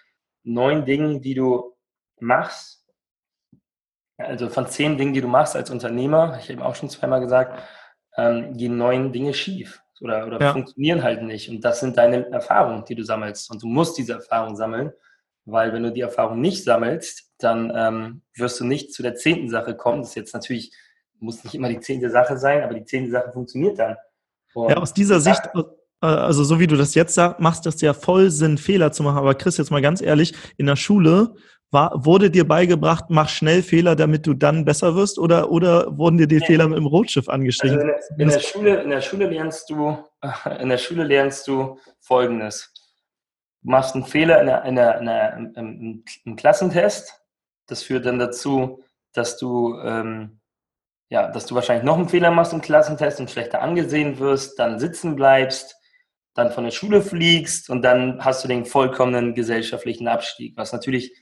neun 0.42 0.84
Dingen, 0.84 1.22
die 1.22 1.34
du 1.34 1.74
machst, 2.20 2.84
also 4.18 4.48
von 4.48 4.66
zehn 4.66 4.98
Dingen, 4.98 5.14
die 5.14 5.20
du 5.20 5.28
machst 5.28 5.56
als 5.56 5.70
Unternehmer, 5.70 6.38
ich 6.40 6.50
habe 6.50 6.64
auch 6.64 6.74
schon 6.74 6.90
zweimal 6.90 7.20
gesagt, 7.20 7.62
ähm, 8.16 8.56
gehen 8.56 8.76
neun 8.76 9.12
Dinge 9.12 9.34
schief 9.34 9.82
oder, 10.00 10.26
oder 10.26 10.40
ja. 10.40 10.52
funktionieren 10.52 11.02
halt 11.02 11.22
nicht. 11.22 11.48
Und 11.48 11.64
das 11.64 11.80
sind 11.80 11.96
deine 11.96 12.30
Erfahrungen, 12.30 12.84
die 12.84 12.94
du 12.94 13.02
sammelst. 13.02 13.50
Und 13.50 13.62
du 13.62 13.66
musst 13.66 13.98
diese 13.98 14.14
Erfahrungen 14.14 14.56
sammeln, 14.56 14.92
weil 15.46 15.72
wenn 15.72 15.82
du 15.82 15.92
die 15.92 16.02
Erfahrung 16.02 16.40
nicht 16.40 16.64
sammelst, 16.64 17.32
dann 17.38 17.72
ähm, 17.74 18.22
wirst 18.34 18.60
du 18.60 18.64
nicht 18.64 18.92
zu 18.92 19.02
der 19.02 19.14
zehnten 19.14 19.48
Sache 19.48 19.74
kommen. 19.76 20.02
Das 20.02 20.10
ist 20.10 20.16
jetzt 20.16 20.34
natürlich 20.34 20.72
muss 21.24 21.42
nicht 21.42 21.54
immer 21.54 21.68
die 21.68 21.80
zehnte 21.80 22.10
Sache 22.10 22.36
sein, 22.36 22.62
aber 22.62 22.74
die 22.74 22.84
zehnte 22.84 23.10
Sache 23.10 23.32
funktioniert 23.32 23.78
dann. 23.78 23.96
Und 24.54 24.70
ja, 24.70 24.76
aus 24.76 24.94
dieser 24.94 25.20
Sicht, 25.20 25.42
äh, 25.54 25.62
also 26.00 26.44
so 26.44 26.60
wie 26.60 26.66
du 26.66 26.76
das 26.76 26.94
jetzt 26.94 27.18
machst, 27.38 27.66
das 27.66 27.80
ja 27.80 27.92
voll 27.92 28.30
Sinn, 28.30 28.58
Fehler 28.58 28.92
zu 28.92 29.02
machen. 29.02 29.18
Aber 29.18 29.34
Chris, 29.34 29.56
jetzt 29.56 29.70
mal 29.70 29.82
ganz 29.82 30.00
ehrlich, 30.00 30.34
in 30.56 30.66
der 30.66 30.76
Schule 30.76 31.34
war, 31.70 32.04
wurde 32.04 32.30
dir 32.30 32.46
beigebracht, 32.46 33.06
mach 33.08 33.28
schnell 33.28 33.62
Fehler, 33.62 33.96
damit 33.96 34.26
du 34.26 34.34
dann 34.34 34.64
besser 34.64 34.94
wirst, 34.94 35.18
oder, 35.18 35.50
oder 35.50 35.98
wurden 35.98 36.18
dir 36.18 36.28
die 36.28 36.38
nee. 36.38 36.46
Fehler 36.46 36.68
mit 36.68 36.78
dem 36.78 36.86
Rotschiff 36.86 37.28
angestrichen? 37.28 37.78
Also 37.78 38.14
in, 38.14 38.20
in, 38.20 38.28
der 38.28 38.40
Schule, 38.40 38.82
in 38.82 38.90
der 38.90 39.00
Schule 39.00 39.28
lernst 39.28 39.70
du, 39.70 39.98
in 40.60 40.68
der 40.68 40.78
Schule 40.78 41.04
lernst 41.04 41.48
du 41.48 41.78
Folgendes. 42.00 42.72
Du 43.62 43.70
machst 43.70 43.94
einen 43.94 44.04
Fehler 44.04 44.40
in 44.40 44.46
der, 44.46 44.64
in 44.64 44.76
der, 44.76 44.98
in 44.98 45.06
der, 45.06 45.36
im, 45.56 46.04
im 46.24 46.36
Klassentest. 46.36 47.20
Das 47.66 47.82
führt 47.82 48.06
dann 48.06 48.18
dazu, 48.18 48.82
dass 49.12 49.38
du 49.38 49.78
ähm, 49.80 50.40
ja, 51.10 51.28
dass 51.30 51.46
du 51.46 51.54
wahrscheinlich 51.54 51.84
noch 51.84 51.96
einen 51.96 52.08
Fehler 52.08 52.30
machst 52.30 52.52
im 52.52 52.60
Klassentest 52.60 53.20
und 53.20 53.30
schlechter 53.30 53.62
angesehen 53.62 54.18
wirst, 54.18 54.58
dann 54.58 54.78
sitzen 54.78 55.16
bleibst, 55.16 55.76
dann 56.34 56.50
von 56.50 56.64
der 56.64 56.70
Schule 56.70 57.02
fliegst 57.02 57.70
und 57.70 57.82
dann 57.82 58.24
hast 58.24 58.42
du 58.42 58.48
den 58.48 58.64
vollkommenen 58.64 59.34
gesellschaftlichen 59.34 60.08
Abstieg, 60.08 60.56
was 60.56 60.72
natürlich 60.72 61.12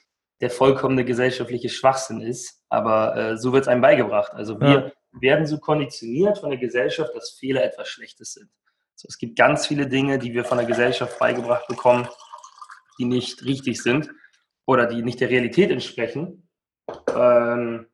der 0.40 0.50
vollkommene 0.50 1.04
gesellschaftliche 1.04 1.68
Schwachsinn 1.68 2.20
ist, 2.20 2.64
aber 2.68 3.16
äh, 3.16 3.36
so 3.36 3.52
wird 3.52 3.62
es 3.62 3.68
einem 3.68 3.82
beigebracht. 3.82 4.32
Also 4.32 4.60
wir 4.60 4.68
ja. 4.68 4.92
werden 5.20 5.46
so 5.46 5.58
konditioniert 5.58 6.38
von 6.38 6.50
der 6.50 6.58
Gesellschaft, 6.58 7.14
dass 7.14 7.36
Fehler 7.38 7.62
etwas 7.62 7.88
Schlechtes 7.88 8.32
sind. 8.32 8.50
Also 8.94 9.06
es 9.08 9.18
gibt 9.18 9.36
ganz 9.36 9.66
viele 9.66 9.86
Dinge, 9.86 10.18
die 10.18 10.32
wir 10.32 10.44
von 10.44 10.58
der 10.58 10.66
Gesellschaft 10.66 11.18
beigebracht 11.18 11.66
bekommen, 11.68 12.08
die 12.98 13.04
nicht 13.04 13.44
richtig 13.44 13.82
sind 13.82 14.10
oder 14.66 14.86
die 14.86 15.02
nicht 15.02 15.20
der 15.20 15.30
Realität 15.30 15.70
entsprechen. 15.70 16.48
Ähm, 17.14 17.86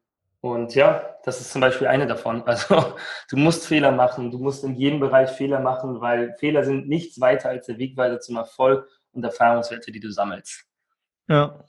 und 0.53 0.75
ja, 0.75 1.17
das 1.25 1.41
ist 1.41 1.53
zum 1.53 1.61
Beispiel 1.61 1.87
eine 1.87 2.07
davon. 2.07 2.43
Also 2.47 2.95
du 3.31 3.37
musst 3.37 3.67
Fehler 3.67 3.93
machen, 3.93 4.31
du 4.31 4.39
musst 4.39 4.65
in 4.65 4.75
jedem 4.75 5.01
Bereich 5.01 5.31
Fehler 5.31 5.61
machen, 5.61 6.01
weil 6.01 6.35
Fehler 6.39 6.65
sind 6.65 6.89
nichts 6.89 7.21
weiter 7.21 7.49
als 7.51 7.67
der 7.67 7.79
Wegweiser 7.79 8.21
zum 8.21 8.37
Erfolg 8.37 8.89
und 9.13 9.25
Erfahrungswerte, 9.25 9.93
die 9.93 10.01
du 10.01 10.11
sammelst. 10.11 10.65
Ja. 11.29 11.65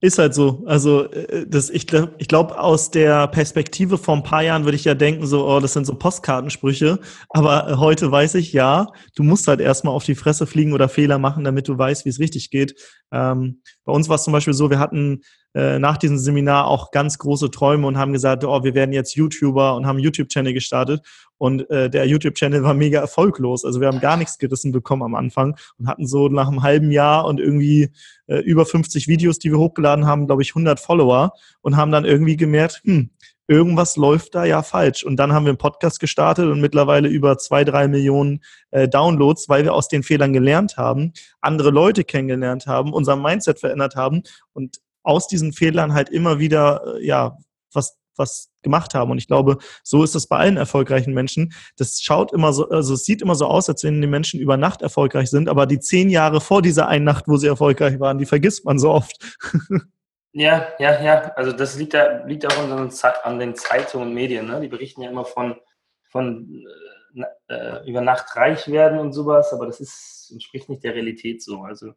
Ist 0.00 0.18
halt 0.18 0.34
so. 0.34 0.64
Also 0.66 1.10
äh, 1.12 1.46
das, 1.46 1.70
ich 1.70 1.86
glaube, 1.86 2.14
ich 2.18 2.26
glaub, 2.26 2.52
aus 2.52 2.90
der 2.90 3.28
Perspektive 3.28 3.96
vor 3.96 4.16
ein 4.16 4.24
paar 4.24 4.42
Jahren 4.42 4.64
würde 4.64 4.76
ich 4.76 4.84
ja 4.84 4.94
denken, 4.94 5.24
so, 5.26 5.46
oh, 5.46 5.60
das 5.60 5.72
sind 5.72 5.86
so 5.86 5.94
Postkartensprüche. 5.94 6.98
Aber 7.28 7.68
äh, 7.68 7.76
heute 7.76 8.10
weiß 8.10 8.34
ich, 8.34 8.52
ja, 8.52 8.88
du 9.14 9.22
musst 9.22 9.46
halt 9.46 9.60
erstmal 9.60 9.94
auf 9.94 10.04
die 10.04 10.16
Fresse 10.16 10.46
fliegen 10.48 10.72
oder 10.72 10.88
Fehler 10.88 11.18
machen, 11.18 11.44
damit 11.44 11.68
du 11.68 11.78
weißt, 11.78 12.04
wie 12.04 12.08
es 12.08 12.18
richtig 12.18 12.50
geht. 12.50 12.74
Ähm, 13.12 13.62
bei 13.88 13.94
uns 13.94 14.10
war 14.10 14.16
es 14.16 14.24
zum 14.24 14.34
Beispiel 14.34 14.52
so, 14.52 14.68
wir 14.68 14.78
hatten 14.78 15.22
äh, 15.54 15.78
nach 15.78 15.96
diesem 15.96 16.18
Seminar 16.18 16.66
auch 16.66 16.90
ganz 16.90 17.16
große 17.16 17.50
Träume 17.50 17.86
und 17.86 17.96
haben 17.96 18.12
gesagt, 18.12 18.44
oh, 18.44 18.62
wir 18.62 18.74
werden 18.74 18.92
jetzt 18.92 19.14
YouTuber 19.14 19.74
und 19.76 19.86
haben 19.86 19.98
YouTube-Channel 19.98 20.52
gestartet. 20.52 21.00
Und 21.38 21.70
äh, 21.70 21.88
der 21.88 22.06
YouTube-Channel 22.06 22.62
war 22.62 22.74
mega 22.74 23.00
erfolglos. 23.00 23.64
Also 23.64 23.80
wir 23.80 23.88
haben 23.88 24.00
gar 24.00 24.18
nichts 24.18 24.36
gerissen 24.36 24.72
bekommen 24.72 25.02
am 25.02 25.14
Anfang 25.14 25.56
und 25.78 25.88
hatten 25.88 26.06
so 26.06 26.28
nach 26.28 26.48
einem 26.48 26.62
halben 26.62 26.90
Jahr 26.90 27.24
und 27.24 27.40
irgendwie 27.40 27.90
äh, 28.26 28.40
über 28.40 28.66
50 28.66 29.08
Videos, 29.08 29.38
die 29.38 29.50
wir 29.50 29.58
hochgeladen 29.58 30.06
haben, 30.06 30.26
glaube 30.26 30.42
ich, 30.42 30.50
100 30.50 30.78
Follower 30.78 31.32
und 31.62 31.78
haben 31.78 31.90
dann 31.90 32.04
irgendwie 32.04 32.36
gemerkt, 32.36 32.82
hm, 32.84 33.08
irgendwas 33.48 33.96
läuft 33.96 34.34
da 34.34 34.44
ja 34.44 34.62
falsch. 34.62 35.02
Und 35.02 35.16
dann 35.16 35.32
haben 35.32 35.44
wir 35.44 35.50
einen 35.50 35.58
Podcast 35.58 35.98
gestartet 35.98 36.46
und 36.46 36.60
mittlerweile 36.60 37.08
über 37.08 37.38
zwei, 37.38 37.64
drei 37.64 37.88
Millionen 37.88 38.44
äh, 38.70 38.86
Downloads, 38.86 39.48
weil 39.48 39.64
wir 39.64 39.74
aus 39.74 39.88
den 39.88 40.02
Fehlern 40.02 40.32
gelernt 40.32 40.76
haben, 40.76 41.12
andere 41.40 41.70
Leute 41.70 42.04
kennengelernt 42.04 42.66
haben, 42.66 42.92
unser 42.92 43.16
Mindset 43.16 43.58
verändert 43.58 43.96
haben 43.96 44.22
und 44.52 44.76
aus 45.02 45.26
diesen 45.26 45.52
Fehlern 45.52 45.94
halt 45.94 46.10
immer 46.10 46.38
wieder, 46.38 46.82
äh, 46.98 47.06
ja, 47.06 47.38
was, 47.72 47.98
was 48.16 48.50
gemacht 48.62 48.94
haben. 48.94 49.10
Und 49.10 49.18
ich 49.18 49.26
glaube, 49.26 49.58
so 49.82 50.04
ist 50.04 50.14
das 50.14 50.26
bei 50.26 50.36
allen 50.36 50.58
erfolgreichen 50.58 51.14
Menschen. 51.14 51.54
Das 51.76 52.00
schaut 52.02 52.32
immer 52.32 52.52
so, 52.52 52.68
also 52.68 52.94
es 52.94 53.04
sieht 53.04 53.22
immer 53.22 53.34
so 53.34 53.46
aus, 53.46 53.68
als 53.70 53.82
wenn 53.82 54.02
die 54.02 54.06
Menschen 54.06 54.40
über 54.40 54.58
Nacht 54.58 54.82
erfolgreich 54.82 55.30
sind, 55.30 55.48
aber 55.48 55.64
die 55.64 55.80
zehn 55.80 56.10
Jahre 56.10 56.42
vor 56.42 56.60
dieser 56.60 56.88
einen 56.88 57.04
Nacht, 57.06 57.24
wo 57.28 57.38
sie 57.38 57.46
erfolgreich 57.46 57.98
waren, 57.98 58.18
die 58.18 58.26
vergisst 58.26 58.66
man 58.66 58.78
so 58.78 58.90
oft. 58.90 59.16
Ja, 60.32 60.68
ja, 60.78 61.00
ja. 61.00 61.32
Also 61.36 61.52
das 61.52 61.76
liegt, 61.76 61.94
da, 61.94 62.24
liegt 62.26 62.46
auch 62.46 62.58
an, 62.58 62.90
an 63.22 63.38
den 63.38 63.54
Zeitungen 63.54 64.08
und 64.08 64.14
Medien. 64.14 64.46
Ne? 64.46 64.60
Die 64.60 64.68
berichten 64.68 65.02
ja 65.02 65.10
immer 65.10 65.24
von, 65.24 65.58
von 66.04 66.64
äh, 66.66 67.54
äh, 67.54 67.88
über 67.88 68.00
Nacht 68.00 68.36
reich 68.36 68.68
werden 68.68 68.98
und 68.98 69.12
sowas, 69.12 69.52
aber 69.52 69.66
das 69.66 69.80
ist, 69.80 70.30
entspricht 70.32 70.68
nicht 70.68 70.84
der 70.84 70.94
Realität 70.94 71.42
so. 71.42 71.62
Also 71.62 71.94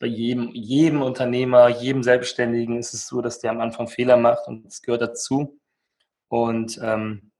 bei 0.00 0.06
jedem, 0.06 0.50
jedem 0.52 1.02
Unternehmer, 1.02 1.68
jedem 1.68 2.02
Selbstständigen 2.02 2.78
ist 2.78 2.94
es 2.94 3.06
so, 3.06 3.20
dass 3.20 3.38
der 3.38 3.50
am 3.50 3.60
Anfang 3.60 3.88
Fehler 3.88 4.16
macht 4.16 4.46
und 4.48 4.64
das 4.64 4.82
gehört 4.82 5.02
dazu. 5.02 5.58
Und 6.28 6.78
ähm, 6.82 7.32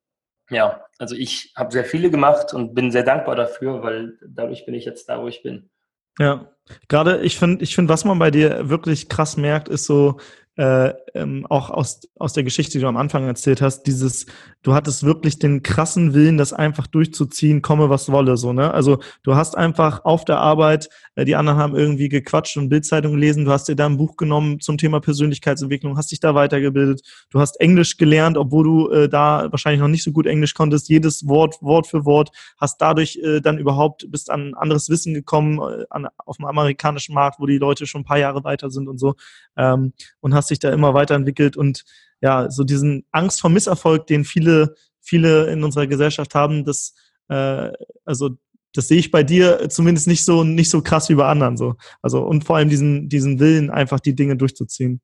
ja, 0.51 0.87
also 0.99 1.15
ich 1.15 1.53
habe 1.57 1.73
sehr 1.73 1.85
viele 1.85 2.11
gemacht 2.11 2.55
und 2.55 2.75
bin 2.75 2.91
sehr 2.91 3.03
dankbar 3.03 3.37
dafür, 3.37 3.83
weil 3.83 4.19
dadurch 4.27 4.65
bin 4.65 4.75
ich 4.75 4.85
jetzt 4.85 5.09
da, 5.09 5.21
wo 5.21 5.29
ich 5.29 5.43
bin. 5.43 5.71
Ja, 6.19 6.49
gerade 6.89 7.21
ich 7.23 7.39
finde, 7.39 7.63
ich 7.65 7.75
finde, 7.75 7.93
was 7.93 8.05
man 8.05 8.19
bei 8.19 8.31
dir 8.31 8.69
wirklich 8.69 9.09
krass 9.09 9.37
merkt, 9.37 9.69
ist 9.69 9.85
so 9.87 10.19
äh, 10.59 10.93
ähm, 11.15 11.47
auch 11.49 11.71
aus, 11.71 12.01
aus 12.17 12.33
der 12.33 12.43
Geschichte, 12.43 12.73
die 12.73 12.83
du 12.83 12.89
am 12.89 12.97
Anfang 12.97 13.25
erzählt 13.27 13.63
hast, 13.63 13.85
dieses, 13.85 14.27
du 14.63 14.75
hattest 14.75 15.05
wirklich 15.05 15.39
den 15.39 15.63
krassen 15.63 16.15
Willen, 16.15 16.37
das 16.37 16.53
einfach 16.53 16.89
durchzuziehen, 16.89 17.63
komme 17.63 17.91
was 17.91 18.11
wolle, 18.11 18.37
so, 18.37 18.53
ne? 18.53 18.75
Also 18.75 18.99
du 19.23 19.37
hast 19.37 19.57
einfach 19.57 20.05
auf 20.05 20.25
der 20.25 20.39
Arbeit, 20.39 20.89
äh, 21.15 21.25
die 21.25 21.37
anderen 21.37 21.61
haben 21.61 21.77
irgendwie 21.77 22.09
gequatscht 22.09 22.57
und 22.57 22.71
Bildzeitung 22.71 23.13
gelesen, 23.13 23.45
du 23.45 23.53
hast 23.53 23.69
dir 23.69 23.77
da 23.77 23.87
ein 23.87 23.99
Buch 23.99 24.17
genommen 24.17 24.59
zum 24.59 24.79
Thema 24.79 25.01
Persönlichkeitsentwicklung, 25.01 25.97
hast 25.97 26.11
dich 26.11 26.19
da 26.19 26.35
weitergebildet, 26.35 27.03
du 27.31 27.39
hast 27.39 27.61
Englisch 27.61 27.97
gelernt, 27.97 28.37
obwohl 28.37 28.65
du 28.65 28.91
äh, 28.91 29.09
da 29.09 29.47
wahrscheinlich 29.53 29.81
noch 29.81 29.87
nicht 29.87 30.03
so 30.03 30.11
gut 30.11 30.27
Englisch 30.27 30.55
konntest, 30.55 30.89
jedes 30.89 31.29
Wort, 31.29 31.63
Wort 31.63 31.87
für 31.87 32.05
Wort, 32.05 32.31
hast 32.61 32.81
dadurch 32.81 33.17
äh, 33.23 33.41
dann 33.41 33.59
überhaupt, 33.59 34.11
bist 34.11 34.29
an 34.29 34.55
anderes 34.55 34.91
Wissen 34.91 35.15
gekommen, 35.15 35.61
äh, 35.61 35.85
an, 35.91 36.09
auf 36.17 36.39
dem 36.39 36.47
amerikanischen 36.47 37.15
Markt, 37.15 37.39
wo 37.39 37.47
die 37.47 37.59
Leute 37.59 37.87
schon 37.87 38.01
ein 38.01 38.05
paar 38.05 38.19
Jahre 38.19 38.43
weiter 38.43 38.71
sind 38.71 38.89
und 38.89 38.99
so, 38.99 39.15
ähm, 39.57 39.93
und 40.21 40.35
hast 40.35 40.48
sich 40.49 40.59
da 40.59 40.71
immer 40.71 40.95
weiterentwickelt 40.95 41.57
und 41.57 41.85
ja, 42.21 42.51
so 42.51 42.65
diesen 42.65 43.07
Angst 43.13 43.41
vor 43.41 43.51
Misserfolg, 43.51 44.07
den 44.07 44.25
viele, 44.25 44.75
viele 45.01 45.51
in 45.51 45.63
unserer 45.63 45.87
Gesellschaft 45.87 46.35
haben, 46.35 46.65
das, 46.65 46.95
äh, 47.29 47.71
also 48.05 48.31
das 48.75 48.89
sehe 48.89 48.99
ich 48.99 49.11
bei 49.11 49.23
dir 49.23 49.69
zumindest 49.69 50.07
nicht 50.07 50.25
so 50.25 50.45
nicht 50.45 50.71
so 50.71 50.83
krass 50.83 51.09
wie 51.09 51.15
bei 51.15 51.27
anderen 51.27 51.57
so. 51.57 51.77
Also 52.03 52.23
und 52.23 52.45
vor 52.45 52.57
allem 52.57 52.69
diesen 52.69 53.09
diesen 53.09 53.41
Willen 53.41 53.71
einfach 53.71 53.99
die 54.01 54.15
Dinge 54.15 54.37
durchzuziehen. 54.37 55.01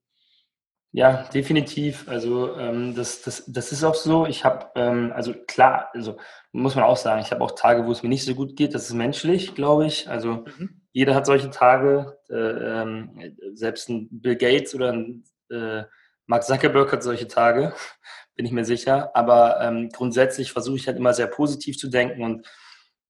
Ja, 0.97 1.24
definitiv. 1.24 2.09
Also 2.09 2.57
ähm, 2.57 2.95
das, 2.95 3.22
das, 3.22 3.42
das 3.49 3.72
ist 3.72 3.82
auch 3.82 3.97
so. 3.97 4.26
Ich 4.26 4.45
habe, 4.45 4.70
ähm, 4.76 5.11
also 5.12 5.34
klar, 5.49 5.88
also 5.92 6.18
muss 6.53 6.76
man 6.76 6.84
auch 6.84 6.97
sagen, 6.97 7.20
ich 7.20 7.32
habe 7.32 7.42
auch 7.42 7.51
Tage, 7.51 7.84
wo 7.84 7.90
es 7.90 8.05
mir 8.05 8.09
nicht 8.09 8.24
so 8.24 8.32
gut 8.36 8.55
geht. 8.55 8.76
Das 8.76 8.84
ist 8.84 8.95
menschlich, 8.95 9.57
glaube 9.57 9.86
ich. 9.86 10.09
Also 10.09 10.45
mhm. 10.57 10.82
jeder 10.92 11.16
hat 11.16 11.26
solche 11.26 11.51
Tage. 11.51 12.16
Äh, 12.30 12.36
ähm, 12.36 13.36
selbst 13.55 13.88
ein 13.88 14.09
Bill 14.09 14.36
Gates 14.36 14.72
oder 14.72 14.92
ein 14.92 15.24
äh, 15.55 15.84
Mark 16.26 16.44
Zuckerberg 16.44 16.92
hat 16.92 17.02
solche 17.02 17.28
Tage, 17.28 17.72
bin 18.36 18.46
ich 18.46 18.52
mir 18.52 18.64
sicher. 18.64 19.11
Aber 19.14 19.61
ähm, 19.61 19.88
grundsätzlich 19.90 20.52
versuche 20.52 20.76
ich 20.76 20.86
halt 20.86 20.98
immer 20.98 21.14
sehr 21.14 21.28
positiv 21.28 21.78
zu 21.78 21.88
denken 21.88 22.22
und 22.22 22.46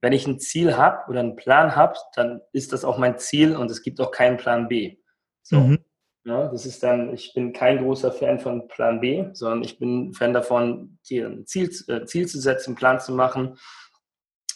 wenn 0.04 0.12
ich 0.12 0.26
ein 0.26 0.38
Ziel 0.38 0.76
habe 0.76 1.08
oder 1.08 1.20
einen 1.20 1.34
Plan 1.34 1.76
habe, 1.76 1.94
dann 2.14 2.42
ist 2.52 2.74
das 2.74 2.84
auch 2.84 2.98
mein 2.98 3.16
Ziel 3.16 3.56
und 3.56 3.70
es 3.70 3.82
gibt 3.82 3.98
auch 4.02 4.10
keinen 4.10 4.36
Plan 4.36 4.68
B. 4.68 4.98
So. 5.42 5.56
Mhm. 5.56 5.78
Ja, 6.26 6.48
das 6.48 6.66
ist 6.66 6.82
dann, 6.82 7.14
ich 7.14 7.32
bin 7.32 7.54
kein 7.54 7.78
großer 7.78 8.12
Fan 8.12 8.38
von 8.38 8.68
Plan 8.68 9.00
B, 9.00 9.26
sondern 9.32 9.62
ich 9.62 9.78
bin 9.78 10.12
Fan 10.12 10.34
davon, 10.34 10.98
dir 11.08 11.28
ein 11.28 11.46
Ziel, 11.46 11.70
äh, 11.88 12.04
Ziel 12.04 12.28
zu 12.28 12.38
setzen, 12.38 12.70
einen 12.70 12.76
Plan 12.76 13.00
zu 13.00 13.12
machen. 13.12 13.56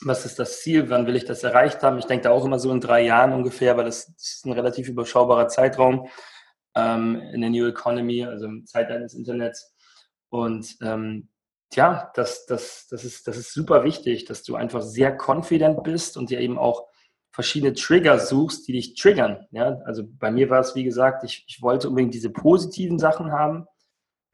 Was 0.03 0.26
ist 0.26 0.39
das 0.39 0.61
Ziel? 0.61 0.91
Wann 0.91 1.07
will 1.07 1.16
ich 1.16 1.24
das 1.24 1.43
erreicht 1.43 1.82
haben? 1.82 1.99
Ich 1.99 2.07
denke 2.07 2.24
da 2.24 2.30
auch 2.30 2.45
immer 2.45 2.59
so 2.59 2.70
in 2.70 2.80
drei 2.80 3.01
Jahren 3.01 3.32
ungefähr, 3.32 3.76
weil 3.78 3.86
das, 3.86 4.07
das 4.14 4.34
ist 4.34 4.47
ein 4.47 4.53
relativ 4.53 4.89
überschaubarer 4.89 5.49
Zeitraum 5.49 6.09
ähm, 6.79 7.20
in 7.33 7.41
der 7.41 7.51
New 7.51 7.66
Economy, 7.66 8.24
also 8.24 8.47
im 8.47 8.64
Zeitalter 8.64 9.03
des 9.03 9.14
Internets. 9.14 9.74
Und 10.31 10.76
ähm, 10.81 11.29
Tja, 11.70 12.11
das, 12.14 12.47
das, 12.47 12.87
das, 12.89 13.05
ist, 13.05 13.29
das 13.29 13.37
ist 13.37 13.53
super 13.53 13.85
wichtig, 13.85 14.24
dass 14.24 14.43
du 14.43 14.57
einfach 14.57 14.81
sehr 14.81 15.16
confident 15.16 15.83
bist 15.83 16.16
und 16.16 16.31
dir 16.31 16.41
eben 16.41 16.59
auch 16.59 16.89
verschiedene 17.31 17.74
Trigger 17.74 18.18
suchst, 18.18 18.66
die 18.66 18.72
dich 18.72 18.95
triggern. 18.95 19.47
Ja? 19.51 19.79
Also 19.85 20.05
bei 20.07 20.31
mir 20.31 20.49
war 20.49 20.61
es, 20.61 20.74
wie 20.74 20.85
gesagt, 20.85 21.24
ich, 21.24 21.45
ich 21.47 21.61
wollte 21.61 21.89
unbedingt 21.89 22.14
diese 22.14 22.31
positiven 22.31 22.99
Sachen 22.99 23.33
haben, 23.33 23.66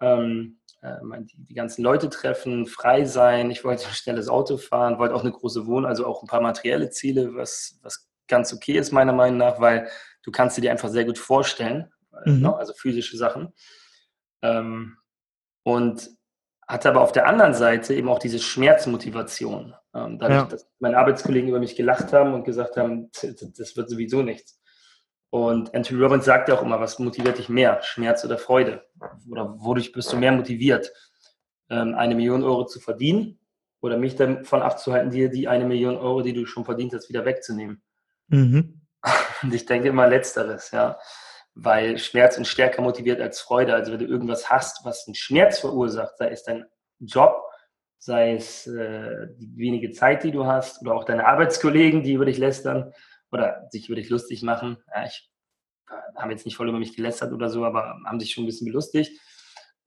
ähm, 0.01 0.61
äh, 0.81 0.95
die, 1.35 1.55
ganzen 1.55 1.83
Leute 1.83 2.09
treffen, 2.09 2.67
frei 2.67 3.05
sein, 3.05 3.51
ich 3.51 3.65
wollte 3.65 3.89
ein 3.89 3.95
schnelles 3.95 4.29
Auto 4.29 4.57
fahren, 4.57 4.99
wollte 4.99 5.17
auch 5.17 5.23
eine 5.23 5.33
große 5.33 5.67
Wohnung, 5.67 5.87
also 5.87 6.07
auch 6.07 6.23
ein 6.23 6.29
paar 6.29 6.41
materielle 6.41 6.91
Ziele, 6.91 7.35
was, 7.35 7.81
was 7.83 8.09
ganz 8.29 8.55
okay 8.55 8.79
ist 8.79 8.93
meiner 8.93 9.13
Meinung 9.13 9.39
nach, 9.39 9.61
weil 9.61 9.89
du 10.23 10.31
kannst 10.31 10.57
dir 10.57 10.71
einfach 10.71 10.89
sehr 10.89 11.05
gut 11.05 11.19
vorstellen, 11.19 11.93
mhm. 12.25 12.41
ne? 12.41 12.57
also 12.57 12.73
physische 12.73 13.17
Sachen. 13.17 13.53
Ähm, 14.43 14.97
und 15.65 16.11
hatte 16.67 16.89
aber 16.89 17.03
auf 17.03 17.13
der 17.13 17.27
anderen 17.27 17.55
Seite 17.55 17.95
eben 17.95 18.09
auch 18.09 18.19
diese 18.19 18.39
Schmerzmotivation. 18.39 19.75
Ähm, 19.95 20.19
dadurch, 20.19 20.41
ja. 20.41 20.45
dass 20.47 20.69
meine 20.79 20.99
Arbeitskollegen 20.99 21.49
über 21.49 21.59
mich 21.59 21.77
gelacht 21.77 22.13
haben 22.13 22.33
und 22.35 22.45
gesagt 22.45 22.77
haben, 22.77 23.11
das 23.13 23.77
wird 23.77 23.91
sowieso 23.91 24.23
nichts. 24.23 24.61
Und 25.31 25.75
Anthony 25.75 26.01
Robbins 26.01 26.25
sagt 26.25 26.49
ja 26.49 26.55
auch 26.55 26.63
immer, 26.63 26.81
was 26.81 26.99
motiviert 26.99 27.39
dich 27.39 27.49
mehr, 27.49 27.83
Schmerz 27.83 28.25
oder 28.25 28.39
Freude? 28.39 28.85
Oder 29.29 29.57
wodurch 29.59 29.93
bist 29.93 30.13
du 30.13 30.17
mehr 30.17 30.33
motiviert, 30.33 30.93
ähm, 31.71 31.95
eine 31.95 32.15
Million 32.15 32.45
Euro 32.45 32.65
zu 32.67 32.81
verdienen 32.81 33.41
oder 33.81 33.99
mich 33.99 34.17
davon 34.17 34.63
abzuhalten, 34.63 35.11
dir 35.11 35.29
die 35.29 35.49
eine 35.49 35.65
Million 35.65 35.97
Euro, 35.97 36.23
die 36.23 36.33
du 36.33 36.47
schon 36.47 36.65
verdient 36.65 36.95
hast, 36.95 37.09
wieder 37.09 37.25
wegzunehmen? 37.25 37.83
Mhm. 38.29 38.81
Und 39.43 39.53
ich 39.53 39.67
denke 39.67 39.89
immer 39.89 40.09
Letzteres, 40.09 40.71
ja 40.71 40.99
weil 41.55 41.99
Schmerz 41.99 42.37
uns 42.37 42.49
stärker 42.49 42.83
motiviert 42.83 43.21
als 43.21 43.41
Freude. 43.41 43.75
Also 43.75 43.93
wenn 43.93 44.01
du 44.01 44.07
irgendwas 44.07 44.51
hast, 44.51 44.85
was 44.85 45.07
einen 45.07 45.15
Schmerz 45.15 45.61
verursacht, 45.61 46.19
sei 46.19 46.31
es 46.31 46.43
dein 46.43 46.65
Job, 46.99 47.43
sei 47.99 48.35
es 48.35 48.67
äh, 48.67 49.29
die 49.39 49.57
wenige 49.57 49.91
Zeit, 49.93 50.25
die 50.25 50.33
du 50.33 50.47
hast, 50.47 50.83
oder 50.83 50.95
auch 50.95 51.05
deine 51.05 51.27
Arbeitskollegen, 51.27 52.03
die 52.03 52.13
über 52.13 52.27
dich 52.27 52.39
lästern 52.39 52.93
oder 53.31 53.67
sich 53.71 53.89
über 53.89 53.97
dich 53.97 54.11
lustig 54.11 54.43
machen. 54.43 54.79
Ja, 54.95 55.07
ich 55.07 55.31
äh, 55.89 56.21
habe 56.21 56.33
jetzt 56.33 56.45
nicht 56.45 56.57
voll 56.57 56.69
über 56.69 56.79
mich 56.79 56.97
gelästert 56.97 57.33
oder 57.33 57.49
so, 57.49 57.65
aber 57.65 57.97
haben 58.05 58.21
sich 58.21 58.33
schon 58.33 58.45
ein 58.45 58.47
bisschen 58.47 58.67
belustigt. 58.67 59.19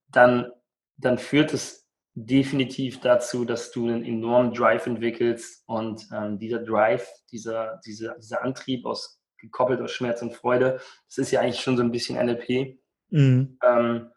Dann, 0.07 0.51
dann 0.95 1.17
führt 1.17 1.53
es 1.53 1.87
definitiv 2.15 3.01
dazu, 3.01 3.45
dass 3.45 3.71
du 3.71 3.87
einen 3.87 4.03
enormen 4.03 4.51
Drive 4.53 4.87
entwickelst 4.87 5.63
und 5.67 6.07
ähm, 6.11 6.39
dieser 6.39 6.59
Drive, 6.59 7.07
dieser, 7.31 7.79
dieser, 7.85 8.15
dieser 8.15 8.41
Antrieb 8.41 8.85
aus 8.87 9.16
gekoppelt 9.37 9.81
aus 9.81 9.91
Schmerz 9.91 10.21
und 10.21 10.33
Freude. 10.33 10.79
Das 11.07 11.17
ist 11.17 11.31
ja 11.31 11.41
eigentlich 11.41 11.61
schon 11.61 11.77
so 11.77 11.83
ein 11.83 11.91
bisschen 11.91 12.17
NLP. 12.17 12.79
Mhm. 13.09 13.57
Ähm, 13.63 14.11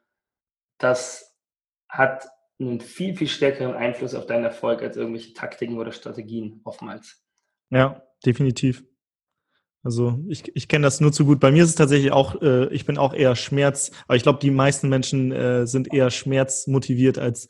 das 0.78 1.36
hat 1.88 2.26
einen 2.58 2.80
viel, 2.80 3.16
viel 3.16 3.28
stärkeren 3.28 3.74
Einfluss 3.74 4.14
auf 4.14 4.26
deinen 4.26 4.44
Erfolg 4.44 4.82
als 4.82 4.96
irgendwelche 4.96 5.32
Taktiken 5.32 5.78
oder 5.78 5.92
Strategien 5.92 6.60
oftmals. 6.64 7.22
Ja, 7.70 8.02
definitiv. 8.24 8.84
Also 9.82 10.18
ich, 10.28 10.54
ich 10.54 10.68
kenne 10.68 10.84
das 10.84 11.00
nur 11.00 11.12
zu 11.12 11.24
gut. 11.24 11.40
Bei 11.40 11.50
mir 11.50 11.62
ist 11.62 11.70
es 11.70 11.74
tatsächlich 11.74 12.12
auch, 12.12 12.40
äh, 12.42 12.66
ich 12.68 12.84
bin 12.84 12.98
auch 12.98 13.14
eher 13.14 13.34
Schmerz, 13.34 13.92
aber 14.06 14.16
ich 14.16 14.22
glaube, 14.22 14.38
die 14.40 14.50
meisten 14.50 14.90
Menschen 14.90 15.32
äh, 15.32 15.66
sind 15.66 15.92
eher 15.92 16.10
schmerzmotiviert 16.10 17.18
als 17.18 17.48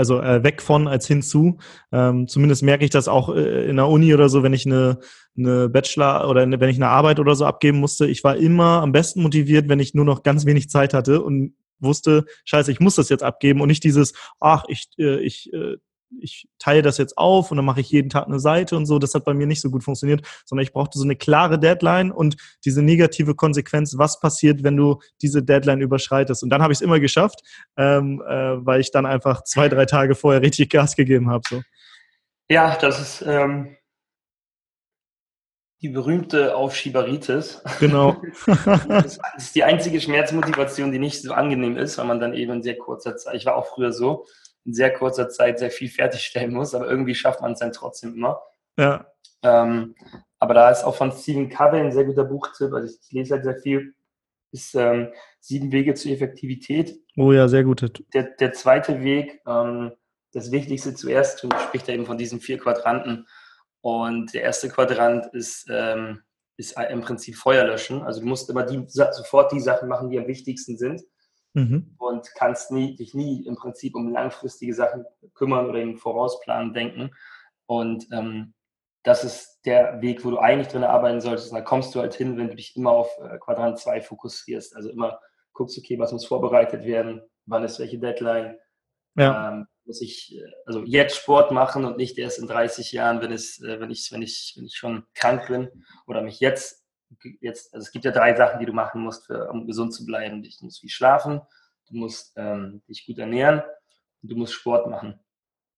also 0.00 0.18
äh, 0.22 0.42
weg 0.42 0.62
von 0.62 0.88
als 0.88 1.06
hinzu. 1.06 1.58
Ähm, 1.92 2.26
zumindest 2.26 2.62
merke 2.62 2.84
ich 2.84 2.90
das 2.90 3.06
auch 3.06 3.28
äh, 3.28 3.68
in 3.68 3.76
der 3.76 3.86
Uni 3.86 4.14
oder 4.14 4.30
so, 4.30 4.42
wenn 4.42 4.54
ich 4.54 4.64
eine, 4.64 4.98
eine 5.36 5.68
Bachelor 5.68 6.26
oder 6.26 6.40
eine, 6.40 6.58
wenn 6.58 6.70
ich 6.70 6.76
eine 6.76 6.88
Arbeit 6.88 7.20
oder 7.20 7.34
so 7.34 7.44
abgeben 7.44 7.78
musste. 7.80 8.06
Ich 8.06 8.24
war 8.24 8.38
immer 8.38 8.80
am 8.80 8.92
besten 8.92 9.20
motiviert, 9.20 9.68
wenn 9.68 9.78
ich 9.78 9.92
nur 9.92 10.06
noch 10.06 10.22
ganz 10.22 10.46
wenig 10.46 10.70
Zeit 10.70 10.94
hatte 10.94 11.20
und 11.20 11.54
wusste, 11.80 12.24
scheiße, 12.46 12.72
ich 12.72 12.80
muss 12.80 12.94
das 12.94 13.10
jetzt 13.10 13.22
abgeben 13.22 13.60
und 13.60 13.68
nicht 13.68 13.84
dieses, 13.84 14.14
ach, 14.40 14.64
ich, 14.68 14.88
äh, 14.98 15.20
ich 15.20 15.52
äh, 15.52 15.76
ich 16.18 16.48
teile 16.58 16.82
das 16.82 16.98
jetzt 16.98 17.16
auf 17.16 17.50
und 17.50 17.56
dann 17.56 17.66
mache 17.66 17.80
ich 17.80 17.90
jeden 17.90 18.10
Tag 18.10 18.26
eine 18.26 18.40
Seite 18.40 18.76
und 18.76 18.86
so. 18.86 18.98
Das 18.98 19.14
hat 19.14 19.24
bei 19.24 19.34
mir 19.34 19.46
nicht 19.46 19.60
so 19.60 19.70
gut 19.70 19.84
funktioniert, 19.84 20.26
sondern 20.44 20.64
ich 20.64 20.72
brauchte 20.72 20.98
so 20.98 21.04
eine 21.04 21.16
klare 21.16 21.58
Deadline 21.58 22.10
und 22.10 22.36
diese 22.64 22.82
negative 22.82 23.34
Konsequenz, 23.34 23.96
was 23.98 24.20
passiert, 24.20 24.62
wenn 24.62 24.76
du 24.76 25.00
diese 25.22 25.42
Deadline 25.42 25.80
überschreitest. 25.80 26.42
Und 26.42 26.50
dann 26.50 26.62
habe 26.62 26.72
ich 26.72 26.78
es 26.78 26.82
immer 26.82 27.00
geschafft, 27.00 27.40
ähm, 27.76 28.22
äh, 28.26 28.64
weil 28.64 28.80
ich 28.80 28.90
dann 28.90 29.06
einfach 29.06 29.44
zwei, 29.44 29.68
drei 29.68 29.86
Tage 29.86 30.14
vorher 30.14 30.42
richtig 30.42 30.70
Gas 30.70 30.96
gegeben 30.96 31.30
habe. 31.30 31.42
So. 31.48 31.62
Ja, 32.50 32.76
das 32.76 33.00
ist 33.00 33.24
ähm, 33.26 33.76
die 35.82 35.88
berühmte 35.88 36.56
Aufschieberitis. 36.56 37.62
Genau. 37.78 38.20
das 38.88 39.18
ist 39.38 39.54
die 39.54 39.64
einzige 39.64 40.00
Schmerzmotivation, 40.00 40.92
die 40.92 40.98
nicht 40.98 41.22
so 41.22 41.32
angenehm 41.32 41.76
ist, 41.76 41.96
weil 41.96 42.04
man 42.06 42.20
dann 42.20 42.34
eben 42.34 42.52
in 42.52 42.62
sehr 42.62 42.76
kurzer 42.76 43.16
Zeit, 43.16 43.34
ich 43.36 43.46
war 43.46 43.56
auch 43.56 43.66
früher 43.66 43.92
so, 43.92 44.26
in 44.70 44.74
sehr 44.74 44.92
kurzer 44.92 45.28
Zeit 45.28 45.58
sehr 45.58 45.70
viel 45.70 45.88
fertigstellen 45.88 46.52
muss, 46.52 46.74
aber 46.74 46.88
irgendwie 46.88 47.14
schafft 47.14 47.40
man 47.40 47.52
es 47.52 47.58
dann 47.58 47.72
trotzdem 47.72 48.14
immer. 48.14 48.40
Ja. 48.78 49.06
Ähm, 49.42 49.96
aber 50.38 50.54
da 50.54 50.70
ist 50.70 50.84
auch 50.84 50.94
von 50.94 51.10
Stephen 51.10 51.48
Covey 51.48 51.80
ein 51.80 51.92
sehr 51.92 52.04
guter 52.04 52.24
Buchtipp, 52.24 52.72
also 52.72 52.86
ich, 52.86 53.12
lese 53.12 53.34
halt 53.34 53.44
sehr 53.44 53.58
viel, 53.58 53.94
ist 54.52 54.74
ähm, 54.74 55.08
Sieben 55.40 55.72
Wege 55.72 55.94
zur 55.94 56.12
Effektivität. 56.12 57.00
Oh 57.16 57.32
ja, 57.32 57.48
sehr 57.48 57.64
gut. 57.64 57.82
Der, 58.14 58.22
der 58.22 58.52
zweite 58.52 59.02
Weg, 59.02 59.40
ähm, 59.46 59.92
das 60.32 60.52
Wichtigste 60.52 60.94
zuerst, 60.94 61.42
und 61.42 61.54
spricht 61.54 61.88
er 61.88 61.94
eben 61.94 62.06
von 62.06 62.18
diesen 62.18 62.40
vier 62.40 62.58
Quadranten. 62.58 63.26
Und 63.80 64.34
der 64.34 64.42
erste 64.42 64.68
Quadrant 64.68 65.26
ist, 65.32 65.66
ähm, 65.70 66.20
ist 66.56 66.78
im 66.90 67.00
Prinzip 67.00 67.36
Feuer 67.36 67.64
löschen. 67.64 68.02
Also 68.02 68.20
du 68.20 68.26
musst 68.26 68.50
immer 68.50 68.64
die, 68.64 68.84
sofort 68.86 69.50
die 69.50 69.60
Sachen 69.60 69.88
machen, 69.88 70.10
die 70.10 70.18
am 70.18 70.26
wichtigsten 70.26 70.76
sind 70.76 71.00
mhm. 71.54 71.94
und 71.98 72.34
kannst 72.34 72.70
nie, 72.70 72.96
dich 72.96 73.14
nie 73.14 73.46
im 73.46 73.56
Prinzip 73.56 73.94
um 73.94 74.10
langfristige 74.10 74.74
Sachen 74.74 75.04
kümmern 75.34 75.66
oder 75.66 75.80
im 75.80 75.96
Vorausplan 75.96 76.72
denken. 76.72 77.10
Und 77.66 78.06
ähm, 78.12 78.54
das 79.02 79.24
ist 79.24 79.60
der 79.64 80.02
Weg, 80.02 80.24
wo 80.24 80.30
du 80.30 80.38
eigentlich 80.38 80.68
drin 80.68 80.84
arbeiten 80.84 81.20
solltest. 81.20 81.50
Und 81.50 81.58
da 81.58 81.62
kommst 81.62 81.94
du 81.94 82.00
halt 82.00 82.14
hin, 82.14 82.36
wenn 82.36 82.48
du 82.48 82.56
dich 82.56 82.76
immer 82.76 82.90
auf 82.90 83.10
äh, 83.18 83.38
Quadrant 83.38 83.78
2 83.78 84.02
fokussierst. 84.02 84.76
Also 84.76 84.90
immer 84.90 85.20
guckst, 85.52 85.78
okay, 85.78 85.98
was 85.98 86.12
muss 86.12 86.26
vorbereitet 86.26 86.84
werden, 86.84 87.22
wann 87.46 87.64
ist 87.64 87.78
welche 87.78 87.98
Deadline. 87.98 88.56
Ja. 89.16 89.52
Ähm, 89.52 89.66
muss 89.84 90.00
ich 90.00 90.36
äh, 90.36 90.52
also 90.66 90.84
jetzt 90.84 91.16
Sport 91.16 91.50
machen 91.50 91.84
und 91.84 91.96
nicht 91.96 92.18
erst 92.18 92.38
in 92.38 92.46
30 92.46 92.92
Jahren, 92.92 93.20
wenn 93.20 93.32
es, 93.32 93.60
äh, 93.62 93.80
wenn 93.80 93.90
ich, 93.90 94.10
wenn 94.12 94.22
ich, 94.22 94.54
wenn 94.56 94.66
ich 94.66 94.76
schon 94.76 95.04
krank 95.14 95.48
bin 95.48 95.84
oder 96.06 96.22
mich 96.22 96.40
jetzt 96.40 96.79
jetzt, 97.40 97.74
also 97.74 97.84
es 97.84 97.92
gibt 97.92 98.04
ja 98.04 98.10
drei 98.10 98.34
Sachen, 98.34 98.60
die 98.60 98.66
du 98.66 98.72
machen 98.72 99.02
musst, 99.02 99.26
für, 99.26 99.50
um 99.50 99.66
gesund 99.66 99.92
zu 99.94 100.04
bleiben. 100.04 100.42
Du 100.42 100.64
musst 100.64 100.80
viel 100.80 100.90
schlafen, 100.90 101.40
du 101.88 101.96
musst 101.96 102.32
ähm, 102.36 102.82
dich 102.88 103.06
gut 103.06 103.18
ernähren 103.18 103.62
und 104.22 104.30
du 104.30 104.36
musst 104.36 104.54
Sport 104.54 104.88
machen. 104.88 105.20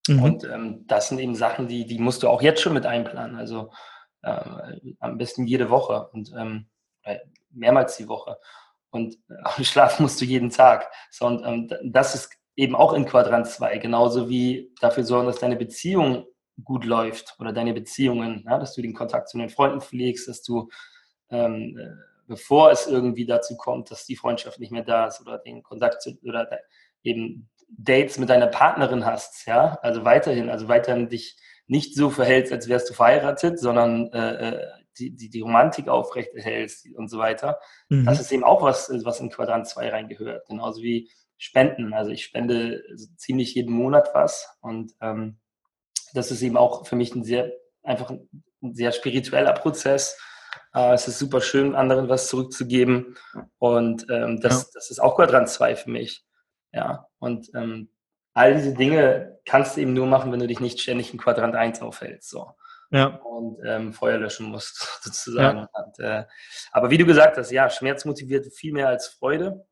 Mhm. 0.08 0.22
Und 0.22 0.44
ähm, 0.44 0.86
das 0.86 1.08
sind 1.08 1.18
eben 1.18 1.34
Sachen, 1.34 1.68
die, 1.68 1.86
die 1.86 1.98
musst 1.98 2.22
du 2.22 2.28
auch 2.28 2.42
jetzt 2.42 2.60
schon 2.60 2.74
mit 2.74 2.86
einplanen. 2.86 3.36
Also 3.36 3.70
äh, 4.22 4.80
am 5.00 5.18
besten 5.18 5.46
jede 5.46 5.70
Woche 5.70 6.08
und 6.12 6.32
ähm, 6.36 6.68
mehrmals 7.50 7.96
die 7.96 8.08
Woche. 8.08 8.38
Und 8.90 9.18
äh, 9.28 9.64
schlafen 9.64 10.02
musst 10.02 10.20
du 10.20 10.24
jeden 10.24 10.50
Tag. 10.50 10.90
So, 11.10 11.26
und 11.26 11.44
ähm, 11.44 11.70
das 11.84 12.14
ist 12.14 12.30
eben 12.56 12.76
auch 12.76 12.92
in 12.92 13.06
Quadrant 13.06 13.46
2, 13.46 13.78
genauso 13.78 14.28
wie 14.28 14.72
dafür 14.80 15.04
sorgen, 15.04 15.26
dass 15.26 15.38
deine 15.38 15.56
Beziehung 15.56 16.26
gut 16.62 16.84
läuft 16.84 17.34
oder 17.38 17.52
deine 17.52 17.72
Beziehungen, 17.72 18.44
ja, 18.46 18.58
dass 18.58 18.74
du 18.74 18.82
den 18.82 18.94
Kontakt 18.94 19.28
zu 19.28 19.38
den 19.38 19.48
Freunden 19.48 19.80
pflegst, 19.80 20.28
dass 20.28 20.42
du, 20.42 20.68
ähm, 21.32 21.76
äh, 21.78 21.90
bevor 22.28 22.70
es 22.70 22.86
irgendwie 22.86 23.26
dazu 23.26 23.56
kommt, 23.56 23.90
dass 23.90 24.06
die 24.06 24.16
Freundschaft 24.16 24.60
nicht 24.60 24.70
mehr 24.70 24.84
da 24.84 25.06
ist 25.06 25.20
oder 25.20 25.38
den 25.38 25.62
Kontakt 25.62 26.02
zu, 26.02 26.16
oder 26.22 26.48
eben 27.02 27.50
Dates 27.68 28.18
mit 28.18 28.28
deiner 28.28 28.46
Partnerin 28.46 29.04
hast, 29.04 29.46
ja, 29.46 29.78
also 29.82 30.04
weiterhin, 30.04 30.50
also 30.50 30.68
weiterhin 30.68 31.08
dich 31.08 31.36
nicht 31.66 31.96
so 31.96 32.10
verhältst, 32.10 32.52
als 32.52 32.68
wärst 32.68 32.90
du 32.90 32.94
verheiratet, 32.94 33.58
sondern 33.58 34.12
äh, 34.12 34.48
äh 34.48 34.66
die, 34.98 35.16
die, 35.16 35.30
die 35.30 35.40
Romantik 35.40 35.88
aufrechterhältst 35.88 36.86
und 36.94 37.08
so 37.08 37.18
weiter. 37.18 37.58
Mhm. 37.88 38.04
Das 38.04 38.20
ist 38.20 38.30
eben 38.30 38.44
auch 38.44 38.62
was, 38.62 38.90
was 39.04 39.20
in 39.20 39.30
Quadrant 39.30 39.66
2 39.66 39.88
reingehört. 39.88 40.46
Genauso 40.48 40.82
wie 40.82 41.10
Spenden. 41.38 41.92
Also 41.92 42.10
ich 42.10 42.24
spende 42.24 42.82
ziemlich 43.16 43.54
jeden 43.54 43.72
Monat 43.72 44.10
was 44.14 44.56
und 44.60 44.92
ähm, 45.00 45.38
das 46.14 46.30
ist 46.30 46.42
eben 46.42 46.56
auch 46.56 46.86
für 46.86 46.94
mich 46.94 47.14
ein 47.14 47.24
sehr, 47.24 47.52
einfach 47.82 48.10
ein 48.10 48.74
sehr 48.74 48.92
spiritueller 48.92 49.52
Prozess. 49.52 50.18
Äh, 50.74 50.94
es 50.94 51.08
ist 51.08 51.18
super 51.18 51.40
schön, 51.40 51.74
anderen 51.74 52.08
was 52.08 52.28
zurückzugeben 52.28 53.16
und 53.58 54.06
ähm, 54.10 54.40
das, 54.40 54.62
ja. 54.62 54.68
das 54.74 54.90
ist 54.90 55.00
auch 55.00 55.16
Quadrant 55.16 55.48
2 55.48 55.76
für 55.76 55.90
mich. 55.90 56.24
Ja, 56.72 57.06
und 57.18 57.50
ähm, 57.54 57.90
all 58.34 58.54
diese 58.54 58.74
Dinge 58.74 59.38
kannst 59.44 59.76
du 59.76 59.80
eben 59.80 59.92
nur 59.92 60.06
machen, 60.06 60.32
wenn 60.32 60.40
du 60.40 60.46
dich 60.46 60.60
nicht 60.60 60.80
ständig 60.80 61.12
in 61.12 61.18
Quadrant 61.18 61.54
1 61.54 61.82
aufhältst. 61.82 62.30
So. 62.30 62.52
Ja. 62.90 63.06
Und 63.06 63.58
ähm, 63.64 63.92
Feuer 63.92 64.18
löschen 64.18 64.46
musst, 64.46 64.76
sozusagen. 65.02 65.58
Ja. 65.58 65.68
Und, 65.72 65.98
äh, 65.98 66.24
aber 66.72 66.90
wie 66.90 66.98
du 66.98 67.06
gesagt 67.06 67.36
hast, 67.36 67.50
ja, 67.50 67.68
Schmerz 67.70 68.04
motiviert 68.04 68.46
viel 68.54 68.72
mehr 68.72 68.88
als 68.88 69.08
Freude. 69.08 69.66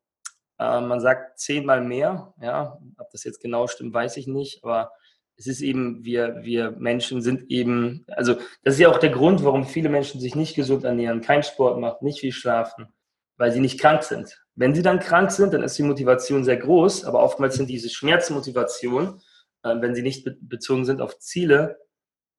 Äh, 0.59 0.81
man 0.81 1.01
sagt 1.01 1.39
zehnmal 1.39 1.81
mehr. 1.81 2.35
Ja, 2.41 2.79
ob 2.99 3.11
das 3.11 3.25
jetzt 3.25 3.41
genau 3.41 3.67
stimmt, 3.67 3.95
weiß 3.95 4.17
ich 4.17 4.27
nicht. 4.27 4.65
Aber 4.65 4.93
es 5.41 5.47
ist 5.47 5.63
eben, 5.63 6.05
wir, 6.05 6.43
wir 6.43 6.73
Menschen 6.73 7.23
sind 7.23 7.51
eben, 7.51 8.05
also 8.09 8.35
das 8.63 8.75
ist 8.75 8.81
ja 8.81 8.91
auch 8.91 8.99
der 8.99 9.09
Grund, 9.09 9.43
warum 9.43 9.65
viele 9.65 9.89
Menschen 9.89 10.21
sich 10.21 10.35
nicht 10.35 10.55
gesund 10.55 10.85
ernähren, 10.85 11.23
keinen 11.23 11.43
Sport 11.43 11.81
machen, 11.81 12.05
nicht 12.05 12.21
viel 12.21 12.33
schlafen, 12.33 12.93
weil 13.39 13.51
sie 13.51 13.61
nicht 13.61 13.81
krank 13.81 14.03
sind. 14.03 14.39
Wenn 14.55 14.75
sie 14.75 14.83
dann 14.83 15.01
krank 15.01 15.31
sind, 15.31 15.55
dann 15.55 15.63
ist 15.63 15.79
die 15.79 15.83
Motivation 15.83 16.45
sehr 16.45 16.59
groß, 16.59 17.07
aber 17.07 17.23
oftmals 17.23 17.55
sind 17.55 17.71
diese 17.71 17.89
Schmerzmotivationen, 17.89 19.23
äh, 19.63 19.81
wenn 19.81 19.95
sie 19.95 20.03
nicht 20.03 20.25
be 20.25 20.37
bezogen 20.43 20.85
sind 20.85 21.01
auf 21.01 21.19
Ziele, 21.19 21.79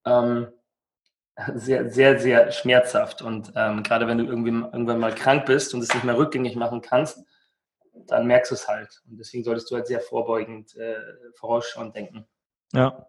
ähm, 0.05 0.49
sehr, 1.55 1.89
sehr, 1.89 2.19
sehr 2.19 2.51
schmerzhaft. 2.51 3.23
Und 3.23 3.51
ähm, 3.55 3.81
gerade 3.81 4.05
wenn 4.05 4.19
du 4.19 4.25
irgendwie 4.25 4.51
irgendwann 4.51 4.99
mal 4.99 5.15
krank 5.15 5.47
bist 5.47 5.73
und 5.73 5.81
es 5.81 5.91
nicht 5.91 6.03
mehr 6.03 6.17
rückgängig 6.19 6.55
machen 6.55 6.81
kannst, 6.81 7.25
dann 8.05 8.27
merkst 8.27 8.51
du 8.51 8.55
es 8.55 8.67
halt. 8.67 9.01
Und 9.09 9.17
deswegen 9.17 9.43
solltest 9.43 9.71
du 9.71 9.75
halt 9.75 9.87
sehr 9.87 10.01
vorbeugend, 10.01 10.75
äh, 10.75 10.97
vorausschauend 11.33 11.95
denken. 11.95 12.27
Ja. 12.73 13.05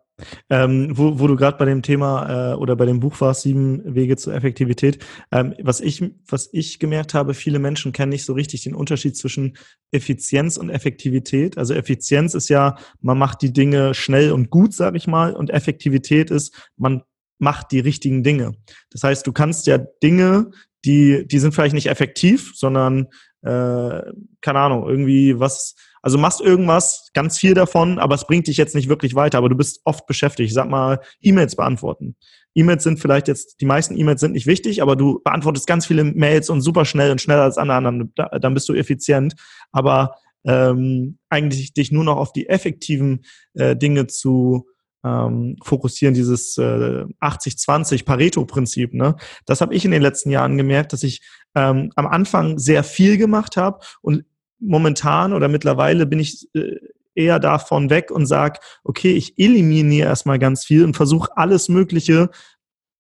Ähm, 0.51 0.97
wo, 0.97 1.19
wo 1.19 1.27
du 1.27 1.37
gerade 1.37 1.57
bei 1.57 1.65
dem 1.65 1.83
Thema 1.83 2.53
äh, 2.53 2.55
oder 2.55 2.77
bei 2.77 2.87
dem 2.87 3.01
Buch 3.01 3.21
warst, 3.21 3.43
sieben 3.43 3.83
Wege 3.95 4.17
zur 4.17 4.35
Effektivität. 4.35 5.05
Ähm, 5.33 5.55
was, 5.61 5.81
ich, 5.81 6.05
was 6.29 6.49
ich 6.53 6.79
gemerkt 6.79 7.15
habe, 7.15 7.35
viele 7.35 7.59
Menschen 7.59 7.93
kennen 7.93 8.11
nicht 8.11 8.25
so 8.25 8.35
richtig 8.35 8.63
den 8.63 8.75
Unterschied 8.75 9.17
zwischen 9.17 9.57
Effizienz 9.91 10.59
und 10.59 10.71
Effektivität. 10.71 11.59
Also 11.59 11.75
Effizienz 11.75 12.35
ist 12.35 12.49
ja, 12.49 12.77
man 13.01 13.19
macht 13.19 13.43
die 13.43 13.53
Dinge 13.53 13.95
schnell 13.95 14.33
und 14.33 14.51
gut, 14.51 14.75
sage 14.75 14.97
ich 14.97 15.07
mal, 15.07 15.33
und 15.35 15.51
Effektivität 15.51 16.31
ist, 16.31 16.71
man 16.77 17.03
macht 17.39 17.73
die 17.73 17.81
richtigen 17.81 18.23
Dinge. 18.23 18.53
Das 18.91 19.03
heißt, 19.03 19.27
du 19.27 19.33
kannst 19.33 19.67
ja 19.67 19.79
Dinge, 19.79 20.51
die, 20.85 21.27
die 21.27 21.39
sind 21.39 21.55
vielleicht 21.55 21.75
nicht 21.75 21.89
effektiv, 21.89 22.53
sondern, 22.55 23.09
äh, 23.43 24.03
keine 24.41 24.59
Ahnung, 24.59 24.89
irgendwie 24.89 25.39
was, 25.39 25.75
also 26.03 26.19
machst 26.19 26.41
irgendwas, 26.41 27.11
ganz 27.15 27.39
viel 27.39 27.55
davon, 27.55 27.99
aber 27.99 28.17
es 28.17 28.27
bringt 28.27 28.49
dich 28.49 28.57
jetzt 28.57 28.75
nicht 28.75 28.89
wirklich 28.89 29.15
weiter, 29.15 29.39
aber 29.39 29.49
du 29.49 29.57
bist 29.57 29.81
oft 29.85 30.07
beschäftigt. 30.07 30.53
Sag 30.53 30.69
mal, 30.69 31.01
E-Mails 31.21 31.57
beantworten. 31.57 32.17
E-Mails 32.55 32.83
sind 32.83 33.01
vielleicht 33.01 33.29
jetzt, 33.29 33.61
die 33.61 33.65
meisten 33.65 33.97
E-Mails 33.97 34.21
sind 34.21 34.33
nicht 34.33 34.47
wichtig, 34.47 34.83
aber 34.83 34.97
du 34.97 35.21
beantwortest 35.25 35.67
ganz 35.67 35.87
viele 35.87 36.05
Mails 36.05 36.51
und 36.51 36.61
super 36.61 36.85
schnell 36.85 37.13
und 37.13 37.21
schneller 37.21 37.43
als 37.43 37.57
alle 37.57 37.73
anderen, 37.73 38.13
dann 38.17 38.55
bist 38.55 38.69
du 38.69 38.75
effizient. 38.75 39.35
Aber 39.71 40.17
ähm, 40.45 41.19
eigentlich 41.31 41.73
dich 41.73 41.93
nur 41.93 42.05
noch 42.05 42.17
auf 42.17 42.33
die 42.33 42.49
effektiven 42.49 43.25
äh, 43.55 43.77
Dinge 43.77 44.09
zu 44.09 44.67
ähm, 45.05 45.57
fokussieren, 45.63 46.15
dieses 46.15 46.59
äh, 46.59 47.05
80-20 47.21 48.05
Pareto-Prinzip. 48.05 48.95
Ne? 48.95 49.17
Das 49.47 49.61
habe 49.61 49.75
ich 49.75 49.85
in 49.85 49.91
den 49.91 50.03
letzten 50.03 50.31
Jahren 50.31 50.57
gemerkt, 50.57 50.93
dass 50.93 51.03
ich 51.03 51.23
ähm, 51.55 51.91
am 51.97 52.07
Anfang 52.07 52.59
sehr 52.59 52.85
viel 52.85 53.17
gemacht 53.17 53.57
habe 53.57 53.81
und 54.01 54.25
momentan 54.63 55.33
oder 55.33 55.49
mittlerweile 55.49 56.07
bin 56.07 56.21
ich 56.21 56.49
äh, 56.55 56.77
eher 57.15 57.39
davon 57.39 57.91
weg 57.91 58.11
und 58.11 58.27
sage, 58.27 58.59
okay, 58.85 59.13
ich 59.13 59.39
eliminiere 59.39 60.09
erstmal 60.09 60.39
ganz 60.39 60.65
viel 60.65 60.85
und 60.85 60.97
versuche 60.97 61.37
alles 61.37 61.69
Mögliche 61.69 62.31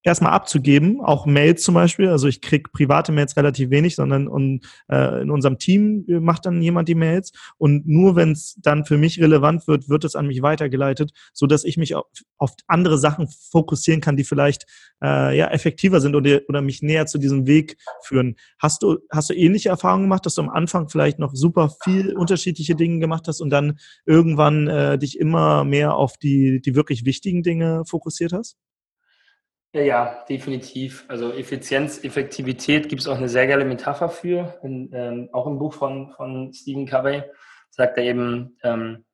erstmal 0.03 0.32
abzugeben, 0.32 1.00
auch 1.00 1.26
Mails 1.26 1.62
zum 1.62 1.74
Beispiel. 1.74 2.09
Also 2.09 2.28
ich 2.28 2.40
kriege 2.40 2.70
private 2.72 3.12
Mails 3.12 3.36
relativ 3.36 3.70
wenig, 3.70 3.94
sondern 3.94 4.28
und, 4.28 4.64
äh, 4.88 5.22
in 5.22 5.30
unserem 5.30 5.59
Team 5.59 6.05
macht 6.07 6.46
dann 6.46 6.61
jemand 6.61 6.88
die 6.88 6.94
Mails. 6.94 7.32
Und 7.59 7.86
nur 7.86 8.16
wenn 8.16 8.32
es 8.32 8.57
dann 8.61 8.84
für 8.84 8.98
mich 8.98 9.20
relevant 9.20 9.68
wird, 9.68 9.88
wird 9.88 10.05
es 10.05 10.16
an 10.16 10.26
mich 10.26 10.42
weitergeleitet, 10.42 11.12
so 11.32 11.46
dass 11.46 11.64
ich 11.64 11.76
mich 11.76 11.94
auf, 11.94 12.07
auf 12.38 12.53
andere 12.66 12.98
Sachen 12.98 13.28
fokussieren 13.28 14.00
kann, 14.00 14.16
die 14.16 14.24
vielleicht 14.24 14.66
äh, 15.03 15.36
ja 15.36 15.48
effektiver 15.48 16.00
sind 16.00 16.16
oder, 16.16 16.40
oder 16.48 16.62
mich 16.62 16.82
näher 16.82 17.07
zu 17.07 17.18
diesem 17.18 17.46
Weg 17.46 17.76
führen. 18.03 18.36
Hast 18.59 18.82
du, 18.82 18.98
hast 19.11 19.30
du 19.30 19.34
ähnliche 19.34 19.68
Erfahrungen 19.68 20.05
gemacht, 20.05 20.26
dass 20.26 20.34
du 20.34 20.42
am 20.42 20.50
Anfang 20.50 20.88
vielleicht 20.88 21.18
noch 21.18 21.34
super 21.34 21.72
viel 21.84 22.16
unterschiedliche 22.16 22.74
Dinge 22.74 22.98
gemacht 22.98 23.28
hast 23.28 23.40
und 23.40 23.50
dann 23.50 23.78
irgendwann 24.05 24.66
äh, 24.68 24.98
dich 24.98 25.18
immer 25.18 25.64
mehr 25.64 25.94
auf 25.94 26.16
die, 26.16 26.61
die 26.61 26.74
wirklich 26.74 27.05
wichtigen 27.05 27.42
Dinge 27.42 27.84
fokussiert 27.86 28.32
hast? 28.32 28.57
Ja, 29.75 29.81
ja, 29.81 30.25
definitiv. 30.29 31.07
Also 31.09 31.33
Effizienz, 31.33 32.05
Effektivität 32.05 32.91
gibt 32.91 33.01
es 33.01 33.09
auch 33.09 33.16
eine 33.16 33.29
sehr 33.29 33.47
geile 33.47 33.64
Metapher 33.64 34.11
für. 34.11 34.59
In, 34.62 34.91
ähm, 34.93 35.31
auch 35.33 35.47
im 35.47 35.59
Buch 35.59 35.73
von, 35.73 36.12
von 36.12 36.53
Stephen 36.53 36.87
Covey 36.87 37.23
sagt 37.70 37.97
er 37.97 38.05
eben, 38.05 38.59
ähm, 38.62 39.05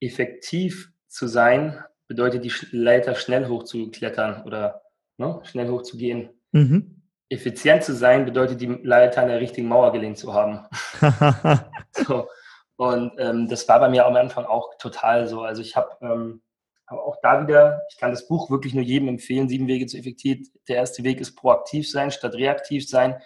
effektiv 0.00 0.90
zu 1.06 1.28
sein 1.28 1.78
bedeutet 2.08 2.44
die 2.44 2.52
Leiter 2.72 3.14
schnell 3.14 3.48
hochzuklettern 3.48 4.42
oder 4.44 4.82
ne, 5.18 5.40
schnell 5.44 5.68
hochzugehen. 5.68 6.30
Mhm. 6.52 7.02
Effizient 7.28 7.84
zu 7.84 7.94
sein 7.94 8.24
bedeutet 8.24 8.60
die 8.60 8.66
Leiter 8.66 9.22
an 9.22 9.28
der 9.28 9.40
richtigen 9.40 9.68
Mauer 9.68 9.92
gelehnt 9.92 10.18
zu 10.18 10.34
haben. 10.34 10.66
so. 11.92 12.28
Und 12.76 13.12
ähm, 13.18 13.48
das 13.48 13.68
war 13.68 13.80
bei 13.80 13.88
mir 13.88 14.06
am 14.06 14.16
Anfang 14.16 14.44
auch 14.44 14.76
total 14.78 15.26
so. 15.26 15.42
Also 15.42 15.62
ich 15.62 15.76
habe 15.76 15.96
ähm, 16.02 16.42
aber 16.86 17.04
auch 17.04 17.16
da 17.20 17.42
wieder, 17.42 17.82
ich 17.90 17.98
kann 17.98 18.12
das 18.12 18.28
Buch 18.28 18.50
wirklich 18.50 18.74
nur 18.74 18.84
jedem 18.84 19.08
empfehlen, 19.08 19.48
Sieben 19.48 19.66
Wege 19.66 19.86
zur 19.86 20.00
Effektivität. 20.00 20.48
Der 20.68 20.76
erste 20.76 21.02
Weg 21.02 21.20
ist 21.20 21.34
proaktiv 21.34 21.90
sein 21.90 22.10
statt 22.10 22.34
reaktiv 22.34 22.88
sein. 22.88 23.20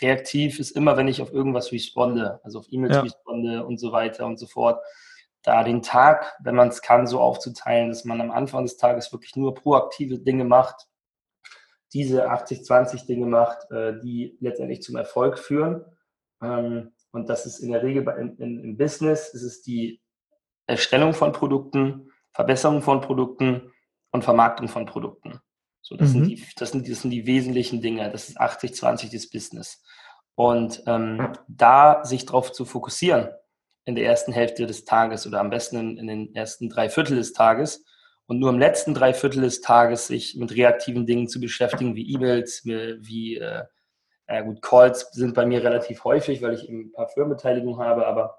Reaktiv 0.00 0.58
ist 0.58 0.72
immer, 0.72 0.96
wenn 0.96 1.06
ich 1.06 1.22
auf 1.22 1.32
irgendwas 1.32 1.70
responde, 1.70 2.40
also 2.42 2.58
auf 2.58 2.66
E-Mails 2.68 2.96
ja. 2.96 3.02
responde 3.02 3.64
und 3.64 3.78
so 3.78 3.92
weiter 3.92 4.26
und 4.26 4.38
so 4.38 4.46
fort. 4.46 4.82
Da 5.42 5.62
den 5.62 5.82
Tag, 5.82 6.34
wenn 6.42 6.56
man 6.56 6.68
es 6.68 6.82
kann, 6.82 7.06
so 7.06 7.20
aufzuteilen, 7.20 7.90
dass 7.90 8.04
man 8.04 8.20
am 8.20 8.32
Anfang 8.32 8.64
des 8.64 8.76
Tages 8.76 9.12
wirklich 9.12 9.36
nur 9.36 9.54
proaktive 9.54 10.18
Dinge 10.18 10.44
macht, 10.44 10.88
diese 11.92 12.28
80-20 12.28 13.06
Dinge 13.06 13.26
macht, 13.26 13.70
äh, 13.70 14.00
die 14.00 14.36
letztendlich 14.40 14.82
zum 14.82 14.96
Erfolg 14.96 15.38
führen. 15.38 15.84
Ähm, 16.42 16.92
und 17.12 17.28
das 17.28 17.46
ist 17.46 17.60
in 17.60 17.70
der 17.70 17.84
Regel 17.84 18.02
im 18.38 18.76
Business, 18.76 19.32
ist 19.32 19.42
es 19.42 19.62
die 19.62 20.02
Erstellung 20.66 21.14
von 21.14 21.30
Produkten, 21.32 22.10
Verbesserung 22.34 22.82
von 22.82 23.00
Produkten 23.00 23.72
und 24.10 24.24
Vermarktung 24.24 24.68
von 24.68 24.86
Produkten. 24.86 25.40
So, 25.80 25.96
das, 25.96 26.10
mhm. 26.10 26.12
sind 26.12 26.26
die, 26.26 26.46
das, 26.56 26.70
sind, 26.70 26.88
das 26.88 27.02
sind 27.02 27.10
die 27.10 27.26
wesentlichen 27.26 27.80
Dinge. 27.80 28.10
Das 28.10 28.28
ist 28.28 28.40
80-20 28.40 29.10
des 29.10 29.30
Business. 29.30 29.82
Und 30.34 30.82
ähm, 30.86 31.32
da 31.46 32.04
sich 32.04 32.26
darauf 32.26 32.52
zu 32.52 32.64
fokussieren 32.64 33.28
in 33.84 33.94
der 33.94 34.06
ersten 34.06 34.32
Hälfte 34.32 34.66
des 34.66 34.84
Tages 34.84 35.26
oder 35.26 35.40
am 35.40 35.50
besten 35.50 35.76
in, 35.76 35.98
in 35.98 36.06
den 36.06 36.34
ersten 36.34 36.68
drei 36.68 36.88
Viertel 36.88 37.16
des 37.16 37.32
Tages 37.32 37.84
und 38.26 38.38
nur 38.38 38.50
im 38.50 38.58
letzten 38.58 38.94
drei 38.94 39.14
Viertel 39.14 39.42
des 39.42 39.60
Tages 39.60 40.06
sich 40.06 40.36
mit 40.36 40.56
reaktiven 40.56 41.06
Dingen 41.06 41.28
zu 41.28 41.38
beschäftigen, 41.38 41.94
wie 41.94 42.12
E-Mails, 42.14 42.64
wie 42.64 43.36
äh, 43.36 43.64
äh, 44.26 44.42
gut, 44.42 44.62
Calls 44.62 45.10
sind 45.12 45.34
bei 45.34 45.44
mir 45.44 45.62
relativ 45.62 46.04
häufig, 46.04 46.40
weil 46.40 46.54
ich 46.54 46.68
eben 46.68 46.86
ein 46.86 46.92
paar 46.92 47.08
Firmenbeteiligungen 47.08 47.78
habe, 47.78 48.06
aber 48.06 48.38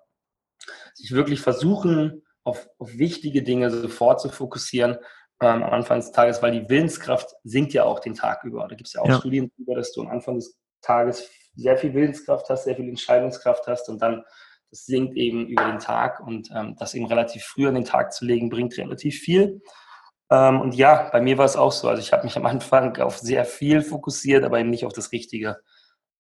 sich 0.96 1.12
wirklich 1.12 1.42
versuchen, 1.42 2.25
auf, 2.46 2.70
auf 2.78 2.98
wichtige 2.98 3.44
Dinge 3.44 3.70
sofort 3.70 4.22
zu 4.22 4.30
fokussieren 4.30 4.98
ähm, 5.42 5.64
am 5.64 5.74
Anfang 5.74 6.00
des 6.00 6.12
Tages, 6.12 6.42
weil 6.42 6.52
die 6.52 6.70
Willenskraft 6.70 7.36
sinkt 7.44 7.74
ja 7.74 7.84
auch 7.84 8.00
den 8.00 8.14
Tag 8.14 8.46
über. 8.46 8.66
Da 8.68 8.76
gibt 8.76 8.88
es 8.88 8.94
ja 8.94 9.02
auch 9.02 9.10
ja. 9.10 9.20
Studien 9.20 9.52
darüber, 9.58 9.76
dass 9.76 9.92
du 9.92 10.02
am 10.02 10.08
Anfang 10.08 10.36
des 10.36 10.58
Tages 10.82 11.30
sehr 11.56 11.78
viel 11.78 11.94
Willenskraft 11.94 12.50
hast, 12.50 12.64
sehr 12.64 12.76
viel 12.76 12.88
Entscheidungskraft 12.88 13.68
hast 13.68 13.90
und 13.90 14.02
dann 14.02 14.24
das 14.72 14.86
sinkt 14.86 15.16
eben 15.16 15.48
über 15.48 15.66
den 15.66 15.80
Tag 15.80 16.20
und 16.20 16.50
ähm, 16.54 16.76
das 16.78 16.94
eben 16.94 17.06
relativ 17.06 17.44
früh 17.44 17.68
an 17.68 17.76
den 17.76 17.86
Tag 17.86 18.14
zu 18.14 18.26
legen, 18.26 18.50
bringt 18.50 18.78
relativ 18.78 19.20
viel. 19.20 19.62
Ähm, 20.30 20.60
und 20.60 20.76
ja, 20.76 21.10
bei 21.12 21.22
mir 21.22 21.38
war 21.38 21.46
es 21.46 21.56
auch 21.56 21.72
so. 21.72 21.88
Also 21.88 22.02
ich 22.02 22.12
habe 22.12 22.24
mich 22.24 22.36
am 22.36 22.46
Anfang 22.46 22.98
auf 22.98 23.18
sehr 23.18 23.46
viel 23.46 23.82
fokussiert, 23.82 24.44
aber 24.44 24.60
eben 24.60 24.72
nicht 24.72 24.86
auf 24.86 24.94
das 24.94 25.12
Richtige. 25.12 25.58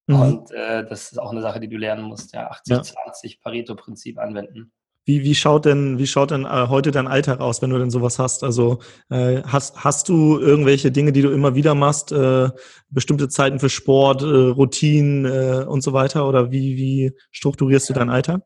Mhm. 0.07 0.21
Und 0.21 0.51
äh, 0.51 0.85
das 0.85 1.11
ist 1.11 1.17
auch 1.17 1.31
eine 1.31 1.41
Sache, 1.41 1.59
die 1.59 1.67
du 1.67 1.77
lernen 1.77 2.03
musst. 2.03 2.33
Ja, 2.33 2.51
80-20 2.51 2.93
ja. 3.23 3.29
Pareto-Prinzip 3.41 4.19
anwenden. 4.19 4.71
Wie, 5.05 5.23
wie 5.23 5.35
schaut 5.35 5.65
denn, 5.65 5.99
wie 5.99 6.07
schaut 6.07 6.31
denn 6.31 6.45
äh, 6.45 6.67
heute 6.67 6.89
dein 6.89 7.07
Alltag 7.07 7.39
aus, 7.39 7.61
wenn 7.61 7.69
du 7.69 7.77
denn 7.77 7.91
sowas 7.91 8.17
hast? 8.17 8.43
Also 8.43 8.79
äh, 9.11 9.43
hast, 9.43 9.83
hast 9.83 10.09
du 10.09 10.39
irgendwelche 10.39 10.91
Dinge, 10.91 11.11
die 11.11 11.21
du 11.21 11.29
immer 11.29 11.53
wieder 11.53 11.75
machst, 11.75 12.11
äh, 12.11 12.49
bestimmte 12.89 13.29
Zeiten 13.29 13.59
für 13.59 13.69
Sport, 13.69 14.23
äh, 14.23 14.25
Routinen 14.25 15.25
äh, 15.25 15.65
und 15.65 15.81
so 15.81 15.93
weiter? 15.93 16.27
Oder 16.27 16.51
wie, 16.51 16.75
wie 16.75 17.15
strukturierst 17.29 17.87
du 17.87 17.93
deinen 17.93 18.09
Alltag? 18.09 18.41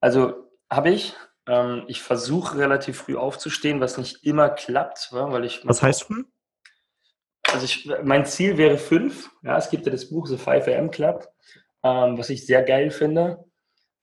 Also 0.00 0.34
habe 0.68 0.90
ich. 0.90 1.14
Ähm, 1.46 1.84
ich 1.88 2.02
versuche 2.02 2.58
relativ 2.58 2.98
früh 2.98 3.16
aufzustehen, 3.16 3.80
was 3.80 3.96
nicht 3.96 4.22
immer 4.22 4.50
klappt, 4.50 5.08
weil 5.12 5.46
ich. 5.46 5.62
Was 5.64 5.82
heißt 5.82 6.04
früh? 6.04 6.24
Also 7.50 7.64
ich, 7.64 7.90
mein 8.04 8.26
Ziel 8.26 8.58
wäre 8.58 8.76
fünf. 8.76 9.30
Ja, 9.42 9.56
es 9.56 9.70
gibt 9.70 9.86
ja 9.86 9.92
das 9.92 10.10
Buch 10.10 10.26
The 10.26 10.36
5 10.36 10.68
AM 10.68 10.90
Club, 10.90 11.26
ähm, 11.82 12.18
was 12.18 12.28
ich 12.28 12.44
sehr 12.44 12.62
geil 12.62 12.90
finde. 12.90 13.49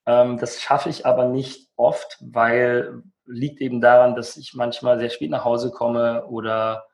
Ähm, 0.07 0.37
das 0.37 0.61
schaffe 0.61 0.89
ich 0.89 1.05
aber 1.05 1.25
nicht 1.25 1.69
oft, 1.75 2.17
weil 2.21 3.03
liegt 3.25 3.59
eben 3.59 3.81
daran, 3.81 4.15
dass 4.15 4.37
ich 4.37 4.53
manchmal 4.53 4.99
sehr 4.99 5.09
spät 5.09 5.29
nach 5.29 5.43
Hause 5.43 5.69
komme 5.69 6.25
oder 6.27 6.87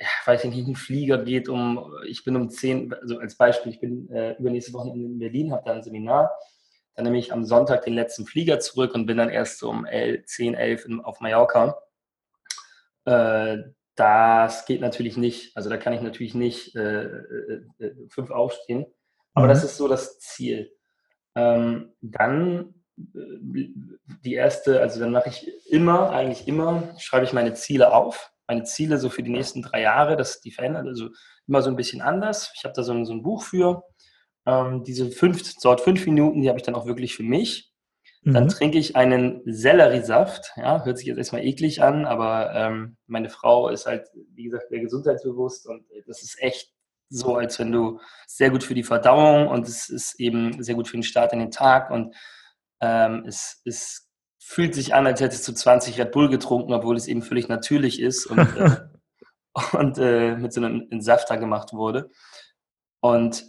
ja, 0.00 0.06
weiß 0.26 0.44
ich 0.44 0.54
nicht, 0.54 0.68
ein 0.68 0.76
Flieger 0.76 1.18
geht 1.18 1.48
um, 1.48 1.92
ich 2.06 2.22
bin 2.22 2.36
um 2.36 2.48
10, 2.48 2.94
also 2.94 3.18
als 3.18 3.36
Beispiel, 3.36 3.72
ich 3.72 3.80
bin 3.80 4.08
äh, 4.10 4.36
übernächste 4.38 4.72
Woche 4.72 4.90
in 4.90 5.18
Berlin, 5.18 5.52
habe 5.52 5.64
da 5.66 5.72
ein 5.72 5.82
Seminar, 5.82 6.30
dann 6.94 7.04
nehme 7.04 7.18
ich 7.18 7.32
am 7.32 7.44
Sonntag 7.44 7.82
den 7.82 7.94
letzten 7.94 8.24
Flieger 8.24 8.60
zurück 8.60 8.94
und 8.94 9.06
bin 9.06 9.16
dann 9.16 9.30
erst 9.30 9.58
so 9.58 9.70
um 9.70 9.84
11, 9.84 10.24
10, 10.26 10.54
11 10.54 10.86
auf 11.02 11.20
Mallorca. 11.20 11.76
Äh, 13.04 13.58
das 13.96 14.66
geht 14.66 14.80
natürlich 14.80 15.16
nicht, 15.16 15.56
also 15.56 15.68
da 15.68 15.76
kann 15.76 15.92
ich 15.92 16.00
natürlich 16.00 16.34
nicht 16.34 16.76
äh, 16.76 17.02
äh, 17.02 17.62
äh 17.80 17.94
fünf 18.08 18.30
aufstehen, 18.30 18.86
aber 19.34 19.46
mhm. 19.46 19.50
das 19.50 19.64
ist 19.64 19.76
so 19.76 19.88
das 19.88 20.20
Ziel. 20.20 20.77
Ähm, 21.38 21.92
dann 22.00 22.74
äh, 22.96 23.68
die 24.24 24.34
erste, 24.34 24.80
also 24.80 24.98
dann 24.98 25.12
mache 25.12 25.28
ich 25.28 25.48
immer, 25.70 26.10
eigentlich 26.10 26.48
immer, 26.48 26.94
schreibe 26.98 27.24
ich 27.24 27.32
meine 27.32 27.54
Ziele 27.54 27.94
auf. 27.94 28.32
Meine 28.48 28.64
Ziele 28.64 28.98
so 28.98 29.08
für 29.08 29.22
die 29.22 29.30
nächsten 29.30 29.62
drei 29.62 29.82
Jahre, 29.82 30.16
dass 30.16 30.40
die 30.40 30.50
verändern, 30.50 30.88
also 30.88 31.10
immer 31.46 31.62
so 31.62 31.70
ein 31.70 31.76
bisschen 31.76 32.00
anders. 32.00 32.50
Ich 32.56 32.64
habe 32.64 32.74
da 32.74 32.82
so 32.82 32.92
ein, 32.92 33.04
so 33.04 33.12
ein 33.12 33.22
Buch 33.22 33.44
für. 33.44 33.84
Ähm, 34.46 34.82
diese 34.82 35.10
fünf, 35.10 35.42
dort 35.62 35.80
fünf 35.80 36.04
Minuten, 36.06 36.42
die 36.42 36.48
habe 36.48 36.58
ich 36.58 36.64
dann 36.64 36.74
auch 36.74 36.86
wirklich 36.86 37.14
für 37.14 37.22
mich. 37.22 37.72
Dann 38.24 38.44
mhm. 38.44 38.48
trinke 38.48 38.78
ich 38.78 38.96
einen 38.96 39.42
Selleriesaft. 39.44 40.52
Ja, 40.56 40.84
hört 40.84 40.98
sich 40.98 41.06
jetzt 41.06 41.18
erstmal 41.18 41.44
eklig 41.44 41.82
an, 41.82 42.04
aber 42.04 42.52
ähm, 42.52 42.96
meine 43.06 43.30
Frau 43.30 43.68
ist 43.68 43.86
halt, 43.86 44.08
wie 44.34 44.44
gesagt, 44.44 44.70
sehr 44.70 44.80
gesundheitsbewusst 44.80 45.68
und 45.68 45.86
das 46.06 46.22
ist 46.22 46.36
echt 46.40 46.72
so, 47.10 47.36
als 47.36 47.58
wenn 47.58 47.72
du 47.72 48.00
sehr 48.26 48.50
gut 48.50 48.62
für 48.62 48.74
die 48.74 48.82
Verdauung 48.82 49.48
und 49.48 49.66
es 49.66 49.88
ist 49.88 50.20
eben 50.20 50.62
sehr 50.62 50.74
gut 50.74 50.88
für 50.88 50.96
den 50.96 51.02
Start 51.02 51.32
in 51.32 51.38
den 51.38 51.50
Tag 51.50 51.90
und 51.90 52.14
ähm, 52.80 53.24
es, 53.26 53.60
es 53.64 54.08
fühlt 54.38 54.74
sich 54.74 54.94
an, 54.94 55.06
als 55.06 55.20
hättest 55.20 55.46
du 55.46 55.52
20 55.52 55.98
Red 55.98 56.12
Bull 56.12 56.28
getrunken, 56.28 56.72
obwohl 56.72 56.96
es 56.96 57.06
eben 57.06 57.22
völlig 57.22 57.48
natürlich 57.48 58.00
ist 58.00 58.26
und, 58.26 58.38
äh, 58.56 58.76
und 59.76 59.98
äh, 59.98 60.36
mit 60.36 60.52
so 60.52 60.62
einem 60.62 60.86
Entsafter 60.90 61.36
gemacht 61.36 61.72
wurde. 61.72 62.10
Und 63.00 63.44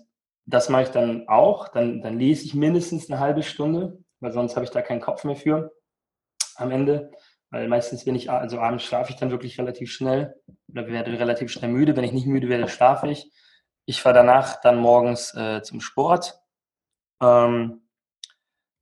das 0.45 0.69
mache 0.69 0.83
ich 0.83 0.89
dann 0.89 1.27
auch. 1.27 1.69
Dann, 1.69 2.01
dann 2.01 2.17
lese 2.19 2.45
ich 2.45 2.53
mindestens 2.53 3.09
eine 3.09 3.19
halbe 3.19 3.43
Stunde, 3.43 4.03
weil 4.19 4.31
sonst 4.31 4.55
habe 4.55 4.65
ich 4.65 4.71
da 4.71 4.81
keinen 4.81 5.01
Kopf 5.01 5.23
mehr 5.23 5.35
für 5.35 5.71
am 6.55 6.71
Ende. 6.71 7.11
Weil 7.51 7.67
meistens 7.67 8.05
bin 8.05 8.15
ich, 8.15 8.29
also 8.29 8.59
abends 8.59 8.83
schlafe 8.83 9.11
ich 9.11 9.17
dann 9.17 9.31
wirklich 9.31 9.57
relativ 9.57 9.91
schnell 9.91 10.35
oder 10.67 10.87
werde 10.87 11.17
relativ 11.17 11.51
schnell 11.51 11.71
müde. 11.71 11.95
Wenn 11.95 12.03
ich 12.03 12.11
nicht 12.11 12.27
müde 12.27 12.49
werde, 12.49 12.67
schlafe 12.67 13.09
ich. 13.09 13.31
Ich 13.89 14.03
fahre 14.03 14.13
danach 14.13 14.61
dann 14.61 14.77
morgens 14.77 15.33
äh, 15.33 15.63
zum 15.63 15.81
Sport. 15.81 16.39
Ähm, 17.23 17.81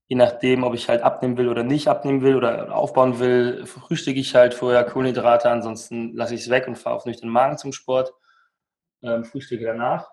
je 0.10 0.18
nachdem, 0.18 0.66
ob 0.66 0.74
ich 0.74 0.90
halt 0.90 1.02
abnehmen 1.02 1.38
will 1.38 1.48
oder 1.48 1.64
nicht 1.64 1.88
abnehmen 1.88 2.24
will 2.24 2.36
oder 2.36 2.76
aufbauen 2.76 3.18
will, 3.18 3.66
frühstücke 3.66 4.20
ich 4.20 4.36
halt 4.36 4.54
vorher 4.54 4.84
Kohlenhydrate, 4.84 5.50
ansonsten 5.50 6.14
lasse 6.14 6.36
ich 6.36 6.42
es 6.42 6.50
weg 6.50 6.68
und 6.68 6.78
fahre 6.78 6.98
auf 6.98 7.06
nüchternen 7.06 7.32
Magen 7.32 7.58
zum 7.58 7.72
Sport. 7.72 8.14
Ähm, 9.02 9.24
frühstücke 9.24 9.64
danach. 9.64 10.12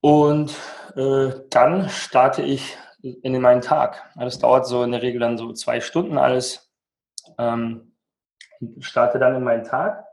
Und 0.00 0.54
äh, 0.94 1.32
dann 1.50 1.88
starte 1.88 2.42
ich 2.42 2.78
in 3.02 3.40
meinen 3.40 3.62
Tag. 3.62 4.12
Das 4.14 4.38
dauert 4.38 4.68
so 4.68 4.84
in 4.84 4.92
der 4.92 5.02
Regel 5.02 5.18
dann 5.18 5.38
so 5.38 5.52
zwei 5.54 5.80
Stunden 5.80 6.18
alles. 6.18 6.72
Ähm, 7.36 7.96
starte 8.78 9.18
dann 9.18 9.34
in 9.34 9.42
meinen 9.42 9.64
Tag 9.64 10.04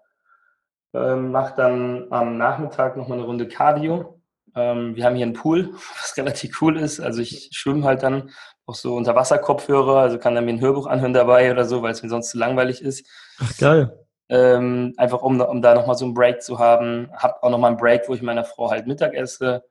ähm, 0.98 1.32
mache 1.32 1.54
dann 1.56 2.08
am 2.12 2.38
Nachmittag 2.38 2.98
nochmal 2.98 3.18
eine 3.18 3.28
Runde 3.28 3.48
Cardio. 3.48 4.22
Ähm, 4.56 4.96
wir 4.96 5.06
haben 5.06 5.16
hier 5.16 5.26
einen 5.26 5.34
Pool, 5.34 5.74
was 6.02 6.18
relativ 6.18 6.62
cool 6.62 6.78
ist. 6.78 7.00
Also 7.00 7.22
ich 7.22 7.50
schwimme 7.54 7.84
halt 7.84 8.04
dann 8.04 8.32
auch 8.66 8.76
so 8.76 8.96
unter 8.96 9.16
Wasserkopfhörer, 9.16 9.98
also 9.98 10.18
kann 10.18 10.36
dann 10.36 10.46
mir 10.46 10.54
ein 10.54 10.62
Hörbuch 10.62 10.88
anhören 10.88 11.14
dabei 11.14 11.52
oder 11.52 11.66
so, 11.66 11.82
weil 11.82 11.92
es 11.92 12.04
mir 12.04 12.10
sonst 12.10 12.32
zu 12.32 12.38
langweilig 12.38 12.82
ist. 12.82 13.08
Ach 13.40 13.56
geil. 13.58 13.98
Ähm, 14.30 14.94
einfach 14.98 15.22
um, 15.22 15.40
um 15.40 15.62
da 15.62 15.74
nochmal 15.74 15.96
so 15.96 16.04
einen 16.04 16.14
Break 16.14 16.42
zu 16.42 16.60
haben. 16.60 17.10
Hab 17.14 17.42
auch 17.44 17.50
nochmal 17.50 17.72
einen 17.72 17.80
Break, 17.80 18.10
wo 18.10 18.14
ich 18.14 18.22
meiner 18.22 18.44
Frau 18.44 18.70
halt 18.70 18.88
Mittag 18.88 19.14
esse 19.14 19.64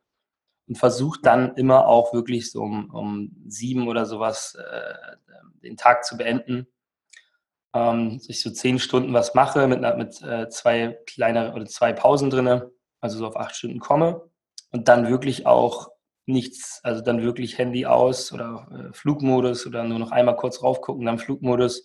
und 0.66 0.78
versuche 0.78 1.20
dann 1.22 1.54
immer 1.56 1.86
auch 1.86 2.14
wirklich 2.14 2.50
so 2.50 2.62
um, 2.62 2.90
um 2.94 3.36
sieben 3.48 3.88
oder 3.88 4.06
sowas 4.06 4.54
äh, 4.54 4.94
den 5.62 5.76
Tag 5.76 6.04
zu 6.04 6.16
beenden 6.16 6.66
ähm, 7.76 8.20
ich 8.26 8.40
so 8.40 8.50
zehn 8.50 8.78
Stunden 8.78 9.12
was 9.12 9.34
mache 9.34 9.66
mit, 9.66 9.80
mit 9.80 10.22
äh, 10.22 10.48
zwei 10.48 10.98
kleine 11.06 11.54
oder 11.54 11.66
zwei 11.66 11.92
Pausen 11.92 12.30
drinne, 12.30 12.70
also 13.00 13.18
so 13.18 13.26
auf 13.26 13.36
acht 13.36 13.54
Stunden 13.54 13.80
komme 13.80 14.22
und 14.72 14.88
dann 14.88 15.08
wirklich 15.08 15.46
auch 15.46 15.90
nichts, 16.24 16.80
also 16.82 17.02
dann 17.02 17.22
wirklich 17.22 17.58
Handy 17.58 17.86
aus 17.86 18.32
oder 18.32 18.68
äh, 18.72 18.92
Flugmodus 18.94 19.66
oder 19.66 19.84
nur 19.84 19.98
noch 19.98 20.10
einmal 20.10 20.36
kurz 20.36 20.62
raufgucken, 20.62 21.04
dann 21.04 21.18
Flugmodus 21.18 21.84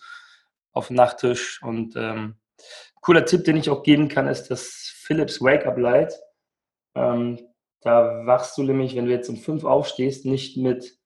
auf 0.71 0.87
den 0.87 0.95
Nachttisch 0.95 1.61
und 1.61 1.95
ähm, 1.95 2.39
cooler 3.01 3.25
Tipp, 3.25 3.43
den 3.43 3.57
ich 3.57 3.69
auch 3.69 3.83
geben 3.83 4.07
kann, 4.07 4.27
ist 4.27 4.49
das 4.49 4.93
Philips 4.95 5.41
Wake 5.41 5.65
Up 5.65 5.77
Light. 5.77 6.13
Ähm, 6.95 7.39
da 7.81 8.25
wachst 8.25 8.57
du 8.57 8.63
nämlich, 8.63 8.95
wenn 8.95 9.05
du 9.05 9.11
jetzt 9.11 9.29
um 9.29 9.37
fünf 9.37 9.63
aufstehst, 9.63 10.25
nicht 10.25 10.55
mit 10.57 11.00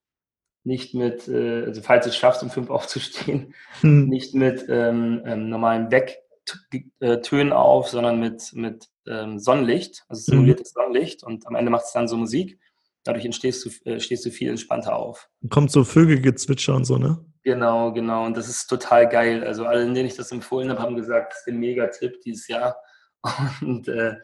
nicht 0.66 0.94
mit, 0.94 1.28
äh, 1.28 1.64
also 1.66 1.82
falls 1.82 2.06
du 2.06 2.10
es 2.10 2.18
schaffst, 2.18 2.44
um 2.44 2.50
fünf 2.50 2.70
aufzustehen, 2.72 3.54
hm. 3.82 4.08
nicht 4.08 4.34
mit 4.34 4.66
ähm, 4.70 5.22
ähm, 5.26 5.50
normalen 5.50 5.92
Wecktönen 5.92 7.54
auf, 7.54 7.90
sondern 7.90 8.20
mit, 8.20 8.52
mit 8.54 8.88
ähm, 9.08 9.40
Sonnenlicht, 9.40 10.04
also 10.08 10.22
mhm. 10.22 10.38
simuliertes 10.38 10.74
mhm. 10.74 10.82
Sonnenlicht 10.82 11.24
und 11.24 11.48
am 11.48 11.56
Ende 11.56 11.72
macht 11.72 11.86
es 11.86 11.94
dann 11.94 12.08
so 12.08 12.18
Musik. 12.18 12.60
Dadurch 13.04 13.26
entstehst 13.26 13.64
du, 13.64 13.90
äh, 13.90 14.00
stehst 14.00 14.26
du 14.26 14.32
viel 14.32 14.50
entspannter 14.50 14.96
auf. 14.96 15.30
Kommt 15.50 15.72
so 15.72 15.84
Vögelgezwitscher 15.84 16.74
und 16.76 16.86
so, 16.86 16.98
ne? 16.98 17.24
Genau, 17.44 17.94
genau. 17.94 18.26
Und 18.26 18.36
das 18.36 18.50
ist 18.50 18.66
total 18.66 19.08
geil. 19.08 19.44
Also 19.44 19.66
allen, 19.66 19.94
denen 19.94 20.08
ich 20.08 20.16
das 20.16 20.32
empfohlen 20.32 20.72
habe, 20.72 20.82
haben 20.82 20.96
gesagt, 20.96 21.34
das 21.34 21.42
ist 21.42 21.48
ein 21.48 21.60
Mega-Tipp 21.60 22.20
dieses 22.22 22.48
Jahr. 22.48 22.76
Und 23.62 23.88
äh, 23.88 24.16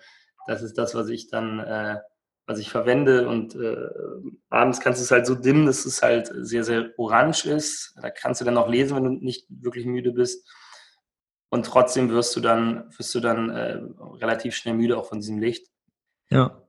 das 0.47 0.63
ist 0.63 0.75
das, 0.79 0.95
was 0.95 1.07
ich 1.09 1.29
dann 1.29 1.59
äh, 1.59 1.97
was 2.51 2.59
ich 2.59 2.69
verwende. 2.69 3.27
Und 3.27 3.55
äh, 3.55 3.89
abends 4.49 4.79
kannst 4.79 4.99
du 4.99 5.03
es 5.03 5.11
halt 5.11 5.25
so 5.25 5.35
dimmen, 5.35 5.65
dass 5.65 5.85
es 5.85 6.01
halt 6.01 6.31
sehr, 6.33 6.63
sehr 6.63 6.91
orange 6.97 7.45
ist. 7.45 7.95
Da 8.01 8.09
kannst 8.09 8.41
du 8.41 8.45
dann 8.45 8.57
auch 8.57 8.67
lesen, 8.67 8.95
wenn 8.95 9.03
du 9.03 9.11
nicht 9.11 9.47
wirklich 9.49 9.85
müde 9.85 10.11
bist. 10.11 10.47
Und 11.49 11.65
trotzdem 11.65 12.09
wirst 12.09 12.35
du 12.35 12.39
dann, 12.39 12.85
wirst 12.97 13.13
du 13.15 13.19
dann 13.19 13.49
äh, 13.49 13.79
relativ 14.19 14.55
schnell 14.55 14.75
müde 14.75 14.97
auch 14.97 15.05
von 15.05 15.19
diesem 15.19 15.39
Licht. 15.39 15.67
Ja. 16.29 16.61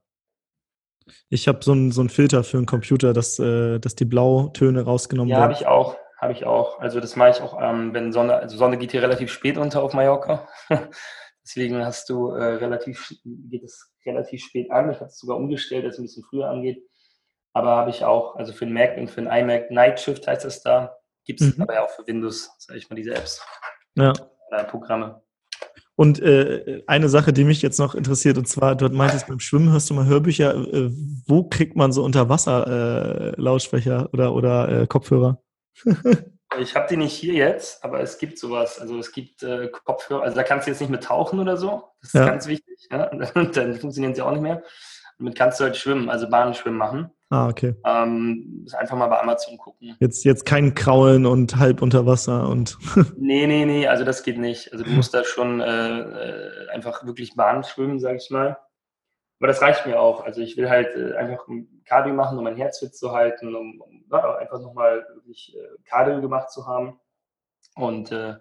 Ich 1.29 1.49
habe 1.49 1.63
so 1.63 1.73
einen 1.73 1.91
so 1.93 2.07
Filter 2.09 2.45
für 2.45 2.59
einen 2.59 2.67
Computer, 2.67 3.13
dass, 3.13 3.39
äh, 3.39 3.79
dass 3.79 3.97
die 3.97 4.05
Blautöne 4.05 4.83
rausgenommen 4.83 5.31
ja, 5.31 5.39
werden. 5.39 5.51
Ja, 5.53 5.57
habe 5.57 5.63
ich 5.63 5.67
auch. 5.67 5.97
Habe 6.21 6.33
ich 6.33 6.47
auch. 6.47 6.79
Also 6.79 7.01
das 7.01 7.17
mache 7.17 7.31
ich 7.31 7.41
auch, 7.41 7.61
ähm, 7.61 7.93
wenn 7.95 8.13
Sonne, 8.13 8.37
also 8.37 8.57
Sonne 8.57 8.79
geht 8.79 8.93
hier 8.93 9.03
relativ 9.03 9.33
spät 9.33 9.59
unter 9.59 9.83
auf 9.83 9.93
Mallorca. 9.93 10.49
Deswegen 11.45 11.85
hast 11.85 12.09
du 12.09 12.31
äh, 12.31 12.45
relativ, 12.45 13.13
geht 13.25 13.65
es 13.65 13.92
relativ 14.07 14.43
spät 14.45 14.71
an. 14.71 14.91
Ich 14.91 14.97
habe 14.97 15.07
es 15.07 15.19
sogar 15.19 15.37
umgestellt, 15.37 15.85
dass 15.85 15.95
es 15.95 15.99
ein 15.99 16.05
bisschen 16.05 16.25
früher 16.25 16.49
angeht. 16.49 16.83
Aber 17.53 17.77
habe 17.77 17.91
ich 17.91 18.05
auch, 18.05 18.37
also 18.37 18.53
für 18.53 18.65
den 18.65 18.75
Mac 18.75 18.97
und 18.97 19.11
für 19.11 19.23
den 19.23 19.31
iMac 19.31 19.71
Night 19.71 20.01
Shift 20.01 20.27
heißt 20.27 20.45
das 20.45 20.63
da. 20.63 20.97
Gibt 21.25 21.41
es 21.41 21.57
mhm. 21.57 21.63
aber 21.63 21.75
ja 21.75 21.85
auch 21.85 21.91
für 21.91 22.07
Windows, 22.07 22.51
sage 22.59 22.79
ich 22.79 22.89
mal, 22.89 22.97
diese 22.97 23.15
Apps. 23.15 23.45
Ja. 23.95 24.13
Oder 24.49 24.65
Programme. 24.65 25.23
Und 25.95 26.21
äh, 26.21 26.83
eine 26.87 27.09
Sache, 27.09 27.33
die 27.33 27.45
mich 27.45 27.61
jetzt 27.61 27.79
noch 27.79 27.95
interessiert, 27.95 28.39
und 28.39 28.49
zwar, 28.49 28.75
du 28.75 28.89
meintest, 28.89 29.27
beim 29.29 29.41
Schwimmen 29.41 29.71
hörst 29.71 29.91
du 29.91 29.95
mal 29.95 30.07
Hörbücher. 30.07 30.55
Äh, 30.55 30.91
wo 31.27 31.45
kriegt 31.45 31.77
man 31.77 31.93
so 31.93 32.03
unter 32.03 32.29
Wasser 32.29 33.35
äh, 33.37 33.41
Lautsprecher 33.41 34.09
oder, 34.13 34.35
oder 34.35 34.83
äh, 34.83 34.87
Kopfhörer? 34.87 35.43
Ich 36.61 36.75
habe 36.75 36.87
die 36.89 36.97
nicht 36.97 37.13
hier 37.13 37.35
jetzt, 37.35 37.85
aber 37.85 38.01
es 38.01 38.19
gibt 38.19 38.39
sowas. 38.39 38.79
Also 38.81 38.99
es 38.99 39.13
gibt 39.13 39.43
äh, 39.43 39.69
Kopfhörer, 39.69 40.23
also 40.23 40.37
da 40.37 40.43
kannst 40.43 40.67
du 40.67 40.71
jetzt 40.71 40.81
nicht 40.81 40.91
mit 40.91 41.05
tauchen 41.05 41.39
oder 41.39 41.57
so. 41.57 41.85
Das 42.01 42.09
ist 42.09 42.15
ja. 42.15 42.27
ganz 42.27 42.47
wichtig. 42.47 42.69
Ja? 42.91 43.07
Dann 43.07 43.75
funktionieren 43.75 44.15
sie 44.15 44.23
auch 44.23 44.33
nicht 44.33 44.43
mehr. 44.43 44.63
Damit 45.17 45.37
kannst 45.37 45.61
du 45.61 45.65
halt 45.65 45.77
schwimmen, 45.77 46.11
also 46.11 46.29
Bahnenschwimmen 46.29 46.77
machen. 46.77 47.11
Ah, 47.31 47.49
okay. 47.49 47.75
Ähm, 47.87 48.67
einfach 48.77 48.97
mal 48.97 49.07
bei 49.07 49.21
Amazon 49.21 49.57
gucken. 49.57 49.97
Jetzt, 50.01 50.25
jetzt 50.25 50.45
kein 50.45 50.75
Kraulen 50.75 51.25
und 51.25 51.57
halb 51.57 51.81
unter 51.81 52.05
Wasser 52.05 52.49
und. 52.49 52.77
nee, 53.17 53.47
nee, 53.47 53.65
nee, 53.65 53.87
also 53.87 54.05
das 54.05 54.23
geht 54.23 54.37
nicht. 54.37 54.71
Also 54.73 54.85
du 54.85 54.91
musst 54.91 55.15
da 55.15 55.25
schon 55.25 55.61
äh, 55.61 56.01
äh, 56.01 56.69
einfach 56.71 57.07
wirklich 57.07 57.35
Bahn 57.35 57.65
schwimmen, 57.65 58.01
sag 58.01 58.17
ich 58.17 58.31
mal. 58.31 58.59
Aber 59.43 59.49
das 59.49 59.61
reicht 59.61 59.87
mir 59.87 60.01
auch. 60.01 60.23
Also 60.25 60.41
ich 60.41 60.57
will 60.57 60.71
halt 60.71 60.95
äh, 60.95 61.17
einfach 61.17 61.49
ein 61.49 61.83
Cardio 61.85 62.15
machen, 62.15 62.39
um 62.39 62.45
mein 62.45 62.55
Herz 62.55 62.79
fit 62.79 62.95
zu 62.95 63.11
halten, 63.11 63.57
um, 63.57 63.81
um 63.81 64.05
ja, 64.09 64.37
einfach 64.37 64.61
nochmal 64.61 65.05
wirklich 65.15 65.57
äh, 65.57 65.83
Cardio 65.85 66.21
gemacht 66.21 66.53
zu 66.53 66.69
haben. 66.69 67.01
Und 67.75 68.13
äh, 68.13 68.35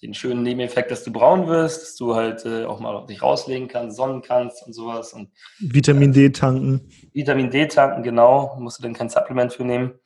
den 0.00 0.14
schönen 0.14 0.42
Nebeneffekt, 0.42 0.90
dass 0.90 1.04
du 1.04 1.12
braun 1.12 1.48
wirst, 1.48 1.82
dass 1.82 1.96
du 1.96 2.14
halt 2.14 2.46
äh, 2.46 2.64
auch 2.64 2.80
mal 2.80 3.04
dich 3.04 3.20
rauslegen 3.20 3.68
kannst, 3.68 3.98
sonnen 3.98 4.22
kannst 4.22 4.66
und 4.66 4.72
sowas. 4.72 5.12
Und, 5.12 5.30
Vitamin 5.58 6.14
D 6.14 6.30
tanken. 6.30 6.88
Vitamin 7.12 7.50
D 7.50 7.66
tanken, 7.66 8.02
genau. 8.02 8.56
Musst 8.58 8.78
du 8.78 8.82
dann 8.84 8.94
kein 8.94 9.10
Supplement 9.10 9.52
für 9.52 9.64
nehmen. 9.64 10.00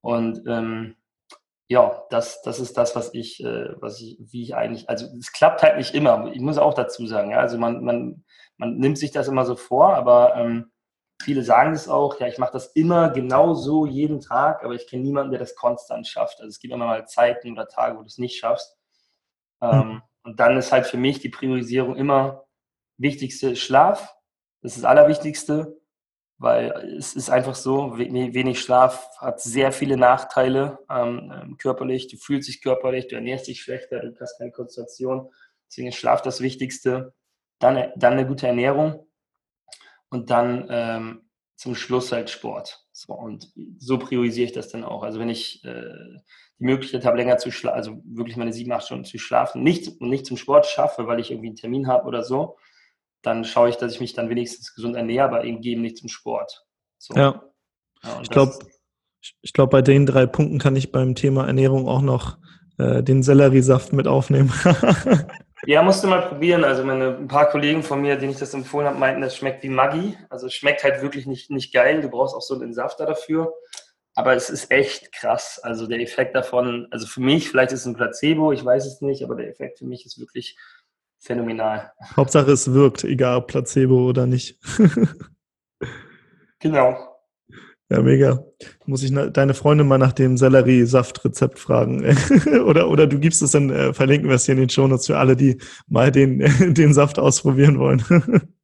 Und 0.00 0.44
ähm, 0.46 0.94
ja, 1.72 2.04
das, 2.10 2.42
das 2.42 2.60
ist 2.60 2.76
das, 2.76 2.94
was 2.94 3.14
ich, 3.14 3.42
äh, 3.42 3.80
was 3.80 3.98
ich, 3.98 4.18
wie 4.20 4.42
ich 4.42 4.54
eigentlich, 4.54 4.90
also 4.90 5.06
es 5.18 5.32
klappt 5.32 5.62
halt 5.62 5.78
nicht 5.78 5.94
immer. 5.94 6.30
Ich 6.34 6.40
muss 6.40 6.58
auch 6.58 6.74
dazu 6.74 7.06
sagen, 7.06 7.30
ja, 7.30 7.38
also 7.38 7.56
man, 7.56 7.82
man, 7.82 8.24
man 8.58 8.76
nimmt 8.76 8.98
sich 8.98 9.10
das 9.10 9.26
immer 9.26 9.46
so 9.46 9.56
vor, 9.56 9.94
aber 9.94 10.36
ähm, 10.36 10.70
viele 11.22 11.42
sagen 11.42 11.72
es 11.72 11.88
auch, 11.88 12.20
ja, 12.20 12.26
ich 12.26 12.36
mache 12.36 12.52
das 12.52 12.66
immer 12.74 13.08
genau 13.08 13.54
so 13.54 13.86
jeden 13.86 14.20
Tag, 14.20 14.62
aber 14.62 14.74
ich 14.74 14.86
kenne 14.86 15.02
niemanden, 15.02 15.30
der 15.30 15.40
das 15.40 15.54
konstant 15.54 16.06
schafft. 16.06 16.40
Also 16.40 16.48
es 16.48 16.60
gibt 16.60 16.74
immer 16.74 16.84
mal 16.84 17.06
Zeiten 17.06 17.52
oder 17.52 17.66
Tage, 17.68 17.96
wo 17.96 18.00
du 18.02 18.06
es 18.06 18.18
nicht 18.18 18.38
schaffst. 18.38 18.76
Mhm. 19.62 20.02
und 20.24 20.40
dann 20.40 20.56
ist 20.56 20.72
halt 20.72 20.86
für 20.88 20.96
mich 20.96 21.20
die 21.20 21.28
Priorisierung 21.28 21.94
immer 21.94 22.46
wichtigste 22.98 23.54
Schlaf. 23.54 24.12
Das 24.60 24.72
ist 24.72 24.82
das 24.82 24.90
Allerwichtigste, 24.90 25.80
weil 26.42 26.72
es 26.98 27.14
ist 27.14 27.30
einfach 27.30 27.54
so, 27.54 27.96
wenig 27.96 28.60
Schlaf 28.60 29.08
hat 29.18 29.40
sehr 29.40 29.70
viele 29.70 29.96
Nachteile 29.96 30.80
ähm, 30.90 31.32
ähm, 31.32 31.56
körperlich. 31.56 32.08
Du 32.08 32.16
fühlst 32.16 32.48
dich 32.48 32.60
körperlich, 32.60 33.06
du 33.06 33.14
ernährst 33.14 33.46
dich 33.46 33.62
schlechter, 33.62 34.00
du 34.00 34.20
hast 34.20 34.38
keine 34.38 34.50
Konzentration. 34.50 35.30
Deswegen 35.68 35.88
ist 35.88 35.96
Schlaf 35.96 36.20
das 36.20 36.40
Wichtigste. 36.40 37.14
Dann, 37.60 37.92
dann 37.94 38.14
eine 38.14 38.26
gute 38.26 38.48
Ernährung 38.48 39.06
und 40.08 40.30
dann 40.30 40.66
ähm, 40.68 41.30
zum 41.54 41.76
Schluss 41.76 42.10
halt 42.10 42.28
Sport. 42.28 42.88
So, 42.90 43.12
und 43.12 43.52
so 43.78 43.98
priorisiere 43.98 44.46
ich 44.46 44.52
das 44.52 44.68
dann 44.68 44.82
auch. 44.82 45.04
Also 45.04 45.20
wenn 45.20 45.28
ich 45.28 45.64
äh, 45.64 45.94
die 46.58 46.64
Möglichkeit 46.64 47.04
habe, 47.04 47.18
länger 47.18 47.38
zu 47.38 47.52
schlafen, 47.52 47.76
also 47.76 48.02
wirklich 48.04 48.36
meine 48.36 48.52
sieben, 48.52 48.72
acht 48.72 48.86
Stunden 48.86 49.04
zu 49.04 49.16
schlafen, 49.18 49.62
nicht 49.62 50.00
und 50.00 50.08
nicht 50.08 50.26
zum 50.26 50.36
Sport 50.36 50.66
schaffe, 50.66 51.06
weil 51.06 51.20
ich 51.20 51.30
irgendwie 51.30 51.50
einen 51.50 51.56
Termin 51.56 51.86
habe 51.86 52.08
oder 52.08 52.24
so, 52.24 52.56
dann 53.22 53.44
schaue 53.44 53.68
ich, 53.68 53.76
dass 53.76 53.94
ich 53.94 54.00
mich 54.00 54.14
dann 54.14 54.28
wenigstens 54.28 54.74
gesund 54.74 54.96
ernähre, 54.96 55.26
aber 55.26 55.44
eben 55.44 55.60
nicht 55.80 55.98
zum 55.98 56.08
Sport. 56.08 56.64
So. 56.98 57.14
Ja. 57.14 57.42
ja 58.04 58.20
ich 58.22 58.30
glaube, 58.30 58.58
ich 59.40 59.52
glaube, 59.52 59.70
bei 59.70 59.82
den 59.82 60.06
drei 60.06 60.26
Punkten 60.26 60.58
kann 60.58 60.76
ich 60.76 60.92
beim 60.92 61.14
Thema 61.14 61.46
Ernährung 61.46 61.88
auch 61.88 62.02
noch 62.02 62.38
äh, 62.78 63.02
den 63.02 63.22
Selleriesaft 63.22 63.92
mit 63.92 64.08
aufnehmen. 64.08 64.52
ja, 65.66 65.82
musst 65.82 66.02
du 66.02 66.08
mal 66.08 66.22
probieren. 66.22 66.64
Also 66.64 66.84
meine, 66.84 67.16
ein 67.16 67.28
paar 67.28 67.48
Kollegen 67.48 67.82
von 67.82 68.00
mir, 68.00 68.16
denen 68.16 68.32
ich 68.32 68.38
das 68.38 68.54
empfohlen 68.54 68.88
habe, 68.88 68.98
meinten, 68.98 69.22
das 69.22 69.36
schmeckt 69.36 69.62
wie 69.62 69.68
Maggi. 69.68 70.16
Also 70.28 70.46
es 70.46 70.54
schmeckt 70.54 70.82
halt 70.82 71.02
wirklich 71.02 71.26
nicht, 71.26 71.50
nicht 71.50 71.72
geil. 71.72 72.00
Du 72.02 72.08
brauchst 72.08 72.34
auch 72.34 72.42
so 72.42 72.54
einen 72.54 72.64
Entsafter 72.64 73.06
dafür. 73.06 73.52
Aber 74.14 74.34
es 74.34 74.50
ist 74.50 74.70
echt 74.70 75.12
krass. 75.12 75.60
Also 75.62 75.86
der 75.86 76.00
Effekt 76.00 76.34
davon, 76.34 76.86
also 76.90 77.06
für 77.06 77.20
mich, 77.20 77.48
vielleicht 77.48 77.72
ist 77.72 77.80
es 77.80 77.86
ein 77.86 77.96
Placebo, 77.96 78.52
ich 78.52 78.64
weiß 78.64 78.84
es 78.84 79.00
nicht, 79.00 79.24
aber 79.24 79.36
der 79.36 79.48
Effekt 79.48 79.78
für 79.78 79.86
mich 79.86 80.04
ist 80.04 80.18
wirklich 80.18 80.58
phänomenal. 81.22 81.92
Hauptsache 82.16 82.50
es 82.50 82.72
wirkt, 82.72 83.04
egal 83.04 83.38
ob 83.38 83.46
Placebo 83.46 84.08
oder 84.08 84.26
nicht. 84.26 84.58
genau. 86.58 86.96
Ja, 87.88 88.00
mega. 88.00 88.42
Muss 88.86 89.02
ich 89.02 89.12
deine 89.32 89.54
Freundin 89.54 89.86
mal 89.86 89.98
nach 89.98 90.12
dem 90.12 90.38
Sellerie-Saft-Rezept 90.38 91.58
fragen. 91.58 92.16
oder, 92.66 92.88
oder 92.88 93.06
du 93.06 93.18
gibst 93.18 93.42
es 93.42 93.50
dann, 93.50 93.70
äh, 93.70 93.92
verlinken 93.92 94.28
wir 94.28 94.36
es 94.36 94.46
hier 94.46 94.54
in 94.54 94.60
den 94.60 94.70
Shownotes 94.70 95.06
für 95.06 95.18
alle, 95.18 95.36
die 95.36 95.58
mal 95.88 96.10
den, 96.10 96.38
den 96.74 96.94
Saft 96.94 97.18
ausprobieren 97.18 97.78
wollen. 97.78 98.02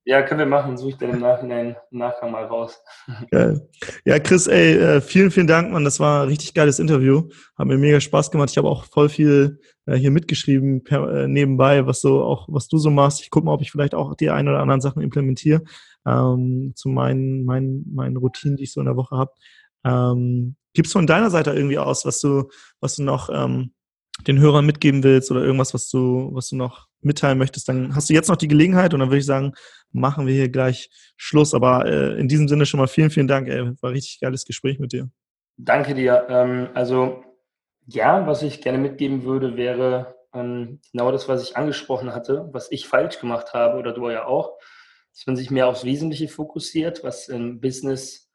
Ja, 0.08 0.22
können 0.22 0.38
wir 0.38 0.46
machen. 0.46 0.78
Suche 0.78 0.88
ich 0.88 0.96
dann 0.96 1.10
im 1.10 1.20
Nachhinein, 1.20 1.76
Nachgang 1.90 2.32
mal 2.32 2.46
raus. 2.46 2.82
Geil. 3.30 3.68
Ja, 4.06 4.18
Chris, 4.18 4.46
ey, 4.46 4.72
äh, 4.78 5.00
vielen, 5.02 5.30
vielen 5.30 5.46
Dank, 5.46 5.70
Mann. 5.70 5.84
Das 5.84 6.00
war 6.00 6.22
ein 6.22 6.28
richtig 6.28 6.54
geiles 6.54 6.78
Interview. 6.78 7.28
Hat 7.58 7.66
mir 7.66 7.76
mega 7.76 8.00
Spaß 8.00 8.30
gemacht. 8.30 8.48
Ich 8.48 8.56
habe 8.56 8.70
auch 8.70 8.86
voll 8.86 9.10
viel 9.10 9.60
äh, 9.84 9.96
hier 9.96 10.10
mitgeschrieben 10.10 10.82
per, 10.82 11.12
äh, 11.12 11.28
nebenbei, 11.28 11.86
was 11.86 12.00
so 12.00 12.22
auch, 12.22 12.48
was 12.48 12.68
du 12.68 12.78
so 12.78 12.88
machst. 12.88 13.20
Ich 13.20 13.28
gucke 13.28 13.44
mal, 13.44 13.52
ob 13.52 13.60
ich 13.60 13.70
vielleicht 13.70 13.94
auch 13.94 14.14
die 14.14 14.30
ein 14.30 14.48
oder 14.48 14.60
anderen 14.60 14.80
Sachen 14.80 15.02
implementiere 15.02 15.60
ähm, 16.06 16.72
zu 16.74 16.88
meinen, 16.88 17.44
meinen, 17.44 17.84
meinen 17.94 18.16
Routinen, 18.16 18.56
die 18.56 18.64
ich 18.64 18.72
so 18.72 18.80
in 18.80 18.86
der 18.86 18.96
Woche 18.96 19.14
habe. 19.14 19.32
Ähm, 19.84 20.56
Gibst 20.72 20.94
du 20.94 21.00
von 21.00 21.06
deiner 21.06 21.28
Seite 21.28 21.52
irgendwie 21.52 21.78
aus, 21.78 22.06
was 22.06 22.18
du, 22.20 22.48
was 22.80 22.96
du 22.96 23.02
noch 23.02 23.28
ähm, 23.30 23.74
den 24.26 24.38
Hörern 24.38 24.64
mitgeben 24.64 25.02
willst 25.02 25.30
oder 25.30 25.42
irgendwas, 25.44 25.74
was 25.74 25.90
du, 25.90 26.30
was 26.32 26.48
du 26.48 26.56
noch 26.56 26.87
mitteilen 27.00 27.38
möchtest, 27.38 27.68
dann 27.68 27.94
hast 27.94 28.08
du 28.10 28.14
jetzt 28.14 28.28
noch 28.28 28.36
die 28.36 28.48
Gelegenheit 28.48 28.94
und 28.94 29.00
dann 29.00 29.08
würde 29.08 29.18
ich 29.18 29.26
sagen, 29.26 29.52
machen 29.92 30.26
wir 30.26 30.34
hier 30.34 30.48
gleich 30.48 30.90
Schluss. 31.16 31.54
Aber 31.54 31.86
äh, 31.86 32.18
in 32.18 32.28
diesem 32.28 32.48
Sinne 32.48 32.66
schon 32.66 32.78
mal 32.78 32.88
vielen, 32.88 33.10
vielen 33.10 33.28
Dank. 33.28 33.48
Ey. 33.48 33.72
War 33.80 33.90
richtig 33.92 34.20
geiles 34.20 34.44
Gespräch 34.44 34.78
mit 34.78 34.92
dir. 34.92 35.08
Danke 35.56 35.94
dir. 35.94 36.26
Ähm, 36.28 36.68
also 36.74 37.24
ja, 37.86 38.26
was 38.26 38.42
ich 38.42 38.60
gerne 38.60 38.78
mitgeben 38.78 39.24
würde, 39.24 39.56
wäre 39.56 40.14
ähm, 40.34 40.80
genau 40.92 41.10
das, 41.10 41.28
was 41.28 41.42
ich 41.42 41.56
angesprochen 41.56 42.14
hatte, 42.14 42.48
was 42.52 42.70
ich 42.70 42.86
falsch 42.86 43.18
gemacht 43.18 43.54
habe 43.54 43.78
oder 43.78 43.92
du 43.92 44.10
ja 44.10 44.26
auch, 44.26 44.58
dass 45.12 45.26
man 45.26 45.36
sich 45.36 45.50
mehr 45.50 45.68
aufs 45.68 45.84
Wesentliche 45.84 46.28
fokussiert, 46.28 47.02
was 47.02 47.28
im 47.28 47.60
Business 47.60 48.28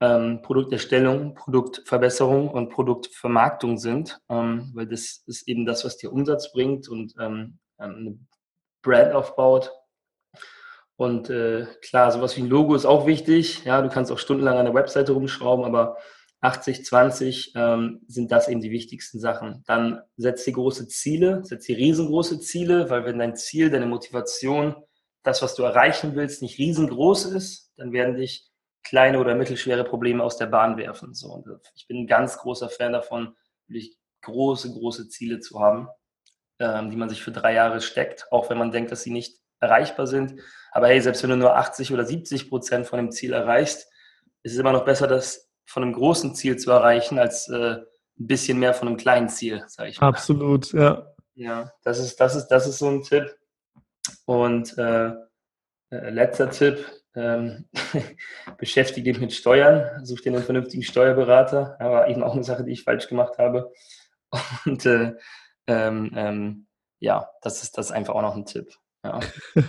ähm, 0.00 0.42
Produkterstellung, 0.42 1.34
Produktverbesserung 1.34 2.50
und 2.50 2.70
Produktvermarktung 2.70 3.78
sind, 3.78 4.20
ähm, 4.28 4.70
weil 4.74 4.86
das 4.86 5.22
ist 5.26 5.46
eben 5.48 5.64
das, 5.64 5.84
was 5.84 5.96
dir 5.96 6.12
Umsatz 6.12 6.52
bringt 6.52 6.88
und 6.88 7.14
ähm, 7.20 7.58
eine 7.78 8.18
Brand 8.82 9.14
aufbaut. 9.14 9.72
Und 10.96 11.28
äh, 11.28 11.66
klar, 11.82 12.12
sowas 12.12 12.36
wie 12.36 12.42
ein 12.42 12.48
Logo 12.48 12.74
ist 12.74 12.86
auch 12.86 13.06
wichtig. 13.06 13.64
Ja, 13.64 13.82
du 13.82 13.88
kannst 13.88 14.12
auch 14.12 14.18
stundenlang 14.18 14.58
an 14.58 14.66
der 14.66 14.74
Webseite 14.74 15.12
rumschrauben, 15.12 15.64
aber 15.64 15.96
80, 16.40 16.84
20 16.84 17.52
ähm, 17.56 18.02
sind 18.06 18.30
das 18.30 18.48
eben 18.48 18.60
die 18.60 18.70
wichtigsten 18.70 19.18
Sachen. 19.18 19.64
Dann 19.66 20.02
setz 20.16 20.44
dir 20.44 20.52
große 20.52 20.86
Ziele, 20.88 21.42
setz 21.44 21.64
dir 21.64 21.78
riesengroße 21.78 22.38
Ziele, 22.40 22.90
weil 22.90 23.04
wenn 23.06 23.18
dein 23.18 23.34
Ziel, 23.34 23.70
deine 23.70 23.86
Motivation, 23.86 24.76
das, 25.22 25.40
was 25.42 25.54
du 25.54 25.62
erreichen 25.62 26.14
willst, 26.14 26.42
nicht 26.42 26.58
riesengroß 26.58 27.26
ist, 27.26 27.72
dann 27.76 27.92
werden 27.92 28.16
dich 28.16 28.50
kleine 28.84 29.18
oder 29.18 29.34
mittelschwere 29.34 29.84
Probleme 29.84 30.22
aus 30.22 30.36
der 30.36 30.46
Bahn 30.46 30.76
werfen. 30.76 31.14
So, 31.14 31.32
und 31.32 31.46
ich 31.74 31.86
bin 31.88 32.02
ein 32.02 32.06
ganz 32.06 32.36
großer 32.36 32.68
Fan 32.68 32.92
davon, 32.92 33.34
wirklich 33.66 33.96
große, 34.20 34.70
große 34.70 35.08
Ziele 35.08 35.40
zu 35.40 35.60
haben, 35.60 35.88
ähm, 36.58 36.90
die 36.90 36.96
man 36.96 37.08
sich 37.08 37.22
für 37.22 37.32
drei 37.32 37.54
Jahre 37.54 37.80
steckt, 37.80 38.26
auch 38.30 38.50
wenn 38.50 38.58
man 38.58 38.72
denkt, 38.72 38.92
dass 38.92 39.02
sie 39.02 39.12
nicht 39.12 39.38
erreichbar 39.60 40.06
sind. 40.06 40.40
Aber 40.72 40.88
hey, 40.88 41.00
selbst 41.00 41.22
wenn 41.22 41.30
du 41.30 41.36
nur 41.36 41.56
80 41.56 41.92
oder 41.92 42.04
70 42.04 42.48
Prozent 42.48 42.86
von 42.86 42.98
dem 42.98 43.10
Ziel 43.10 43.32
erreichst, 43.32 43.88
ist 44.42 44.52
es 44.52 44.58
immer 44.58 44.72
noch 44.72 44.84
besser, 44.84 45.06
das 45.06 45.50
von 45.66 45.82
einem 45.82 45.92
großen 45.92 46.34
Ziel 46.34 46.56
zu 46.56 46.70
erreichen, 46.70 47.18
als 47.18 47.48
äh, 47.48 47.76
ein 47.76 48.26
bisschen 48.26 48.58
mehr 48.58 48.74
von 48.74 48.88
einem 48.88 48.96
kleinen 48.96 49.28
Ziel, 49.28 49.64
sage 49.66 49.90
ich 49.90 50.00
mal. 50.00 50.08
Absolut, 50.08 50.72
ja. 50.72 51.06
Ja, 51.34 51.72
das 51.82 51.98
ist, 51.98 52.20
das 52.20 52.36
ist, 52.36 52.48
das 52.48 52.66
ist 52.66 52.78
so 52.78 52.88
ein 52.88 53.02
Tipp. 53.02 53.34
Und 54.26 54.76
äh, 54.78 55.12
äh 55.90 56.10
letzter 56.10 56.50
Tipp, 56.50 56.84
ähm, 57.16 57.68
beschäftige 58.58 59.12
dich 59.12 59.20
mit 59.20 59.32
Steuern, 59.32 60.04
such 60.04 60.20
dir 60.20 60.32
einen 60.32 60.44
vernünftigen 60.44 60.82
Steuerberater, 60.82 61.76
aber 61.80 62.08
eben 62.08 62.22
auch 62.22 62.34
eine 62.34 62.44
Sache, 62.44 62.64
die 62.64 62.72
ich 62.72 62.84
falsch 62.84 63.08
gemacht 63.08 63.38
habe. 63.38 63.72
Und 64.66 64.84
äh, 64.86 65.14
ähm, 65.66 66.10
ähm, 66.14 66.66
ja, 67.00 67.28
das 67.42 67.62
ist, 67.62 67.76
das 67.78 67.86
ist 67.86 67.92
einfach 67.92 68.14
auch 68.14 68.22
noch 68.22 68.36
ein 68.36 68.46
Tipp. 68.46 68.68
Ja. 69.04 69.20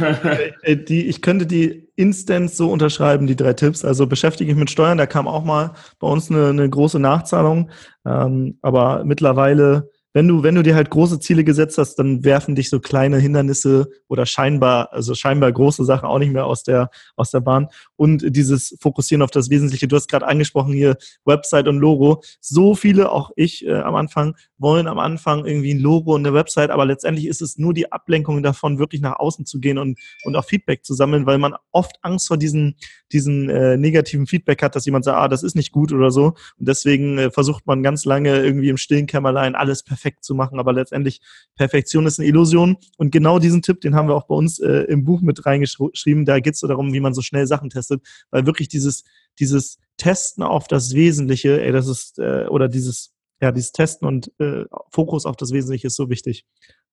Äh, 0.62 0.76
die, 0.76 1.08
ich 1.08 1.22
könnte 1.22 1.46
die 1.46 1.88
instant 1.96 2.50
so 2.50 2.70
unterschreiben, 2.70 3.26
die 3.26 3.36
drei 3.36 3.52
Tipps. 3.52 3.84
Also 3.84 4.06
beschäftige 4.06 4.52
dich 4.52 4.58
mit 4.58 4.70
Steuern, 4.70 4.98
da 4.98 5.06
kam 5.06 5.26
auch 5.26 5.44
mal 5.44 5.72
bei 5.98 6.06
uns 6.06 6.30
eine, 6.30 6.48
eine 6.48 6.68
große 6.68 6.98
Nachzahlung, 6.98 7.70
ähm, 8.06 8.58
aber 8.62 9.04
mittlerweile 9.04 9.90
wenn 10.12 10.26
du, 10.26 10.42
wenn 10.42 10.56
du 10.56 10.62
dir 10.62 10.74
halt 10.74 10.90
große 10.90 11.20
Ziele 11.20 11.44
gesetzt 11.44 11.78
hast, 11.78 11.94
dann 11.96 12.24
werfen 12.24 12.56
dich 12.56 12.68
so 12.68 12.80
kleine 12.80 13.18
Hindernisse 13.18 13.88
oder 14.08 14.26
scheinbar, 14.26 14.92
also 14.92 15.14
scheinbar 15.14 15.52
große 15.52 15.84
Sachen 15.84 16.08
auch 16.08 16.18
nicht 16.18 16.32
mehr 16.32 16.46
aus 16.46 16.64
der, 16.64 16.90
aus 17.14 17.30
der 17.30 17.40
Bahn. 17.40 17.68
Und 18.00 18.34
dieses 18.34 18.74
Fokussieren 18.80 19.20
auf 19.20 19.30
das 19.30 19.50
Wesentliche. 19.50 19.86
Du 19.86 19.94
hast 19.94 20.08
gerade 20.08 20.26
angesprochen 20.26 20.72
hier 20.72 20.96
Website 21.26 21.68
und 21.68 21.76
Logo. 21.76 22.22
So 22.40 22.74
viele, 22.74 23.12
auch 23.12 23.30
ich 23.36 23.66
äh, 23.66 23.74
am 23.74 23.94
Anfang, 23.94 24.36
wollen 24.56 24.86
am 24.86 24.98
Anfang 24.98 25.44
irgendwie 25.44 25.74
ein 25.74 25.80
Logo 25.80 26.14
und 26.14 26.26
eine 26.26 26.34
Website, 26.34 26.70
aber 26.70 26.86
letztendlich 26.86 27.26
ist 27.26 27.42
es 27.42 27.58
nur 27.58 27.74
die 27.74 27.92
Ablenkung 27.92 28.42
davon, 28.42 28.78
wirklich 28.78 29.02
nach 29.02 29.18
außen 29.18 29.44
zu 29.44 29.60
gehen 29.60 29.76
und, 29.76 29.98
und 30.24 30.34
auch 30.34 30.46
Feedback 30.46 30.82
zu 30.82 30.94
sammeln, 30.94 31.26
weil 31.26 31.36
man 31.36 31.54
oft 31.72 31.96
Angst 32.00 32.28
vor 32.28 32.38
diesen, 32.38 32.76
diesen 33.12 33.50
äh, 33.50 33.76
negativen 33.76 34.26
Feedback 34.26 34.62
hat, 34.62 34.76
dass 34.76 34.86
jemand 34.86 35.04
sagt, 35.04 35.18
ah, 35.18 35.28
das 35.28 35.42
ist 35.42 35.54
nicht 35.54 35.70
gut 35.70 35.92
oder 35.92 36.10
so. 36.10 36.34
Und 36.58 36.68
deswegen 36.68 37.18
äh, 37.18 37.30
versucht 37.30 37.66
man 37.66 37.82
ganz 37.82 38.06
lange 38.06 38.42
irgendwie 38.42 38.70
im 38.70 38.78
stillen 38.78 39.06
Kämmerlein 39.06 39.54
alles 39.54 39.82
perfekt 39.82 40.24
zu 40.24 40.34
machen, 40.34 40.58
aber 40.58 40.72
letztendlich 40.72 41.20
Perfektion 41.56 42.06
ist 42.06 42.18
eine 42.18 42.28
Illusion. 42.28 42.78
Und 42.96 43.12
genau 43.12 43.38
diesen 43.38 43.60
Tipp, 43.60 43.82
den 43.82 43.94
haben 43.94 44.08
wir 44.08 44.14
auch 44.14 44.26
bei 44.26 44.34
uns 44.34 44.58
äh, 44.58 44.84
im 44.88 45.04
Buch 45.04 45.20
mit 45.20 45.44
reingeschrieben. 45.44 46.24
Da 46.24 46.40
geht 46.40 46.54
es 46.54 46.60
so 46.60 46.66
darum, 46.66 46.94
wie 46.94 47.00
man 47.00 47.12
so 47.12 47.20
schnell 47.20 47.46
Sachen 47.46 47.68
testet, 47.68 47.89
weil 48.30 48.46
wirklich 48.46 48.68
dieses, 48.68 49.04
dieses 49.38 49.78
Testen 49.96 50.42
auf 50.42 50.66
das 50.68 50.94
Wesentliche, 50.94 51.60
ey, 51.60 51.72
das 51.72 51.88
ist, 51.88 52.18
äh, 52.18 52.46
oder 52.48 52.68
dieses, 52.68 53.14
ja, 53.40 53.52
dieses 53.52 53.72
Testen 53.72 54.06
und 54.06 54.32
äh, 54.38 54.64
Fokus 54.90 55.26
auf 55.26 55.36
das 55.36 55.52
Wesentliche 55.52 55.88
ist 55.88 55.96
so 55.96 56.10
wichtig. 56.10 56.46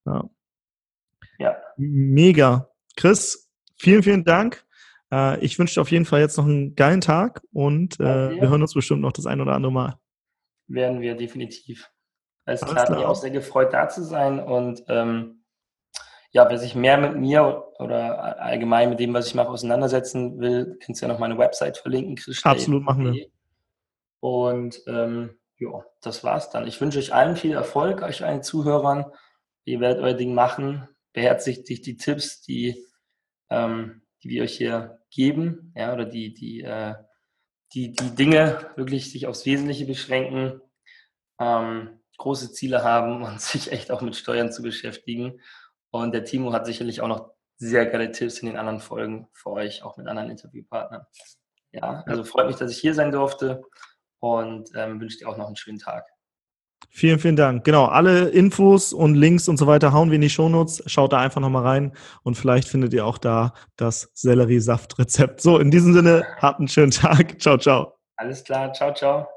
Ja. 0.06 0.30
ja. 1.39 1.58
Mega. 1.78 2.70
Chris, 2.95 3.50
vielen, 3.78 4.04
vielen 4.04 4.24
Dank. 4.24 4.66
Äh, 5.12 5.39
ich 5.43 5.58
wünsche 5.60 5.76
dir 5.76 5.82
auf 5.82 5.91
jeden 5.91 6.06
Fall 6.06 6.22
jetzt 6.22 6.38
noch 6.38 6.45
einen 6.45 6.76
geilen 6.76 7.02
Tag 7.02 7.41
und 7.52 8.00
äh, 8.00 8.32
wir 8.32 8.50
hören 8.50 8.62
uns 8.62 8.74
bestimmt 8.74 9.02
noch 9.02 9.14
das 9.14 9.26
ein 9.26 9.41
oder 9.41 9.54
andere 9.54 9.72
Mal. 9.72 10.00
Werden 10.68 11.02
wir 11.02 11.16
definitiv. 11.16 11.89
Alles 12.45 12.62
klar, 12.62 12.86
klar. 12.86 12.98
mich 12.98 13.06
auch 13.06 13.16
sehr 13.16 13.32
gefreut, 13.32 13.74
da 13.74 13.89
zu 13.89 14.04
sein 14.04 14.39
und 14.39 14.84
ähm, 14.88 15.37
ja, 16.32 16.50
wer 16.50 16.58
sich 16.58 16.76
mehr 16.76 16.98
mit 16.98 17.16
mir 17.16 17.66
oder 17.80 18.42
allgemein 18.42 18.90
mit 18.90 19.00
dem, 19.00 19.14
was 19.14 19.28
ich 19.28 19.36
mache, 19.36 19.50
auseinandersetzen 19.50 20.40
will, 20.40 20.78
kannst 20.84 21.02
du 21.02 21.06
ja 21.06 21.14
noch 21.14 21.20
meine 21.20 21.38
Website 21.38 21.78
verlinken. 21.78 22.18
Absolut, 22.44 22.84
machen 22.84 23.14
wir. 23.14 23.28
Und 24.20 24.82
ähm, 24.88 25.38
ja, 25.58 25.84
das 26.02 26.24
war's 26.24 26.50
dann. 26.50 26.68
Ich 26.68 26.80
wünsche 26.82 27.00
euch 27.00 27.14
allen 27.14 27.36
viel 27.36 27.54
Erfolg, 27.54 28.02
euch 28.02 28.24
allen 28.24 28.44
Zuhörern. 28.44 29.06
Ihr 29.66 29.80
werdet 29.80 30.04
euer 30.04 30.14
Ding 30.14 30.34
machen. 30.34 30.88
Beherzigt 31.14 31.68
die 31.70 31.98
Tipps, 31.98 32.42
die, 32.42 32.84
ähm, 33.50 34.04
die 34.24 34.30
wir 34.30 34.44
euch 34.44 34.58
hier 34.58 35.00
geben, 35.10 35.74
ja, 35.76 35.94
oder 35.94 36.06
die, 36.06 36.34
die, 36.34 36.62
äh, 36.62 36.96
die, 37.74 37.94
die 37.94 38.16
Dinge 38.16 38.72
wirklich 38.76 39.12
sich 39.12 39.28
aufs 39.28 39.46
Wesentliche 39.46 39.86
beschränken, 39.86 40.62
ähm, 41.40 42.00
große 42.18 42.52
Ziele 42.52 42.84
haben 42.84 43.24
und 43.24 43.42
sich 43.42 43.72
echt 43.72 43.92
auch 43.92 44.02
mit 44.02 44.16
Steuern 44.16 44.52
zu 44.52 44.62
beschäftigen. 44.62 45.40
Und 45.92 46.14
der 46.14 46.24
Timo 46.24 46.54
hat 46.54 46.66
sicherlich 46.66 47.02
auch 47.02 47.08
noch 47.08 47.32
sehr 47.58 47.86
geile 47.88 48.12
Tipps 48.12 48.40
in 48.40 48.48
den 48.48 48.58
anderen 48.58 48.80
Folgen 48.80 49.28
für 49.34 49.52
euch, 49.52 49.84
auch 49.84 49.98
mit 49.98 50.08
anderen 50.08 50.30
Interviewpartnern. 50.30 51.06
Ja, 51.72 52.04
also 52.06 52.24
freut 52.24 52.48
mich, 52.48 52.56
dass 52.56 52.72
ich 52.72 52.78
hier 52.78 52.94
sein 52.94 53.12
durfte 53.12 53.62
und 54.20 54.70
ähm, 54.76 55.00
wünsche 55.00 55.18
dir 55.18 55.30
auch 55.30 55.38
noch 55.38 55.48
einen 55.48 55.56
schönen 55.56 55.80
Tag. 55.80 56.06
Vielen, 56.90 57.20
vielen 57.20 57.36
Dank. 57.36 57.64
Genau, 57.64 57.86
alle 57.86 58.30
Infos 58.30 58.94
und 58.94 59.16
Links 59.16 59.48
und 59.48 59.58
so 59.58 59.68
weiter 59.68 59.94
hauen 59.94 60.10
wir 60.10 60.16
in 60.16 60.22
die 60.22 60.30
Shownotes. 60.30 60.84
Schaut 60.86 61.14
da 61.14 61.20
einfach 61.20 61.42
nochmal 61.42 61.64
rein 61.64 61.94
und 62.24 62.36
vielleicht 62.36 62.68
findet 62.68 62.94
ihr 62.94 63.06
auch 63.06 63.18
da 63.18 63.54
das 63.76 64.12
Selleriesaft-Rezept. 64.14 65.42
So, 65.42 65.60
in 65.60 65.72
diesem 65.72 65.94
Sinne, 65.94 66.24
habt 66.38 66.60
einen 66.60 66.68
schönen 66.68 66.92
Tag. 66.92 67.42
Ciao, 67.42 67.58
ciao. 67.58 67.98
Alles 68.16 68.44
klar, 68.44 68.72
ciao, 68.74 68.94
ciao. 68.94 69.37